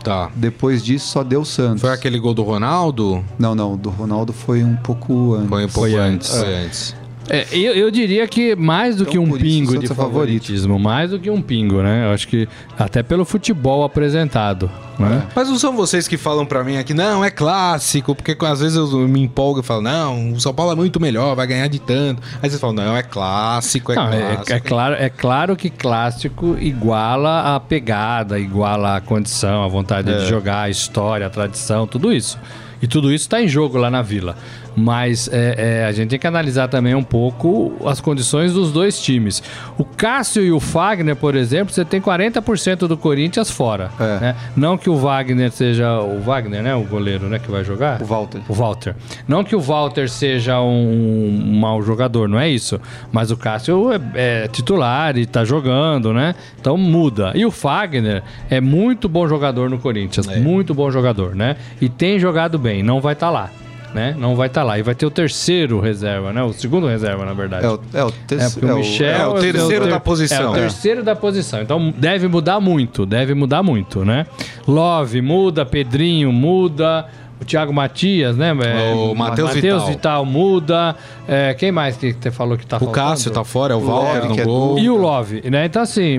Tá. 0.02 0.30
Depois 0.34 0.84
disso 0.84 1.08
só 1.08 1.22
deu 1.22 1.44
Santos. 1.44 1.80
Foi 1.80 1.90
aquele 1.90 2.18
gol 2.18 2.34
do 2.34 2.42
Ronaldo? 2.42 3.24
Não, 3.38 3.54
não. 3.54 3.76
Do 3.76 3.90
Ronaldo 3.90 4.32
foi 4.32 4.62
um 4.64 4.76
pouco 4.76 5.34
antes. 5.34 5.48
Foi 5.48 5.64
um 5.64 5.68
pouco 5.68 5.88
foi 5.88 5.94
antes. 5.94 6.34
antes. 6.34 6.48
É. 6.48 6.64
antes. 6.64 6.96
É, 7.28 7.46
eu, 7.52 7.74
eu, 7.74 7.90
diria 7.90 8.26
que 8.26 8.56
mais 8.56 8.96
do 8.96 9.02
então, 9.02 9.12
que 9.12 9.18
um 9.18 9.30
pingo 9.32 9.78
de 9.78 9.86
favoritismo, 9.88 10.78
mais 10.78 11.10
do 11.10 11.18
que 11.18 11.30
um 11.30 11.42
pingo, 11.42 11.82
né? 11.82 12.06
Eu 12.06 12.12
acho 12.12 12.26
que 12.26 12.48
até 12.78 13.02
pelo 13.02 13.24
futebol 13.24 13.84
apresentado. 13.84 14.70
Né? 14.98 15.22
É. 15.24 15.32
Mas 15.34 15.48
não 15.48 15.58
são 15.58 15.76
vocês 15.76 16.08
que 16.08 16.16
falam 16.16 16.44
para 16.44 16.64
mim 16.64 16.76
aqui, 16.76 16.92
não, 16.92 17.24
é 17.24 17.30
clássico, 17.30 18.14
porque 18.14 18.36
às 18.44 18.60
vezes 18.60 18.76
eu 18.76 19.06
me 19.06 19.20
empolgo 19.20 19.60
e 19.60 19.62
falo, 19.62 19.82
não, 19.82 20.32
o 20.32 20.40
São 20.40 20.52
Paulo 20.52 20.72
é 20.72 20.74
muito 20.74 20.98
melhor, 20.98 21.36
vai 21.36 21.46
ganhar 21.46 21.68
de 21.68 21.78
tanto. 21.78 22.22
Aí 22.42 22.48
vocês 22.48 22.60
falam, 22.60 22.76
não, 22.76 22.96
é 22.96 23.02
clássico, 23.02 23.92
é 23.92 23.96
não, 23.96 24.12
é, 24.12 24.34
clássico. 24.34 24.52
É, 24.52 24.56
é, 24.56 24.60
claro, 24.60 24.94
é 24.94 25.08
claro 25.08 25.56
que 25.56 25.70
clássico 25.70 26.56
iguala 26.58 27.54
a 27.54 27.60
pegada, 27.60 28.38
iguala 28.38 28.96
a 28.96 29.00
condição, 29.00 29.62
a 29.62 29.68
vontade 29.68 30.10
é. 30.10 30.18
de 30.18 30.26
jogar, 30.26 30.62
a 30.62 30.70
história, 30.70 31.26
a 31.26 31.30
tradição, 31.30 31.86
tudo 31.86 32.12
isso. 32.12 32.38
E 32.80 32.86
tudo 32.86 33.12
isso 33.12 33.24
está 33.24 33.42
em 33.42 33.48
jogo 33.48 33.76
lá 33.76 33.90
na 33.90 34.02
Vila. 34.02 34.36
Mas 34.78 35.28
é, 35.32 35.80
é, 35.82 35.84
a 35.86 35.92
gente 35.92 36.10
tem 36.10 36.18
que 36.18 36.26
analisar 36.26 36.68
também 36.68 36.94
um 36.94 37.02
pouco 37.02 37.74
as 37.84 38.00
condições 38.00 38.52
dos 38.52 38.70
dois 38.70 39.00
times. 39.00 39.42
O 39.76 39.84
Cássio 39.84 40.42
e 40.42 40.52
o 40.52 40.60
Fagner, 40.60 41.16
por 41.16 41.34
exemplo, 41.34 41.74
você 41.74 41.84
tem 41.84 42.00
40% 42.00 42.86
do 42.86 42.96
Corinthians 42.96 43.50
fora. 43.50 43.90
É. 43.98 44.20
Né? 44.20 44.36
Não 44.56 44.78
que 44.78 44.88
o 44.88 44.96
Wagner 44.96 45.50
seja. 45.50 46.00
O 46.00 46.20
Wagner, 46.20 46.62
né? 46.62 46.74
O 46.74 46.84
goleiro, 46.84 47.28
né? 47.28 47.38
Que 47.38 47.50
vai 47.50 47.64
jogar? 47.64 48.00
O 48.00 48.04
Walter. 48.04 48.40
O 48.48 48.54
Walter. 48.54 48.94
Não 49.26 49.42
que 49.42 49.56
o 49.56 49.60
Walter 49.60 50.08
seja 50.08 50.60
um, 50.60 51.44
um 51.48 51.58
mau 51.58 51.82
jogador, 51.82 52.28
não 52.28 52.38
é 52.38 52.48
isso. 52.48 52.80
Mas 53.10 53.30
o 53.30 53.36
Cássio 53.36 53.92
é, 53.92 54.00
é 54.14 54.48
titular 54.48 55.16
e 55.16 55.26
tá 55.26 55.44
jogando, 55.44 56.12
né? 56.12 56.34
Então 56.60 56.76
muda. 56.76 57.32
E 57.34 57.44
o 57.44 57.50
Fagner 57.50 58.22
é 58.48 58.60
muito 58.60 59.08
bom 59.08 59.26
jogador 59.26 59.68
no 59.68 59.78
Corinthians. 59.78 60.28
É. 60.28 60.38
Muito 60.38 60.72
bom 60.72 60.90
jogador, 60.90 61.34
né? 61.34 61.56
E 61.80 61.88
tem 61.88 62.18
jogado 62.18 62.58
bem, 62.58 62.82
não 62.82 63.00
vai 63.00 63.14
estar 63.14 63.26
tá 63.26 63.32
lá 63.32 63.50
né? 63.94 64.14
Não 64.18 64.36
vai 64.36 64.48
estar 64.48 64.60
tá 64.60 64.66
lá. 64.66 64.78
E 64.78 64.82
vai 64.82 64.94
ter 64.94 65.06
o 65.06 65.10
terceiro 65.10 65.80
reserva, 65.80 66.32
né? 66.32 66.42
O 66.42 66.52
segundo 66.52 66.86
reserva, 66.86 67.24
na 67.24 67.32
verdade. 67.32 67.64
É 67.64 67.68
o, 67.68 67.80
é 67.94 68.04
o, 68.04 68.10
terceiro. 68.10 68.68
É, 68.68 68.72
o, 68.72 68.76
Michel 68.76 69.08
é 69.08 69.26
o 69.26 69.34
terceiro 69.34 69.84
é 69.84 69.88
o 69.88 69.90
da 69.90 70.00
posição. 70.00 70.42
É 70.42 70.48
o 70.48 70.52
terceiro 70.52 71.02
da 71.02 71.16
posição. 71.16 71.62
Então 71.62 71.92
deve 71.96 72.28
mudar 72.28 72.60
muito, 72.60 73.06
deve 73.06 73.34
mudar 73.34 73.62
muito, 73.62 74.04
né? 74.04 74.26
Love 74.66 75.20
muda, 75.20 75.64
Pedrinho 75.64 76.32
muda. 76.32 77.06
O 77.40 77.44
Thiago 77.44 77.72
Matias, 77.72 78.36
né? 78.36 78.50
É, 78.50 78.92
o 78.92 79.14
Matheus 79.14 79.52
Vital. 79.52 79.86
Vital 79.86 80.24
muda. 80.26 80.96
É, 81.26 81.54
quem 81.54 81.70
mais 81.70 81.96
que 81.96 82.12
você 82.12 82.32
falou 82.32 82.58
que 82.58 82.66
tá 82.66 82.78
o 82.78 82.80
faltando? 82.80 83.06
O 83.06 83.10
Cássio 83.10 83.30
tá 83.30 83.44
fora, 83.44 83.74
é 83.74 83.76
o, 83.76 83.78
o 83.78 83.86
Walter 83.86 84.28
no 84.28 84.44
gol. 84.44 84.78
E 84.78 84.90
o 84.90 84.96
Love, 84.96 85.48
né? 85.48 85.66
Então, 85.66 85.82
assim, 85.82 86.18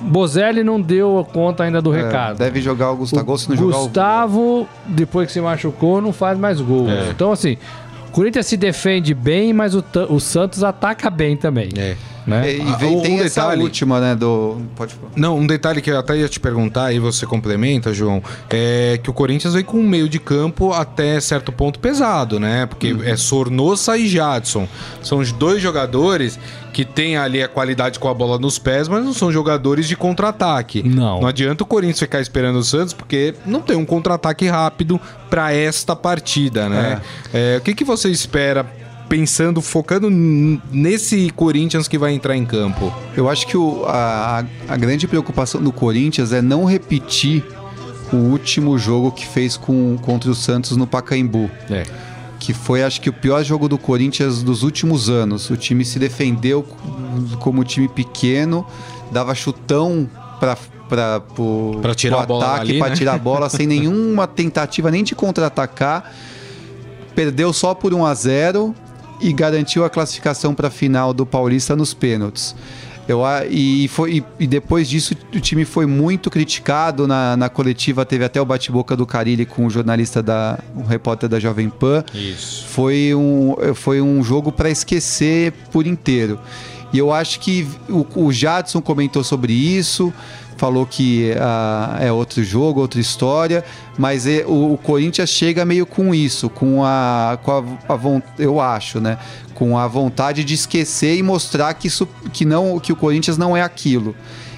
Bozelli 0.00 0.62
não 0.62 0.80
deu 0.80 1.26
conta 1.32 1.64
ainda 1.64 1.80
do 1.80 1.94
é, 1.94 2.02
recado. 2.02 2.38
Deve 2.38 2.60
jogar 2.60 2.90
o 2.90 2.96
Gustavo. 2.96 3.38
se 3.38 3.48
não 3.48 3.56
Gustavo, 3.56 4.40
jogar 4.40 4.62
o... 4.62 4.68
depois 4.86 5.26
que 5.26 5.32
se 5.32 5.40
machucou, 5.40 6.00
não 6.00 6.12
faz 6.12 6.38
mais 6.38 6.60
gol. 6.60 6.88
É. 6.88 7.10
Então, 7.10 7.32
assim, 7.32 7.56
o 8.08 8.12
Corinthians 8.12 8.46
se 8.46 8.56
defende 8.56 9.14
bem, 9.14 9.52
mas 9.52 9.74
o, 9.74 9.84
o 10.10 10.20
Santos 10.20 10.62
ataca 10.62 11.08
bem 11.10 11.36
também. 11.36 11.70
É. 11.76 11.96
Né? 12.26 12.54
E, 12.54 12.60
e 12.60 12.76
vem, 12.76 12.98
ah, 12.98 13.02
tem 13.02 13.20
um 13.20 13.22
essa 13.22 13.42
detalhe, 13.42 13.62
última, 13.62 14.00
né? 14.00 14.14
Do. 14.16 14.60
Pode 14.74 14.94
falar. 14.94 15.12
Não, 15.14 15.38
um 15.38 15.46
detalhe 15.46 15.80
que 15.80 15.90
eu 15.90 15.98
até 15.98 16.16
ia 16.16 16.28
te 16.28 16.40
perguntar, 16.40 16.92
e 16.92 16.98
você 16.98 17.24
complementa, 17.24 17.92
João, 17.92 18.22
é 18.50 18.98
que 19.00 19.08
o 19.08 19.12
Corinthians 19.12 19.54
veio 19.54 19.64
com 19.64 19.78
um 19.78 19.88
meio 19.88 20.08
de 20.08 20.18
campo 20.18 20.72
até 20.72 21.20
certo 21.20 21.52
ponto 21.52 21.78
pesado, 21.78 22.40
né? 22.40 22.66
Porque 22.66 22.92
uhum. 22.92 23.02
é 23.04 23.16
Sornosa 23.16 23.96
e 23.96 24.08
Jadson. 24.08 24.66
São 25.02 25.18
os 25.18 25.30
dois 25.30 25.62
jogadores 25.62 26.38
que 26.72 26.84
têm 26.84 27.16
ali 27.16 27.42
a 27.42 27.48
qualidade 27.48 27.98
com 27.98 28.08
a 28.08 28.12
bola 28.12 28.38
nos 28.38 28.58
pés, 28.58 28.86
mas 28.86 29.04
não 29.04 29.14
são 29.14 29.32
jogadores 29.32 29.88
de 29.88 29.96
contra-ataque. 29.96 30.82
Não. 30.82 31.20
Não 31.20 31.28
adianta 31.28 31.62
o 31.62 31.66
Corinthians 31.66 32.00
ficar 32.00 32.20
esperando 32.20 32.58
o 32.58 32.64
Santos, 32.64 32.92
porque 32.92 33.34
não 33.46 33.62
tem 33.62 33.76
um 33.76 33.86
contra-ataque 33.86 34.46
rápido 34.46 35.00
para 35.30 35.54
esta 35.54 35.96
partida, 35.96 36.68
né? 36.68 37.00
É. 37.32 37.54
É, 37.54 37.58
o 37.58 37.60
que, 37.62 37.74
que 37.74 37.84
você 37.84 38.10
espera 38.10 38.66
pensando, 39.08 39.60
focando 39.60 40.10
nesse 40.10 41.30
Corinthians 41.30 41.88
que 41.88 41.98
vai 41.98 42.12
entrar 42.12 42.36
em 42.36 42.44
campo? 42.44 42.92
Eu 43.16 43.28
acho 43.28 43.46
que 43.46 43.56
o, 43.56 43.84
a, 43.86 44.44
a 44.68 44.76
grande 44.76 45.06
preocupação 45.06 45.62
do 45.62 45.72
Corinthians 45.72 46.32
é 46.32 46.42
não 46.42 46.64
repetir 46.64 47.44
o 48.12 48.16
último 48.16 48.78
jogo 48.78 49.10
que 49.10 49.26
fez 49.26 49.56
com, 49.56 49.96
contra 50.02 50.30
o 50.30 50.34
Santos 50.34 50.76
no 50.76 50.86
Pacaembu. 50.86 51.50
É. 51.70 51.84
Que 52.38 52.52
foi, 52.52 52.82
acho 52.82 53.00
que, 53.00 53.08
o 53.08 53.12
pior 53.12 53.42
jogo 53.42 53.68
do 53.68 53.78
Corinthians 53.78 54.42
dos 54.42 54.62
últimos 54.62 55.08
anos. 55.08 55.48
O 55.50 55.56
time 55.56 55.84
se 55.84 55.98
defendeu 55.98 56.62
como 57.40 57.64
time 57.64 57.88
pequeno, 57.88 58.66
dava 59.10 59.34
chutão 59.34 60.08
para 60.38 60.56
para 60.88 61.18
bola 61.18 62.54
ataque, 62.54 62.78
para 62.78 62.90
né? 62.90 62.94
tirar 62.94 63.14
a 63.14 63.18
bola 63.18 63.48
sem 63.48 63.66
nenhuma 63.66 64.26
tentativa 64.28 64.88
nem 64.88 65.02
de 65.02 65.16
contra-atacar. 65.16 66.12
Perdeu 67.12 67.52
só 67.52 67.74
por 67.74 67.92
1 67.92 68.06
a 68.06 68.14
0 68.14 68.74
e 69.20 69.32
garantiu 69.32 69.84
a 69.84 69.90
classificação 69.90 70.54
para 70.54 70.68
a 70.68 70.70
final 70.70 71.12
do 71.12 71.24
Paulista 71.24 71.74
nos 71.74 71.94
pênaltis. 71.94 72.54
Eu, 73.08 73.20
e, 73.48 73.86
foi, 73.86 74.24
e 74.38 74.46
depois 74.48 74.88
disso 74.88 75.14
o 75.32 75.40
time 75.40 75.64
foi 75.64 75.86
muito 75.86 76.28
criticado 76.28 77.06
na, 77.06 77.36
na 77.36 77.48
coletiva, 77.48 78.04
teve 78.04 78.24
até 78.24 78.40
o 78.40 78.44
bate-boca 78.44 78.96
do 78.96 79.06
Carilli 79.06 79.46
com 79.46 79.64
o 79.64 79.70
jornalista 79.70 80.20
da 80.20 80.58
o 80.74 80.82
repórter 80.82 81.28
da 81.28 81.38
Jovem 81.38 81.70
Pan. 81.70 82.04
Isso. 82.12 82.66
Foi 82.66 83.14
um, 83.14 83.54
foi 83.74 84.00
um 84.00 84.24
jogo 84.24 84.50
para 84.50 84.68
esquecer 84.68 85.52
por 85.70 85.86
inteiro. 85.86 86.40
E 86.92 86.98
eu 86.98 87.12
acho 87.12 87.38
que 87.40 87.68
o, 87.88 88.06
o 88.16 88.32
Jadson 88.32 88.80
comentou 88.80 89.22
sobre 89.22 89.52
isso 89.52 90.12
falou 90.56 90.86
que 90.86 91.32
uh, 91.32 92.02
é 92.02 92.10
outro 92.10 92.42
jogo, 92.42 92.80
outra 92.80 93.00
história, 93.00 93.64
mas 93.98 94.26
é, 94.26 94.44
o, 94.46 94.74
o, 94.74 94.78
Corinthians 94.78 95.28
chega 95.28 95.64
meio 95.64 95.86
com 95.86 96.14
isso, 96.14 96.48
com 96.48 96.84
a, 96.84 97.38
com 97.42 97.52
a, 97.52 97.94
a 97.94 97.98
eu 98.38 98.60
acho, 98.60 99.00
né, 99.00 99.18
com 99.54 99.78
a 99.78 99.86
vontade 99.86 100.44
de 100.44 100.54
esquecer 100.54 101.16
e 101.16 101.22
mostrar 101.22 101.72
que 101.74 101.88
isso, 101.88 102.08
que 102.32 102.44
não, 102.44 102.78
que 102.78 102.92
o 102.92 102.96
Corinthians 102.96 103.36
não 103.36 103.56
é 103.56 103.62
aquilo. 103.62 104.14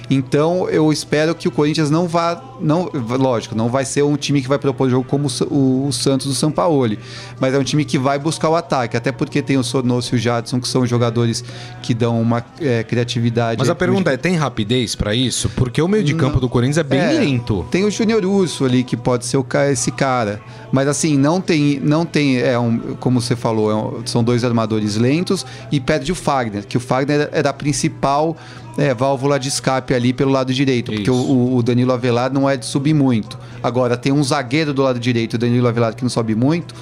Então 0.09 0.67
eu 0.69 0.91
espero 0.91 1.35
que 1.35 1.47
o 1.47 1.51
Corinthians 1.51 1.91
não 1.91 2.07
vá, 2.07 2.41
não, 2.59 2.89
lógico, 2.93 3.55
não 3.55 3.69
vai 3.69 3.85
ser 3.85 4.03
um 4.03 4.15
time 4.15 4.41
que 4.41 4.47
vai 4.47 4.57
propor 4.57 4.87
o 4.87 4.89
jogo 4.89 5.07
como 5.07 5.27
o, 5.49 5.87
o 5.87 5.93
Santos 5.93 6.27
do 6.27 6.33
São 6.33 6.51
Paulo, 6.51 6.97
mas 7.39 7.53
é 7.53 7.59
um 7.59 7.63
time 7.63 7.85
que 7.85 7.97
vai 7.97 8.17
buscar 8.17 8.49
o 8.49 8.55
ataque, 8.55 8.97
até 8.97 9.11
porque 9.11 9.41
tem 9.41 9.57
o 9.57 9.63
Sonosso 9.63 10.15
e 10.15 10.17
o 10.17 10.19
Jadson 10.19 10.59
que 10.59 10.67
são 10.67 10.85
jogadores 10.85 11.43
que 11.83 11.93
dão 11.93 12.19
uma 12.19 12.43
é, 12.59 12.83
criatividade. 12.83 13.59
Mas 13.59 13.69
a 13.69 13.75
pergunta 13.75 14.11
é, 14.11 14.17
tem 14.17 14.35
rapidez 14.35 14.95
para 14.95 15.13
isso? 15.13 15.49
Porque 15.49 15.81
o 15.81 15.87
meio 15.87 16.03
de 16.03 16.15
campo 16.15 16.39
do 16.39 16.49
Corinthians 16.49 16.77
é 16.77 16.83
bem 16.83 16.99
é, 16.99 17.11
lento. 17.11 17.65
Tem 17.69 17.83
o 17.83 17.91
Júnior 17.91 18.25
Urso 18.25 18.65
ali 18.65 18.83
que 18.83 18.97
pode 18.97 19.25
ser 19.25 19.37
o, 19.37 19.45
esse 19.69 19.91
cara, 19.91 20.41
mas 20.71 20.87
assim 20.87 21.17
não 21.17 21.39
tem, 21.39 21.79
não 21.79 22.05
tem, 22.05 22.39
é 22.39 22.57
um, 22.57 22.77
como 22.99 23.21
você 23.21 23.35
falou, 23.35 23.71
é 23.71 23.75
um, 23.75 24.01
são 24.05 24.23
dois 24.23 24.43
armadores 24.43 24.95
lentos 24.95 25.45
e 25.71 25.79
perde 25.79 26.11
o 26.11 26.15
Fagner, 26.15 26.65
que 26.65 26.77
o 26.77 26.79
Fagner 26.79 27.29
era 27.31 27.49
a 27.49 27.53
principal 27.53 28.35
é, 28.79 28.93
válvula 28.93 29.37
de 29.37 29.49
escape 29.49 29.93
ali 29.93 30.13
pelo 30.13 30.31
lado 30.31 30.53
direito, 30.53 30.91
Isso. 30.91 31.03
porque 31.03 31.11
o, 31.11 31.55
o, 31.55 31.61
Danilo 31.61 31.91
Avelar 31.91 32.31
não 32.31 32.49
é 32.49 32.55
de 32.55 32.65
subir 32.65 32.93
muito. 32.93 33.37
Agora, 33.61 33.97
tem 33.97 34.13
um 34.13 34.23
zagueiro 34.23 34.73
do 34.73 34.81
lado 34.81 34.99
direito, 34.99 35.33
o 35.33 35.37
Danilo 35.37 35.67
Avelar, 35.67 35.93
que 35.93 36.01
não 36.01 36.09
sobe 36.09 36.33
muito, 36.33 36.73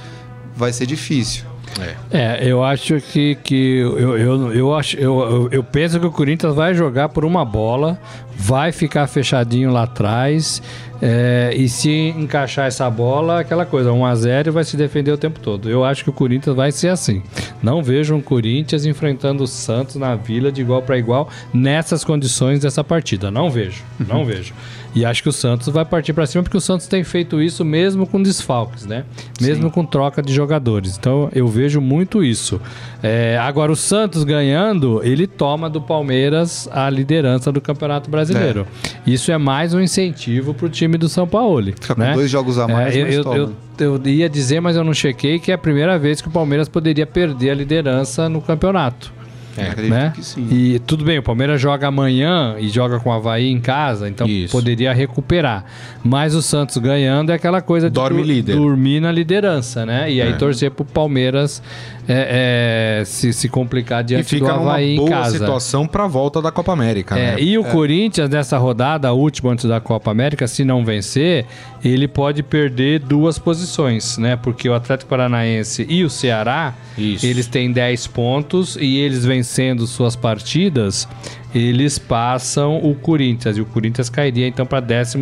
vai 0.56 0.72
ser 0.72 0.86
difícil. 0.86 1.44
É. 1.80 1.96
é, 2.12 2.52
eu 2.52 2.64
acho 2.64 3.00
que, 3.00 3.36
que 3.36 3.78
eu, 3.78 4.18
eu, 4.18 4.54
eu, 4.54 4.76
acho, 4.76 4.98
eu, 4.98 5.50
eu 5.52 5.64
penso 5.64 6.00
que 6.00 6.06
o 6.06 6.12
Corinthians 6.12 6.56
vai 6.56 6.74
jogar 6.74 7.10
por 7.10 7.24
uma 7.24 7.46
bola, 7.46 8.00
vai 8.36 8.72
ficar 8.72 9.08
fechadinho 9.08 9.72
lá 9.72 9.84
atrás 9.84 10.62
é, 11.02 11.54
e 11.56 11.70
se 11.70 12.14
encaixar 12.18 12.68
essa 12.68 12.90
bola, 12.90 13.40
aquela 13.40 13.66
coisa, 13.66 13.92
1 13.92 14.06
a 14.06 14.16
0 14.16 14.52
vai 14.52 14.64
se 14.64 14.76
defender 14.76 15.12
o 15.12 15.18
tempo 15.18 15.40
todo. 15.40 15.70
Eu 15.70 15.84
acho 15.84 16.04
que 16.04 16.10
o 16.10 16.14
Corinthians 16.14 16.56
vai 16.56 16.72
ser 16.72 16.90
assim. 16.90 17.22
Não 17.62 17.84
vejo 17.84 18.16
um 18.16 18.22
Corinthians 18.22 18.86
enfrentando 18.86 19.44
o 19.44 19.48
Santos 19.48 19.96
na 19.96 20.16
Vila 20.16 20.52
de 20.52 20.62
igual 20.62 20.82
para 20.82 20.98
igual 20.98 21.30
nessas 21.54 22.04
condições 22.04 22.60
dessa 22.62 22.84
partida. 22.84 23.30
Não 23.30 23.50
vejo, 23.50 23.84
não 24.00 24.26
vejo. 24.26 24.54
E 24.98 25.06
acho 25.06 25.22
que 25.22 25.30
o 25.30 25.32
Santos 25.32 25.68
vai 25.68 25.86
partir 25.86 26.12
para 26.12 26.26
cima 26.26 26.42
porque 26.42 26.58
o 26.58 26.62
Santos 26.62 26.88
tem 26.88 27.04
feito 27.04 27.40
isso 27.40 27.64
mesmo 27.64 28.08
com 28.08 28.20
desfalques, 28.20 28.84
né? 28.88 29.06
Mesmo 29.40 29.66
Sim. 29.66 29.70
com 29.70 29.86
troca 29.86 30.24
de 30.24 30.34
jogadores. 30.34 30.98
Então 30.98 31.30
eu 31.36 31.48
vejo 31.48 31.80
muito 31.80 32.24
isso. 32.24 32.60
É, 33.04 33.38
agora 33.38 33.72
o 33.72 33.76
Santos 33.76 34.24
ganhando, 34.24 35.00
ele 35.04 35.28
toma 35.28 35.70
do 35.70 35.80
Palmeiras 35.80 36.68
a 36.72 36.90
liderança 36.90 37.52
do 37.52 37.62
Campeonato 37.62 38.10
Brasileiro. 38.10 38.66
É. 39.06 39.12
Isso 39.12 39.32
é 39.32 39.38
mais 39.38 39.72
um 39.72 39.80
incentivo 39.80 40.56
para 40.56 40.66
o 40.66 40.70
time 40.70 40.98
do 40.98 41.08
São 41.08 41.28
Paulo. 41.28 41.66
Fica 41.68 41.94
com 41.94 42.02
né? 42.02 42.16
dois 42.16 42.32
jogos 42.32 42.58
a 42.58 42.68
mais, 42.68 42.96
é, 42.96 43.02
eu, 43.02 43.24
eu, 43.34 43.54
eu, 43.80 44.08
ia 44.08 44.28
dizer, 44.28 44.60
mas 44.60 44.76
eu 44.76 44.84
não 44.84 44.96
chequei 44.96 45.38
que 45.38 45.52
é 45.52 45.54
a 45.54 45.60
primeira 45.60 46.00
vez 46.00 46.22
que 46.22 46.28
o 46.28 46.32
Palmeiras 46.32 46.68
poderia 46.68 47.06
perder 47.06 47.52
a 47.52 47.54
liderança 47.54 48.28
no 48.28 48.42
campeonato. 48.42 49.14
É, 49.62 49.82
né? 49.82 50.12
que 50.16 50.24
sim. 50.24 50.48
E 50.52 50.80
tudo 50.80 51.04
bem, 51.04 51.18
o 51.20 51.24
Palmeiras 51.24 51.60
joga 51.60 51.88
amanhã 51.88 52.56
e 52.60 52.70
joga 52.70 53.00
com 53.00 53.10
o 53.10 53.14
Havaí 53.14 53.50
em 53.50 53.60
casa, 53.60 54.08
então 54.08 54.28
Isso. 54.28 54.52
poderia 54.52 54.94
recuperar. 54.94 55.66
Mas 56.04 56.36
o 56.36 56.42
Santos 56.42 56.78
ganhando 56.78 57.32
é 57.32 57.36
aquela 57.36 57.62
coisa 57.62 57.90
de 57.90 57.94
Dorme 57.94 58.24
líder. 58.24 58.56
dormir 58.56 59.00
na 59.00 59.12
liderança, 59.12 59.86
né? 59.86 60.12
E 60.12 60.22
aí 60.22 60.30
é. 60.30 60.34
torcer 60.34 60.72
pro 60.72 60.86
Palmeiras 60.86 61.62
é, 62.08 63.00
é, 63.02 63.06
se, 63.06 63.34
se 63.34 63.50
complicar 63.50 64.04
diante 64.04 64.40
do 64.40 64.48
Havaí 64.48 64.96
em 64.96 65.06
casa. 65.06 65.06
E 65.06 65.06
fica 65.06 65.18
boa 65.18 65.30
situação 65.30 65.88
para 65.88 66.06
a 66.06 66.08
volta 66.08 66.42
da 66.42 66.52
Copa 66.52 66.72
América, 66.72 67.18
é, 67.18 67.36
né? 67.36 67.42
E 67.42 67.58
o 67.58 67.66
é. 67.66 67.70
Corinthians, 67.70 68.30
nessa 68.30 68.58
rodada, 68.58 69.10
a 69.10 69.12
última 69.12 69.52
antes 69.52 69.66
da 69.66 69.82
Copa 69.82 70.10
América, 70.10 70.48
se 70.48 70.64
não 70.64 70.86
vencer, 70.86 71.46
ele 71.84 72.08
pode 72.08 72.42
perder 72.44 73.00
duas 73.00 73.38
posições, 73.38 74.18
né? 74.18 74.38
Porque 74.38 74.70
o 74.70 74.74
Atlético 74.74 75.10
Paranaense 75.10 75.86
e 75.90 76.04
o 76.04 76.10
Ceará, 76.10 76.74
Isso. 76.98 77.26
eles 77.26 77.48
têm 77.48 77.72
10 77.72 78.08
pontos 78.08 78.78
e 78.80 78.98
eles 78.98 79.26
vencendo 79.48 79.88
suas 79.88 80.16
partidas, 80.16 81.08
eles 81.56 81.98
passam 81.98 82.78
o 82.84 82.94
Corinthians. 82.94 83.58
E 83.58 83.62
o 83.62 83.66
Corinthians 83.66 84.10
cairia 84.10 84.46
então 84.46 84.66
para 84.66 84.82
12 84.82 85.18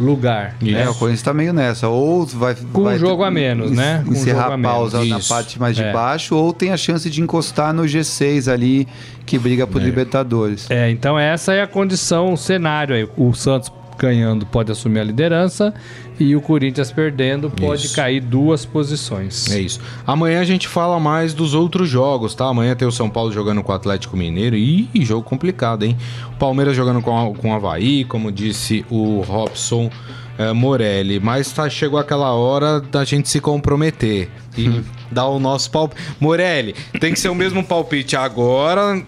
lugar. 0.00 0.56
Né? 0.60 0.82
É, 0.82 0.88
o 0.88 0.94
Corinthians 0.94 1.20
está 1.20 1.34
meio 1.34 1.52
nessa. 1.52 1.88
Ou 1.88 2.24
vai. 2.26 2.56
Com 2.72 2.84
vai 2.84 2.96
um 2.96 2.98
jogo 2.98 3.22
a 3.22 3.30
menos, 3.30 3.70
né? 3.70 4.02
encerrar 4.08 4.54
a 4.54 4.58
pausa 4.58 5.04
na 5.04 5.20
parte 5.20 5.60
mais 5.60 5.76
de 5.76 5.82
é. 5.82 5.92
baixo, 5.92 6.34
ou 6.34 6.52
tem 6.52 6.72
a 6.72 6.76
chance 6.76 7.08
de 7.08 7.20
encostar 7.20 7.74
no 7.74 7.82
G6 7.82 8.50
ali, 8.50 8.88
que 9.26 9.38
briga 9.38 9.66
por 9.66 9.82
é. 9.82 9.84
Libertadores. 9.84 10.70
É, 10.70 10.90
então 10.90 11.18
essa 11.18 11.52
é 11.52 11.62
a 11.62 11.66
condição, 11.66 12.32
o 12.32 12.36
cenário 12.36 12.94
aí. 12.94 13.06
O 13.16 13.34
Santos 13.34 13.70
ganhando 13.98 14.46
pode 14.46 14.72
assumir 14.72 15.00
a 15.00 15.04
liderança 15.04 15.72
e 16.22 16.36
o 16.36 16.40
Corinthians 16.40 16.92
perdendo 16.92 17.50
pode 17.50 17.86
isso. 17.86 17.96
cair 17.96 18.20
duas 18.20 18.64
posições. 18.64 19.50
É 19.50 19.60
isso. 19.60 19.80
Amanhã 20.06 20.40
a 20.40 20.44
gente 20.44 20.68
fala 20.68 20.98
mais 21.00 21.34
dos 21.34 21.54
outros 21.54 21.88
jogos, 21.88 22.34
tá? 22.34 22.46
Amanhã 22.46 22.74
tem 22.74 22.86
o 22.86 22.92
São 22.92 23.10
Paulo 23.10 23.32
jogando 23.32 23.62
com 23.62 23.72
o 23.72 23.74
Atlético 23.74 24.16
Mineiro 24.16 24.56
e 24.56 24.88
jogo 25.04 25.22
complicado, 25.22 25.84
hein? 25.84 25.96
O 26.34 26.36
Palmeiras 26.36 26.76
jogando 26.76 27.02
com, 27.02 27.34
com 27.34 27.50
o 27.50 27.54
Havaí, 27.54 28.04
como 28.04 28.30
disse 28.30 28.84
o 28.88 29.20
Robson 29.20 29.90
é, 30.38 30.52
Morelli, 30.52 31.20
mas 31.20 31.52
tá, 31.52 31.68
chegou 31.68 31.98
aquela 31.98 32.32
hora 32.32 32.80
da 32.80 33.04
gente 33.04 33.28
se 33.28 33.40
comprometer 33.40 34.30
e 34.56 34.68
hum. 34.68 34.82
dar 35.10 35.26
o 35.26 35.38
nosso 35.38 35.70
palpite. 35.70 36.00
Morelli, 36.20 36.74
tem 37.00 37.12
que 37.12 37.20
ser 37.20 37.28
o 37.28 37.34
mesmo 37.34 37.62
palpite 37.62 38.16
agora, 38.16 39.02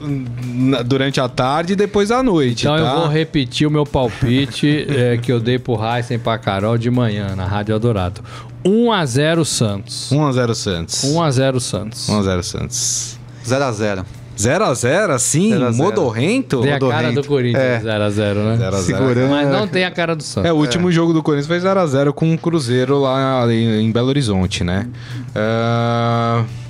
durante 0.85 1.21
a 1.21 1.29
tarde 1.29 1.73
e 1.73 1.77
depois 1.77 2.11
à 2.11 2.23
noite. 2.23 2.63
Então 2.63 2.77
tá? 2.77 2.83
eu 2.83 3.01
vou 3.01 3.09
repetir 3.09 3.67
o 3.67 3.71
meu 3.71 3.85
palpite 3.85 4.87
é, 4.91 5.17
que 5.17 5.33
eu 5.33 5.41
dei 5.41 5.59
pro 5.59 5.79
Heisen 5.83 6.17
e 6.17 6.21
pra 6.21 6.39
Carol 6.39 6.79
de 6.79 6.91
manhã 6.91 7.35
na 7.35 7.47
Rádio 7.47 7.75
Adorado. 7.75 8.23
1x0 8.65 9.45
Santos. 9.45 10.11
1x0 10.11 10.55
Santos. 10.55 11.05
1x0 11.05 11.61
Santos. 11.61 12.09
1x0 12.09 12.43
Santos. 12.43 13.19
0x0. 13.47 14.05
0x0, 14.37 15.11
assim, 15.11 15.51
zero 15.51 15.73
zero. 15.73 15.77
modorrento. 15.77 16.61
Tem 16.61 16.73
a 16.73 16.79
cara 16.79 17.13
do 17.13 17.25
Corinthians, 17.25 17.83
0x0, 17.83 18.19
é. 18.19 18.35
né? 18.35 18.81
Zero. 18.81 19.29
Mas 19.31 19.49
não 19.49 19.67
tem 19.67 19.85
a 19.85 19.91
cara 19.91 20.17
do 20.17 20.23
Santos. 20.23 20.49
É, 20.49 20.53
o 20.53 20.57
último 20.57 20.89
é. 20.89 20.93
jogo 20.93 21.13
do 21.13 21.23
Corinthians 21.23 21.47
foi 21.47 21.61
0x0 21.61 22.13
com 22.13 22.29
o 22.29 22.33
um 22.33 22.37
Cruzeiro 22.37 23.01
lá 23.01 23.47
em, 23.53 23.83
em, 23.83 23.93
Belo 23.93 24.09
Horizonte, 24.09 24.65
né? 24.65 24.89
Ah, 25.35 26.45
uh... 26.45 26.65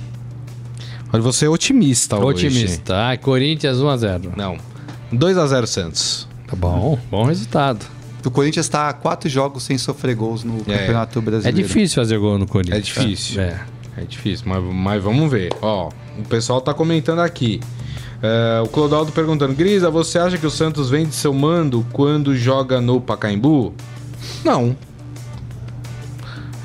Mas 1.11 1.23
você 1.23 1.45
é 1.45 1.49
otimista, 1.49 2.17
otimista. 2.17 2.25
hoje. 2.25 2.47
Otimista. 2.47 3.11
Ah, 3.11 3.17
Corinthians 3.17 3.77
1x0. 3.77 4.31
Não. 4.35 4.57
2x0 5.13 5.65
Santos. 5.65 6.27
Tá 6.47 6.55
bom, 6.55 6.99
bom 7.09 7.23
resultado. 7.23 7.85
O 8.25 8.31
Corinthians 8.31 8.65
está 8.65 8.89
a 8.89 8.93
quatro 8.93 9.29
jogos 9.29 9.63
sem 9.63 9.77
sofrer 9.77 10.15
gols 10.15 10.43
no 10.43 10.57
é. 10.67 10.77
Campeonato 10.77 11.19
é 11.19 11.21
Brasileiro. 11.21 11.59
É 11.59 11.61
difícil 11.61 12.01
fazer 12.01 12.17
gol 12.17 12.37
no 12.37 12.47
Corinthians. 12.47 12.79
É 12.79 12.81
difícil. 12.81 13.41
É 13.41 13.59
é 13.97 14.03
difícil, 14.03 14.45
mas, 14.47 14.63
mas 14.63 15.03
vamos 15.03 15.31
ver. 15.31 15.51
Ó, 15.61 15.89
o 16.17 16.23
pessoal 16.23 16.61
tá 16.61 16.73
comentando 16.73 17.19
aqui. 17.19 17.61
É, 18.21 18.61
o 18.61 18.67
Clodaldo 18.67 19.11
perguntando: 19.11 19.53
Grisa, 19.53 19.89
você 19.89 20.17
acha 20.17 20.37
que 20.37 20.45
o 20.45 20.51
Santos 20.51 20.89
vem 20.89 21.05
de 21.05 21.15
seu 21.15 21.33
mando 21.33 21.85
quando 21.91 22.35
joga 22.35 22.81
no 22.81 22.99
Pacaembu? 22.99 23.73
Não. 24.43 24.75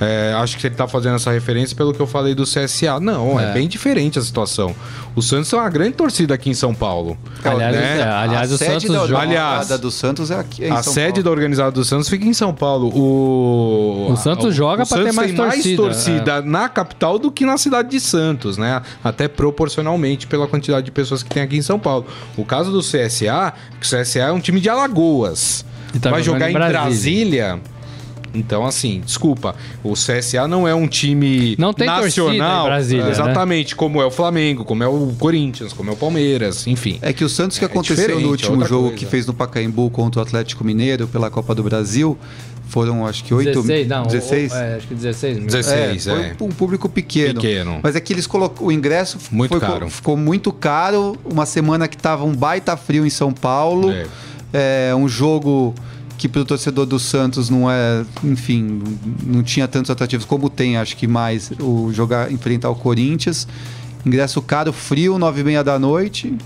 É, 0.00 0.32
acho 0.34 0.56
que 0.56 0.66
ele 0.66 0.74
está 0.74 0.88
fazendo 0.88 1.16
essa 1.16 1.30
referência 1.30 1.76
pelo 1.76 1.92
que 1.92 2.00
eu 2.00 2.06
falei 2.06 2.34
do 2.34 2.44
CSA. 2.44 2.98
Não, 2.98 3.38
é. 3.38 3.50
é. 3.50 3.52
bem 3.52 3.68
diferente 3.68 4.18
a 4.18 4.22
situação. 4.22 4.74
O 5.14 5.20
Santos 5.20 5.52
é 5.52 5.56
uma 5.56 5.68
grande 5.68 5.92
torcida 5.92 6.34
aqui 6.34 6.48
em 6.48 6.54
São 6.54 6.74
Paulo. 6.74 7.18
Aliás, 7.44 7.76
né? 7.76 8.00
é, 8.00 8.02
aliás 8.02 8.50
o 8.50 8.56
Santos 8.56 8.88
da, 8.88 9.06
joga... 9.06 9.18
aliás, 9.18 9.68
do 9.68 9.90
Santos 9.90 10.30
é 10.30 10.38
aqui 10.38 10.64
é 10.64 10.70
A 10.70 10.82
São 10.82 10.94
sede 10.94 11.12
Paulo. 11.14 11.24
da 11.24 11.30
organizada 11.30 11.70
do 11.70 11.84
Santos 11.84 12.08
fica 12.08 12.24
em 12.24 12.32
São 12.32 12.54
Paulo. 12.54 12.88
O, 12.96 14.12
o 14.12 14.16
Santos 14.16 14.54
joga 14.54 14.86
para 14.86 15.04
ter 15.04 15.12
mais 15.12 15.28
tem 15.28 15.36
torcida, 15.36 15.82
mais 15.82 15.94
torcida 15.94 16.32
é. 16.36 16.42
na 16.42 16.68
capital 16.68 17.18
do 17.18 17.30
que 17.30 17.44
na 17.44 17.58
cidade 17.58 17.90
de 17.90 18.00
Santos, 18.00 18.56
né? 18.56 18.80
Até 19.04 19.28
proporcionalmente 19.28 20.26
pela 20.26 20.48
quantidade 20.48 20.86
de 20.86 20.92
pessoas 20.92 21.22
que 21.22 21.28
tem 21.28 21.42
aqui 21.42 21.56
em 21.56 21.62
São 21.62 21.78
Paulo. 21.78 22.06
O 22.38 22.44
caso 22.44 22.72
do 22.72 22.80
CSA, 22.80 23.52
que 23.78 23.86
o 23.86 24.00
CSA 24.00 24.20
é 24.20 24.32
um 24.32 24.40
time 24.40 24.60
de 24.60 24.68
Alagoas. 24.68 25.64
Tá 26.00 26.10
Vai 26.10 26.22
jogar 26.22 26.48
em 26.48 26.54
Brasília. 26.54 26.80
Brasília 26.80 27.79
então, 28.34 28.64
assim, 28.64 29.02
desculpa, 29.04 29.54
o 29.82 29.94
CSA 29.94 30.46
não 30.46 30.66
é 30.66 30.74
um 30.74 30.86
time 30.86 31.56
não 31.58 31.72
tem 31.72 31.86
nacional. 31.86 32.66
Em 32.66 32.68
Brasília, 32.68 33.04
né? 33.04 33.10
exatamente, 33.10 33.74
né? 33.74 33.76
como 33.76 34.00
é 34.00 34.06
o 34.06 34.10
Flamengo, 34.10 34.64
como 34.64 34.82
é 34.82 34.88
o 34.88 35.12
Corinthians, 35.18 35.72
como 35.72 35.90
é 35.90 35.92
o 35.92 35.96
Palmeiras, 35.96 36.66
enfim. 36.66 36.98
É 37.02 37.12
que 37.12 37.24
o 37.24 37.28
Santos 37.28 37.58
que 37.58 37.64
é 37.64 37.66
aconteceu 37.66 38.20
no 38.20 38.28
último 38.28 38.64
jogo 38.64 38.88
coisa. 38.88 38.96
que 38.96 39.06
fez 39.06 39.26
no 39.26 39.34
Pacaembu 39.34 39.90
contra 39.90 40.20
o 40.20 40.22
Atlético 40.22 40.64
Mineiro 40.64 41.08
pela 41.08 41.30
Copa 41.30 41.54
do 41.54 41.62
Brasil, 41.62 42.16
foram 42.68 43.04
acho 43.04 43.24
que 43.24 43.34
8 43.34 43.62
16, 43.62 43.88
não, 43.88 44.02
16? 44.04 44.52
é, 44.52 44.76
acho 44.76 44.86
que 44.86 44.94
16 44.94 45.38
mil. 45.38 45.46
16, 45.46 46.06
é, 46.06 46.12
é. 46.12 46.34
Foi 46.38 46.46
um 46.46 46.52
público 46.52 46.88
pequeno. 46.88 47.40
Pequeno. 47.40 47.80
Mas 47.82 47.96
é 47.96 48.00
que 48.00 48.12
eles 48.12 48.26
colocou 48.28 48.68
o 48.68 48.72
ingresso 48.72 49.18
muito 49.32 49.50
foi, 49.50 49.60
caro. 49.60 49.90
ficou 49.90 50.16
muito 50.16 50.52
caro, 50.52 51.16
uma 51.24 51.44
semana 51.44 51.88
que 51.88 51.96
tava 51.96 52.24
um 52.24 52.34
baita 52.34 52.76
frio 52.76 53.04
em 53.04 53.10
São 53.10 53.32
Paulo. 53.32 53.90
É. 53.90 54.90
é 54.90 54.94
um 54.94 55.08
jogo 55.08 55.74
que 56.20 56.28
para 56.28 56.42
o 56.42 56.44
torcedor 56.44 56.84
do 56.84 56.98
Santos 56.98 57.48
não 57.48 57.70
é, 57.70 58.04
enfim, 58.22 58.82
não 59.24 59.42
tinha 59.42 59.66
tantos 59.66 59.90
atrativos 59.90 60.26
como 60.26 60.50
tem, 60.50 60.76
acho 60.76 60.94
que 60.94 61.06
mais 61.06 61.50
o 61.58 61.90
jogar 61.94 62.30
enfrentar 62.30 62.68
o 62.68 62.74
Corinthians. 62.74 63.48
Ingresso 64.04 64.42
caro, 64.42 64.70
frio, 64.70 65.18
nove 65.18 65.40
e 65.40 65.44
meia 65.44 65.64
da 65.64 65.78
noite. 65.78 66.36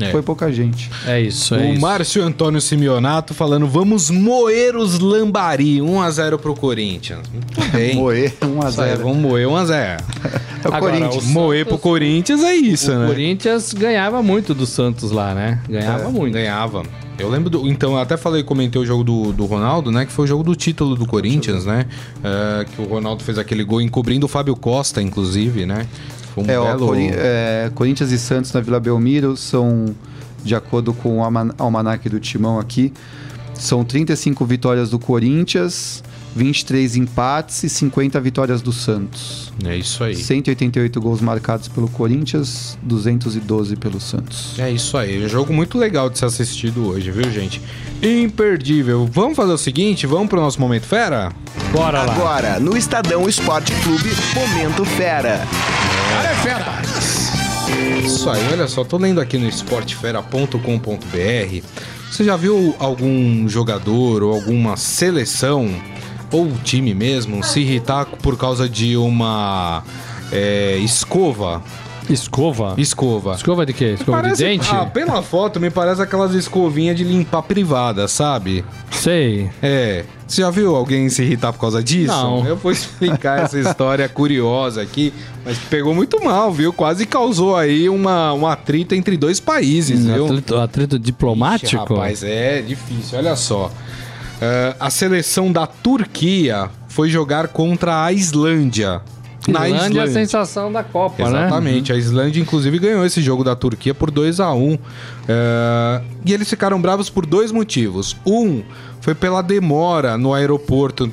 É. 0.00 0.10
Foi 0.10 0.22
pouca 0.22 0.52
gente. 0.52 0.90
É 1.06 1.20
isso, 1.20 1.54
é 1.54 1.58
O 1.58 1.72
isso. 1.72 1.80
Márcio 1.80 2.22
Antônio 2.22 2.60
Simeonato 2.60 3.34
falando, 3.34 3.66
vamos 3.66 4.10
moer 4.10 4.76
os 4.76 4.98
lambari. 4.98 5.78
1x0 5.78 6.38
pro 6.38 6.54
Corinthians. 6.54 7.22
Muito 7.32 7.60
bem. 7.72 7.94
moer 7.94 8.32
1x0. 8.40 8.96
Vamos 8.98 9.16
moer 9.16 9.46
1x0. 9.46 9.70
é 10.64 10.68
o 10.68 10.74
Agora, 10.74 10.98
Corinthians. 10.98 11.24
O 11.24 11.28
moer 11.28 11.66
pro 11.66 11.78
Corinthians 11.78 12.42
é 12.42 12.54
isso, 12.54 12.92
o 12.92 12.98
né? 12.98 13.04
O 13.04 13.08
Corinthians 13.08 13.72
ganhava 13.72 14.22
muito 14.22 14.54
do 14.54 14.66
Santos 14.66 15.10
lá, 15.10 15.34
né? 15.34 15.60
Ganhava 15.68 16.08
é. 16.08 16.12
muito. 16.12 16.34
Ganhava. 16.34 16.82
Eu 17.18 17.30
lembro 17.30 17.48
do. 17.48 17.66
Então, 17.66 17.92
eu 17.92 17.98
até 17.98 18.16
falei, 18.16 18.42
comentei 18.42 18.80
o 18.80 18.84
jogo 18.84 19.02
do, 19.02 19.32
do 19.32 19.46
Ronaldo, 19.46 19.90
né? 19.90 20.04
Que 20.04 20.12
foi 20.12 20.26
o 20.26 20.28
jogo 20.28 20.42
do 20.42 20.54
título 20.54 20.94
do 20.94 21.06
Corinthians, 21.06 21.64
né? 21.64 21.86
É, 22.22 22.64
que 22.64 22.82
o 22.82 22.84
Ronaldo 22.84 23.24
fez 23.24 23.38
aquele 23.38 23.64
gol 23.64 23.80
encobrindo 23.80 24.26
o 24.26 24.28
Fábio 24.28 24.54
Costa, 24.54 25.00
inclusive, 25.00 25.64
né? 25.64 25.86
Foi 26.36 26.44
um 26.44 26.50
é, 26.50 26.60
belo... 26.60 26.86
Cori 26.86 27.10
é, 27.14 27.70
Corinthians 27.74 28.12
e 28.12 28.18
Santos 28.18 28.52
na 28.52 28.60
Vila 28.60 28.78
Belmiro 28.78 29.38
são, 29.38 29.86
de 30.44 30.54
acordo 30.54 30.92
com 30.92 31.20
o 31.20 31.22
almanac 31.58 32.06
do 32.10 32.20
Timão 32.20 32.58
aqui, 32.58 32.92
são 33.54 33.82
35 33.82 34.44
vitórias 34.44 34.90
do 34.90 34.98
Corinthians, 34.98 36.04
23 36.36 36.96
empates 36.96 37.64
e 37.64 37.68
50 37.68 38.20
vitórias 38.20 38.60
do 38.60 38.70
Santos. 38.70 39.50
É 39.64 39.74
isso 39.74 40.04
aí. 40.04 40.14
188 40.14 41.00
gols 41.00 41.22
marcados 41.22 41.66
pelo 41.66 41.88
Corinthians, 41.88 42.78
212 42.82 43.74
pelo 43.76 43.98
Santos. 43.98 44.58
É 44.58 44.70
isso 44.70 44.98
aí. 44.98 45.22
É 45.22 45.24
um 45.24 45.28
jogo 45.28 45.52
muito 45.52 45.78
legal 45.78 46.10
de 46.10 46.18
ser 46.18 46.26
assistido 46.26 46.86
hoje, 46.86 47.10
viu, 47.10 47.30
gente? 47.30 47.62
Imperdível. 48.02 49.08
Vamos 49.10 49.34
fazer 49.34 49.52
o 49.52 49.58
seguinte, 49.58 50.06
vamos 50.06 50.28
pro 50.28 50.38
nosso 50.38 50.60
Momento 50.60 50.84
Fera? 50.84 51.32
Bora 51.72 52.02
lá. 52.02 52.12
Agora, 52.12 52.60
no 52.60 52.76
Estadão 52.76 53.26
Esporte 53.26 53.72
Clube, 53.82 54.10
Momento 54.34 54.84
Fera. 54.84 55.40
Cara 56.10 56.28
é 56.28 56.34
fera! 56.34 56.82
Isso 58.04 58.28
aí, 58.28 58.42
olha 58.52 58.68
só, 58.68 58.84
tô 58.84 58.98
lendo 58.98 59.20
aqui 59.20 59.38
no 59.38 59.48
esportefera.com.br. 59.48 61.66
Você 62.10 62.24
já 62.24 62.36
viu 62.36 62.74
algum 62.78 63.48
jogador 63.48 64.22
ou 64.22 64.34
alguma 64.34 64.76
seleção 64.76 65.74
ou 66.30 66.50
time 66.64 66.94
mesmo 66.94 67.42
se 67.42 67.60
irritar 67.60 68.06
por 68.06 68.36
causa 68.36 68.68
de 68.68 68.96
uma 68.96 69.82
é, 70.32 70.76
escova 70.78 71.62
Escova? 72.08 72.74
Escova. 72.78 73.34
Escova 73.34 73.66
de 73.66 73.72
quê? 73.72 73.94
Escova 73.98 74.22
parece, 74.22 74.42
de 74.42 74.48
dente? 74.48 74.68
Ah, 74.70 74.86
pela 74.86 75.22
foto 75.22 75.58
me 75.58 75.70
parece 75.70 76.00
aquelas 76.00 76.32
escovinhas 76.34 76.96
de 76.96 77.04
limpar 77.04 77.42
privada, 77.42 78.06
sabe? 78.06 78.64
Sei. 78.90 79.50
É. 79.62 80.04
Você 80.26 80.42
já 80.42 80.50
viu 80.50 80.74
alguém 80.74 81.08
se 81.08 81.22
irritar 81.22 81.52
por 81.52 81.60
causa 81.60 81.82
disso? 81.82 82.12
Não. 82.12 82.46
Eu 82.46 82.56
vou 82.56 82.70
explicar 82.72 83.42
essa 83.42 83.58
história 83.58 84.08
curiosa 84.08 84.82
aqui, 84.82 85.12
mas 85.44 85.58
pegou 85.58 85.94
muito 85.94 86.22
mal, 86.22 86.52
viu? 86.52 86.72
Quase 86.72 87.06
causou 87.06 87.56
aí 87.56 87.88
uma, 87.88 88.32
um 88.32 88.46
atrito 88.46 88.94
entre 88.94 89.16
dois 89.16 89.40
países, 89.40 90.04
um 90.04 90.14
viu? 90.14 90.26
Atrito, 90.26 90.56
atrito 90.56 90.98
diplomático? 90.98 91.66
Ixi, 91.66 91.76
rapaz, 91.76 92.22
é 92.22 92.62
difícil. 92.62 93.18
Olha 93.18 93.36
só. 93.36 93.70
Uh, 94.36 94.76
a 94.78 94.90
seleção 94.90 95.50
da 95.50 95.66
Turquia 95.66 96.68
foi 96.88 97.08
jogar 97.08 97.48
contra 97.48 98.04
a 98.04 98.12
Islândia. 98.12 99.00
Na 99.48 99.68
Islândia, 99.68 99.76
Islândia. 99.86 100.00
é 100.00 100.04
a 100.04 100.08
sensação 100.08 100.72
da 100.72 100.82
Copa, 100.82 101.22
Exatamente. 101.22 101.40
né? 101.40 101.46
Exatamente. 101.46 101.92
A 101.92 101.96
Islândia, 101.96 102.40
inclusive, 102.40 102.78
ganhou 102.78 103.04
esse 103.06 103.22
jogo 103.22 103.44
da 103.44 103.54
Turquia 103.54 103.94
por 103.94 104.10
2 104.10 104.40
a 104.40 104.52
1 104.52 104.58
um. 104.58 104.74
uh, 104.74 104.78
E 106.24 106.32
eles 106.32 106.50
ficaram 106.50 106.80
bravos 106.80 107.08
por 107.08 107.24
dois 107.24 107.52
motivos. 107.52 108.16
Um 108.26 108.62
foi 109.00 109.14
pela 109.14 109.42
demora 109.42 110.18
no 110.18 110.34
aeroporto 110.34 111.10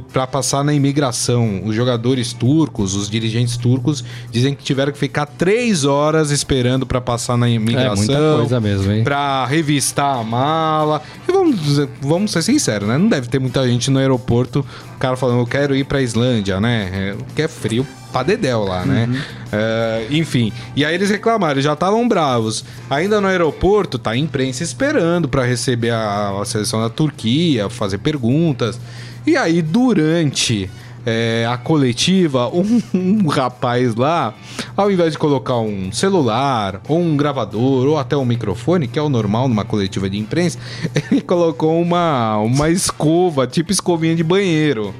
para 0.00 0.26
passar 0.26 0.64
na 0.64 0.72
imigração. 0.72 1.62
Os 1.64 1.74
jogadores 1.74 2.32
turcos, 2.32 2.94
os 2.94 3.10
dirigentes 3.10 3.56
turcos, 3.56 4.04
dizem 4.30 4.54
que 4.54 4.62
tiveram 4.62 4.92
que 4.92 4.98
ficar 4.98 5.26
três 5.26 5.84
horas 5.84 6.30
esperando 6.30 6.86
para 6.86 7.00
passar 7.00 7.36
na 7.36 7.48
imigração. 7.48 8.14
É 8.14 8.18
muita 8.18 8.36
coisa 8.36 8.60
mesmo, 8.60 8.92
hein? 8.92 9.04
Pra 9.04 9.44
revistar 9.46 10.18
a 10.18 10.24
mala. 10.24 11.02
E 11.28 11.32
vamos, 11.32 11.88
vamos 12.00 12.30
ser 12.30 12.42
sinceros, 12.42 12.88
né? 12.88 12.96
Não 12.96 13.08
deve 13.08 13.28
ter 13.28 13.38
muita 13.38 13.66
gente 13.68 13.90
no 13.90 13.98
aeroporto, 13.98 14.64
o 14.96 14.98
cara 14.98 15.16
falando, 15.16 15.40
eu 15.40 15.46
quero 15.46 15.74
ir 15.74 15.84
pra 15.84 16.00
Islândia, 16.00 16.60
né? 16.60 16.90
É, 16.92 17.16
que 17.34 17.42
é 17.42 17.48
frio 17.48 17.86
pra 18.12 18.22
dedéu 18.22 18.64
lá, 18.64 18.84
né? 18.84 19.08
Uhum. 19.08 19.14
Uh, 19.14 20.14
enfim, 20.14 20.52
e 20.76 20.84
aí 20.84 20.94
eles 20.94 21.10
reclamaram, 21.10 21.60
já 21.60 21.72
estavam 21.72 22.06
bravos. 22.06 22.64
Ainda 22.90 23.20
no 23.20 23.26
aeroporto, 23.26 23.98
tá 23.98 24.10
a 24.10 24.16
imprensa 24.16 24.62
esperando 24.62 25.28
para 25.28 25.44
receber 25.44 25.90
a, 25.90 26.38
a 26.40 26.44
seleção 26.44 26.80
da 26.80 26.90
Turquia, 26.90 27.68
fazer 27.70 27.98
perguntas. 27.98 28.78
E 29.26 29.36
aí, 29.36 29.62
durante 29.62 30.68
é, 31.04 31.46
a 31.48 31.56
coletiva, 31.56 32.48
um, 32.48 32.82
um, 32.94 33.26
rapaz 33.28 33.94
lá, 33.94 34.34
ao 34.76 34.90
invés 34.90 35.12
de 35.12 35.18
colocar 35.18 35.58
um 35.58 35.92
celular, 35.92 36.80
ou 36.88 37.00
um 37.00 37.16
gravador, 37.16 37.86
ou 37.86 37.98
até 37.98 38.16
um 38.16 38.24
microfone, 38.24 38.88
que 38.88 38.98
é 38.98 39.02
o 39.02 39.08
normal 39.08 39.48
numa 39.48 39.64
coletiva 39.64 40.08
de 40.08 40.18
imprensa, 40.18 40.58
ele 41.10 41.20
colocou 41.20 41.80
uma, 41.80 42.38
uma 42.38 42.70
escova, 42.70 43.46
tipo 43.46 43.72
escovinha 43.72 44.14
de 44.14 44.22
banheiro. 44.22 44.94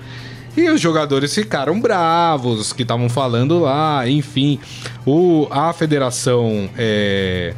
E 0.57 0.69
os 0.69 0.81
jogadores 0.81 1.35
ficaram 1.35 1.81
bravos, 1.81 2.73
que 2.73 2.83
estavam 2.83 3.09
falando 3.09 3.61
lá, 3.61 4.07
enfim. 4.07 4.59
O, 5.07 5.49
a 5.51 5.73
federação 5.73 6.69
é, 6.77 7.55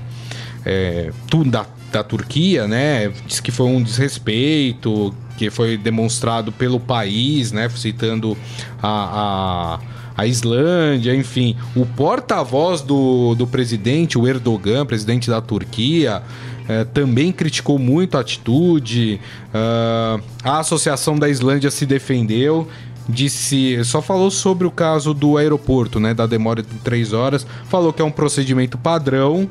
é, 0.64 1.10
da, 1.46 1.66
da 1.90 2.04
Turquia, 2.04 2.68
né, 2.68 3.12
disse 3.26 3.42
que 3.42 3.50
foi 3.50 3.66
um 3.66 3.82
desrespeito, 3.82 5.12
que 5.36 5.50
foi 5.50 5.76
demonstrado 5.76 6.52
pelo 6.52 6.78
país, 6.78 7.52
né? 7.52 7.68
Citando 7.68 8.36
a, 8.82 9.78
a, 10.16 10.22
a 10.22 10.26
Islândia, 10.26 11.14
enfim. 11.14 11.56
O 11.74 11.84
porta-voz 11.84 12.80
do, 12.80 13.34
do 13.34 13.46
presidente, 13.46 14.18
o 14.18 14.26
Erdogan, 14.26 14.86
presidente 14.86 15.28
da 15.28 15.40
Turquia, 15.40 16.22
eh, 16.68 16.84
também 16.84 17.32
criticou 17.32 17.78
muito 17.78 18.16
a 18.16 18.20
atitude. 18.20 19.20
Uh, 19.48 20.22
a 20.42 20.60
Associação 20.60 21.18
da 21.18 21.28
Islândia 21.28 21.70
se 21.70 21.84
defendeu 21.84 22.68
disse, 23.08 23.82
só 23.84 24.00
falou 24.00 24.30
sobre 24.30 24.66
o 24.66 24.70
caso 24.70 25.12
do 25.12 25.36
aeroporto, 25.36 26.00
né, 26.00 26.14
da 26.14 26.26
demora 26.26 26.62
de 26.62 26.74
três 26.76 27.12
horas, 27.12 27.46
falou 27.68 27.92
que 27.92 28.00
é 28.00 28.04
um 28.04 28.10
procedimento 28.10 28.78
padrão 28.78 29.48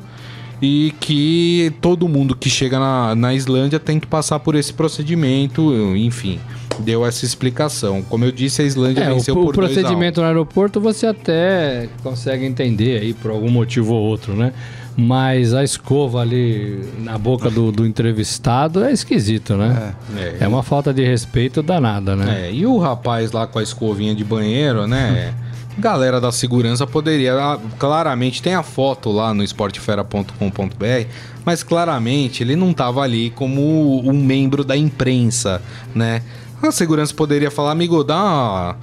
e 0.64 0.92
que 0.98 1.74
todo 1.82 2.08
mundo 2.08 2.34
que 2.34 2.48
chega 2.48 2.78
na, 2.78 3.14
na 3.14 3.34
Islândia 3.34 3.78
tem 3.78 4.00
que 4.00 4.06
passar 4.06 4.40
por 4.40 4.54
esse 4.54 4.72
procedimento, 4.72 5.74
enfim. 5.94 6.40
Deu 6.78 7.04
essa 7.04 7.24
explicação. 7.24 8.02
Como 8.02 8.24
eu 8.24 8.32
disse, 8.32 8.62
a 8.62 8.64
Islândia 8.64 9.02
é, 9.02 9.10
venceu 9.12 9.34
o, 9.36 9.44
por 9.44 9.50
O 9.50 9.52
procedimento 9.52 10.22
no 10.22 10.26
aeroporto 10.26 10.80
você 10.80 11.06
até 11.06 11.88
consegue 12.02 12.46
entender 12.46 13.00
aí 13.02 13.12
por 13.12 13.30
algum 13.30 13.50
motivo 13.50 13.92
ou 13.92 14.02
outro, 14.02 14.34
né? 14.34 14.54
Mas 14.96 15.52
a 15.52 15.62
escova 15.62 16.20
ali 16.20 16.82
na 16.98 17.18
boca 17.18 17.50
do, 17.50 17.70
do 17.70 17.86
entrevistado 17.86 18.82
é 18.82 18.90
esquisito, 18.90 19.56
né? 19.56 19.94
É, 20.16 20.20
é, 20.20 20.36
é, 20.40 20.48
uma 20.48 20.62
falta 20.62 20.94
de 20.94 21.04
respeito 21.04 21.62
danada, 21.62 22.16
né? 22.16 22.46
É, 22.46 22.52
e 22.52 22.64
o 22.64 22.78
rapaz 22.78 23.32
lá 23.32 23.46
com 23.46 23.58
a 23.58 23.62
escovinha 23.62 24.14
de 24.14 24.24
banheiro, 24.24 24.86
né? 24.86 25.34
galera 25.78 26.20
da 26.20 26.30
segurança 26.32 26.86
poderia. 26.86 27.34
Ah, 27.34 27.58
claramente 27.78 28.42
tem 28.42 28.54
a 28.54 28.62
foto 28.62 29.10
lá 29.10 29.34
no 29.34 29.42
esportefera.com.br, 29.42 31.08
mas 31.44 31.62
claramente 31.62 32.42
ele 32.42 32.56
não 32.56 32.70
estava 32.70 33.02
ali 33.02 33.30
como 33.30 34.00
um 34.08 34.12
membro 34.12 34.64
da 34.64 34.76
imprensa, 34.76 35.60
né? 35.94 36.22
A 36.62 36.72
segurança 36.72 37.12
poderia 37.12 37.50
falar, 37.50 37.72
amigo, 37.72 38.02
dá 38.02 38.16
uma 38.16 38.76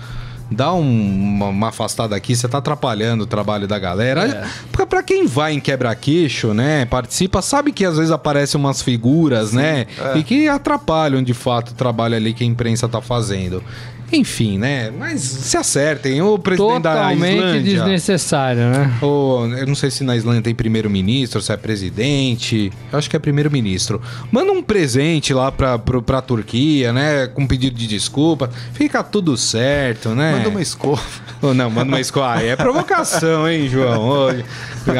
dá 0.51 0.73
um, 0.73 0.81
uma, 0.81 1.47
uma, 1.47 1.69
afastada 1.69 2.13
aqui, 2.13 2.35
você 2.35 2.47
tá 2.47 2.57
atrapalhando 2.57 3.23
o 3.23 3.27
trabalho 3.27 3.67
da 3.67 3.79
galera. 3.79 4.27
É. 4.27 4.47
Pra, 4.71 4.85
pra 4.85 5.01
quem 5.01 5.25
vai 5.25 5.53
em 5.53 5.61
quebra-queixo, 5.61 6.53
né, 6.53 6.85
participa, 6.85 7.41
sabe 7.41 7.71
que 7.71 7.85
às 7.85 7.95
vezes 7.95 8.11
aparecem 8.11 8.59
umas 8.59 8.81
figuras, 8.81 9.51
Sim, 9.51 9.57
né, 9.57 9.87
é. 9.97 10.17
e 10.17 10.23
que 10.23 10.49
atrapalham 10.49 11.23
de 11.23 11.33
fato 11.33 11.69
o 11.69 11.73
trabalho 11.73 12.15
ali 12.15 12.33
que 12.33 12.43
a 12.43 12.47
imprensa 12.47 12.87
tá 12.89 13.01
fazendo. 13.01 13.63
Enfim, 14.11 14.57
né? 14.57 14.91
Mas 14.91 15.21
se 15.21 15.55
acertem. 15.55 16.21
O 16.21 16.37
presidente 16.37 16.73
Totalmente 16.73 16.91
da 16.91 17.13
Islândia... 17.13 17.41
Totalmente 17.41 17.63
desnecessário, 17.63 18.61
né? 18.69 18.93
Ou, 19.01 19.47
eu 19.47 19.65
não 19.65 19.75
sei 19.75 19.89
se 19.89 20.03
na 20.03 20.15
Islândia 20.15 20.41
tem 20.41 20.53
primeiro-ministro, 20.53 21.41
se 21.41 21.51
é 21.51 21.57
presidente. 21.57 22.71
Eu 22.91 22.99
acho 22.99 23.09
que 23.09 23.15
é 23.15 23.19
primeiro-ministro. 23.19 24.01
Manda 24.31 24.51
um 24.51 24.61
presente 24.61 25.33
lá 25.33 25.51
pra, 25.51 25.79
pra, 25.79 26.01
pra 26.01 26.21
Turquia, 26.21 26.91
né? 26.91 27.27
Com 27.27 27.47
pedido 27.47 27.75
de 27.77 27.87
desculpa. 27.87 28.49
Fica 28.73 29.01
tudo 29.03 29.37
certo, 29.37 30.09
né? 30.09 30.33
Manda 30.33 30.49
uma 30.49 30.61
escova. 30.61 31.01
Ou 31.41 31.53
não, 31.53 31.69
manda 31.69 31.87
uma 31.87 31.99
escova. 31.99 32.33
Ah, 32.33 32.43
é 32.43 32.55
provocação, 32.55 33.49
hein, 33.49 33.67
João? 33.67 34.09
Hoje. 34.09 34.45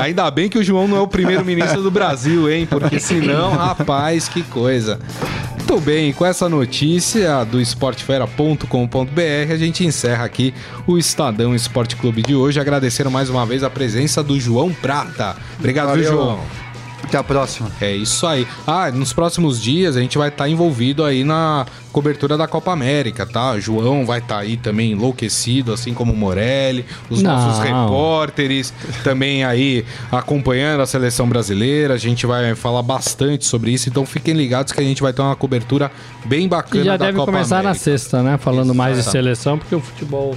Ainda 0.02 0.30
bem 0.32 0.50
que 0.50 0.58
o 0.58 0.64
João 0.64 0.88
não 0.88 0.98
é 0.98 1.02
o 1.02 1.08
primeiro-ministro 1.08 1.82
do 1.82 1.92
Brasil, 1.92 2.50
hein? 2.50 2.66
Porque 2.66 3.00
senão, 3.00 3.52
rapaz, 3.52 4.28
que 4.28 4.42
coisa. 4.44 5.00
Muito 5.72 5.86
bem, 5.86 6.12
com 6.12 6.26
essa 6.26 6.50
notícia 6.50 7.46
do 7.46 7.62
esportefera.com.br, 7.62 9.54
a 9.54 9.56
gente 9.56 9.86
encerra 9.86 10.26
aqui 10.26 10.54
o 10.86 10.98
Estadão 10.98 11.56
Esporte 11.56 11.96
Clube 11.96 12.22
de 12.22 12.36
hoje. 12.36 12.60
Agradecendo 12.60 13.10
mais 13.10 13.30
uma 13.30 13.46
vez 13.46 13.64
a 13.64 13.70
presença 13.70 14.22
do 14.22 14.38
João 14.38 14.74
Prata. 14.74 15.34
Obrigado, 15.58 15.88
Valeu. 15.88 16.12
João. 16.12 16.61
Até 17.12 17.18
a 17.18 17.24
próxima. 17.26 17.70
É 17.82 17.94
isso 17.94 18.26
aí. 18.26 18.48
Ah, 18.66 18.90
nos 18.90 19.12
próximos 19.12 19.62
dias 19.62 19.98
a 19.98 20.00
gente 20.00 20.18
vai 20.18 20.30
estar 20.30 20.46
tá 20.46 20.50
envolvido 20.50 21.04
aí 21.04 21.26
na 21.26 21.66
cobertura 21.92 22.38
da 22.38 22.48
Copa 22.48 22.72
América, 22.72 23.26
tá? 23.26 23.52
O 23.52 23.60
João 23.60 24.06
vai 24.06 24.20
estar 24.20 24.36
tá 24.36 24.40
aí 24.40 24.56
também 24.56 24.94
enlouquecido, 24.94 25.74
assim 25.74 25.94
como 25.94 26.14
o 26.14 26.16
Morelli, 26.16 26.86
os 27.10 27.22
Não. 27.22 27.36
nossos 27.36 27.62
repórteres 27.62 28.74
também 29.04 29.44
aí 29.44 29.84
acompanhando 30.10 30.80
a 30.80 30.86
seleção 30.86 31.28
brasileira. 31.28 31.96
A 31.96 31.98
gente 31.98 32.26
vai 32.26 32.56
falar 32.56 32.82
bastante 32.82 33.44
sobre 33.44 33.72
isso, 33.72 33.90
então 33.90 34.06
fiquem 34.06 34.34
ligados 34.34 34.72
que 34.72 34.80
a 34.80 34.84
gente 34.84 35.02
vai 35.02 35.12
ter 35.12 35.22
uma 35.22 35.36
cobertura 35.36 35.92
bem 36.24 36.48
bacana 36.48 36.82
e 36.82 36.86
já 36.86 36.96
da 36.96 37.08
deve 37.08 37.18
Copa 37.18 37.34
começar 37.34 37.60
América. 37.60 37.74
na 37.74 37.76
sexta, 37.76 38.24
né? 38.24 38.38
Falando 38.38 38.74
mais 38.74 38.96
de 38.96 39.04
seleção, 39.04 39.58
porque 39.58 39.76
o 39.76 39.82
futebol 39.82 40.34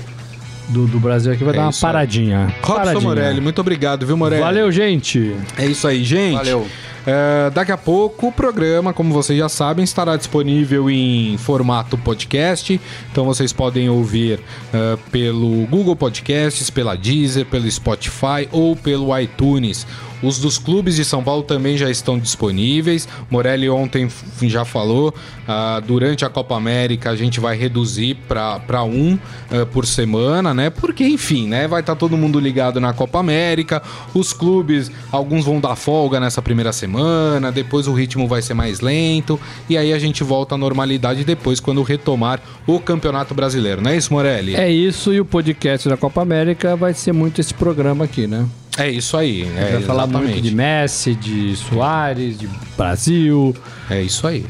do, 0.69 0.87
do 0.87 1.01
Brasil 1.01 1.33
aqui 1.33 1.45
vai 1.45 1.55
é 1.55 1.57
dar 1.57 1.65
uma 1.65 1.73
paradinha. 1.73 2.47
Robson 2.63 2.75
paradinha. 2.75 3.01
Morelli, 3.01 3.41
muito 3.41 3.61
obrigado, 3.61 4.07
viu, 4.07 4.17
Morelli? 4.17 4.43
Valeu, 4.43 4.71
gente. 4.73 5.35
É 5.57 5.67
isso 5.67 5.87
aí, 5.87 6.03
gente. 6.05 6.37
Valeu. 6.37 6.67
É, 7.07 7.51
daqui 7.51 7.71
a 7.71 7.77
pouco 7.77 8.29
o 8.29 8.33
programa, 8.33 8.93
como 8.95 9.13
vocês 9.13 9.39
já 9.39 9.49
sabem, 9.49 9.85
estará 9.85 10.17
disponível 10.17 10.89
em 10.89 11.37
formato 11.37 11.99
podcast. 11.99 12.81
Então 13.13 13.25
vocês 13.25 13.53
podem 13.53 13.91
ouvir 13.91 14.39
uh, 14.39 14.97
pelo 15.11 15.67
Google 15.67 15.95
Podcasts, 15.95 16.71
pela 16.71 16.97
Deezer, 16.97 17.45
pelo 17.45 17.71
Spotify 17.71 18.49
ou 18.51 18.75
pelo 18.75 19.17
iTunes. 19.19 19.87
Os 20.23 20.39
dos 20.39 20.59
clubes 20.59 20.97
de 20.97 21.05
São 21.05 21.23
Paulo 21.23 21.43
também 21.43 21.77
já 21.77 21.91
estão 21.91 22.19
disponíveis. 22.19 23.09
Morelli 23.31 23.69
ontem 23.69 24.09
já 24.43 24.65
falou, 24.65 25.15
uh, 25.49 25.81
durante 25.83 26.25
a 26.25 26.31
Copa 26.31 26.57
América 26.57 27.11
a 27.11 27.17
gente 27.17 27.41
vai 27.41 27.57
reduzir 27.57 28.17
para 28.27 28.83
um 28.85 29.15
uh, 29.15 29.67
por 29.73 29.87
semana, 29.87 30.55
né? 30.55 30.71
Porque, 30.71 31.05
enfim, 31.05 31.49
né? 31.49 31.69
Vai 31.69 31.81
estar 31.81 31.95
tá 31.95 31.99
todo 31.99 32.17
mundo 32.17 32.39
ligado 32.41 32.81
na 32.81 32.93
Copa 32.93 33.19
América. 33.19 33.83
Os 34.15 34.33
clubes, 34.33 34.91
alguns 35.11 35.45
vão 35.45 35.61
dar 35.61 35.77
folga 35.77 36.19
nessa 36.21 36.41
primeira 36.41 36.73
semana, 36.73 37.53
depois 37.53 37.87
o 37.87 37.93
ritmo 37.93 38.27
vai 38.27 38.43
ser 38.43 38.55
mais 38.55 38.81
lento. 38.81 39.39
E 39.69 39.77
aí 39.77 39.93
a 39.93 39.99
gente 39.99 40.25
volta 40.25 40.55
à 40.55 40.59
normalidade 40.59 41.25
depois 41.25 41.61
quando 41.61 41.83
retomar 41.83 42.41
o 42.67 42.81
Campeonato 42.81 43.35
Brasileiro, 43.35 43.83
não 43.83 43.91
é 43.91 43.97
isso, 43.97 44.13
Morelli? 44.13 44.55
É 44.55 44.71
isso, 44.71 45.13
e 45.13 45.21
o 45.21 45.25
podcast 45.25 45.89
da 45.89 45.97
Copa 45.97 46.23
América 46.23 46.77
vai 46.77 46.95
ser 46.95 47.13
muito 47.13 47.41
esse 47.41 47.53
programa 47.53 48.05
aqui, 48.05 48.27
né? 48.27 48.47
É 48.77 48.91
isso 48.91 49.17
aí. 49.17 49.43
É, 49.57 49.73
vai 49.73 49.83
falar 49.83 50.07
muito 50.07 50.41
de 50.41 50.55
Messi, 50.55 51.15
de 51.15 51.55
Soares, 51.57 52.39
de 52.39 52.49
Brasil. 52.77 53.55
É 53.89 54.03
isso 54.03 54.27
aí. 54.27 54.45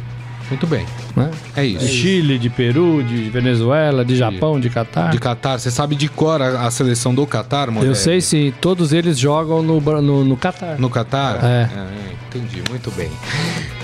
Muito 0.48 0.66
bem. 0.66 0.86
Né? 1.16 1.30
É 1.56 1.64
isso. 1.64 1.86
De 1.86 1.92
Chile, 1.92 2.38
de 2.38 2.50
Peru, 2.50 3.02
de 3.02 3.30
Venezuela, 3.30 4.04
de 4.04 4.16
Japão, 4.16 4.60
de 4.60 4.68
Catar. 4.68 5.10
De 5.10 5.18
Catar. 5.18 5.58
Você 5.58 5.70
sabe 5.70 5.94
de 5.94 6.08
cor 6.08 6.40
a, 6.40 6.66
a 6.66 6.70
seleção 6.70 7.14
do 7.14 7.26
Catar, 7.26 7.70
mano? 7.70 7.86
Eu 7.86 7.94
sei 7.94 8.20
sim. 8.20 8.52
Todos 8.60 8.92
eles 8.92 9.18
jogam 9.18 9.62
no, 9.62 9.80
no, 9.80 10.24
no 10.24 10.36
Catar. 10.36 10.78
No 10.78 10.90
Catar? 10.90 11.42
É. 11.42 11.70
é. 11.74 12.14
Entendi. 12.28 12.62
Muito 12.68 12.90
bem. 12.90 13.10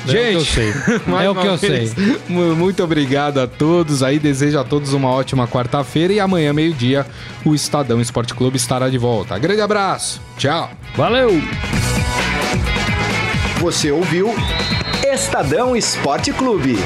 É 0.06 0.10
Gente, 0.10 0.26
o 0.28 0.30
que 0.30 0.36
eu 0.36 0.44
sei. 0.44 0.72
é 1.24 1.30
o 1.30 1.34
que 1.34 1.46
eu 1.46 1.58
sei. 1.58 1.92
Muito 2.28 2.82
obrigado 2.82 3.38
a 3.38 3.46
todos 3.46 4.02
aí. 4.02 4.18
Desejo 4.18 4.58
a 4.58 4.64
todos 4.64 4.92
uma 4.92 5.08
ótima 5.10 5.46
quarta-feira 5.46 6.12
e 6.12 6.20
amanhã, 6.20 6.52
meio-dia, 6.52 7.06
o 7.44 7.54
Estadão 7.54 8.00
Esporte 8.00 8.34
Clube 8.34 8.56
estará 8.56 8.88
de 8.88 8.98
volta. 8.98 9.38
Grande 9.38 9.60
abraço. 9.60 10.20
Tchau. 10.36 10.70
Valeu. 10.96 11.30
Você 13.60 13.90
ouviu 13.90 14.34
Estadão 15.04 15.76
Esporte 15.76 16.32
Clube. 16.32 16.78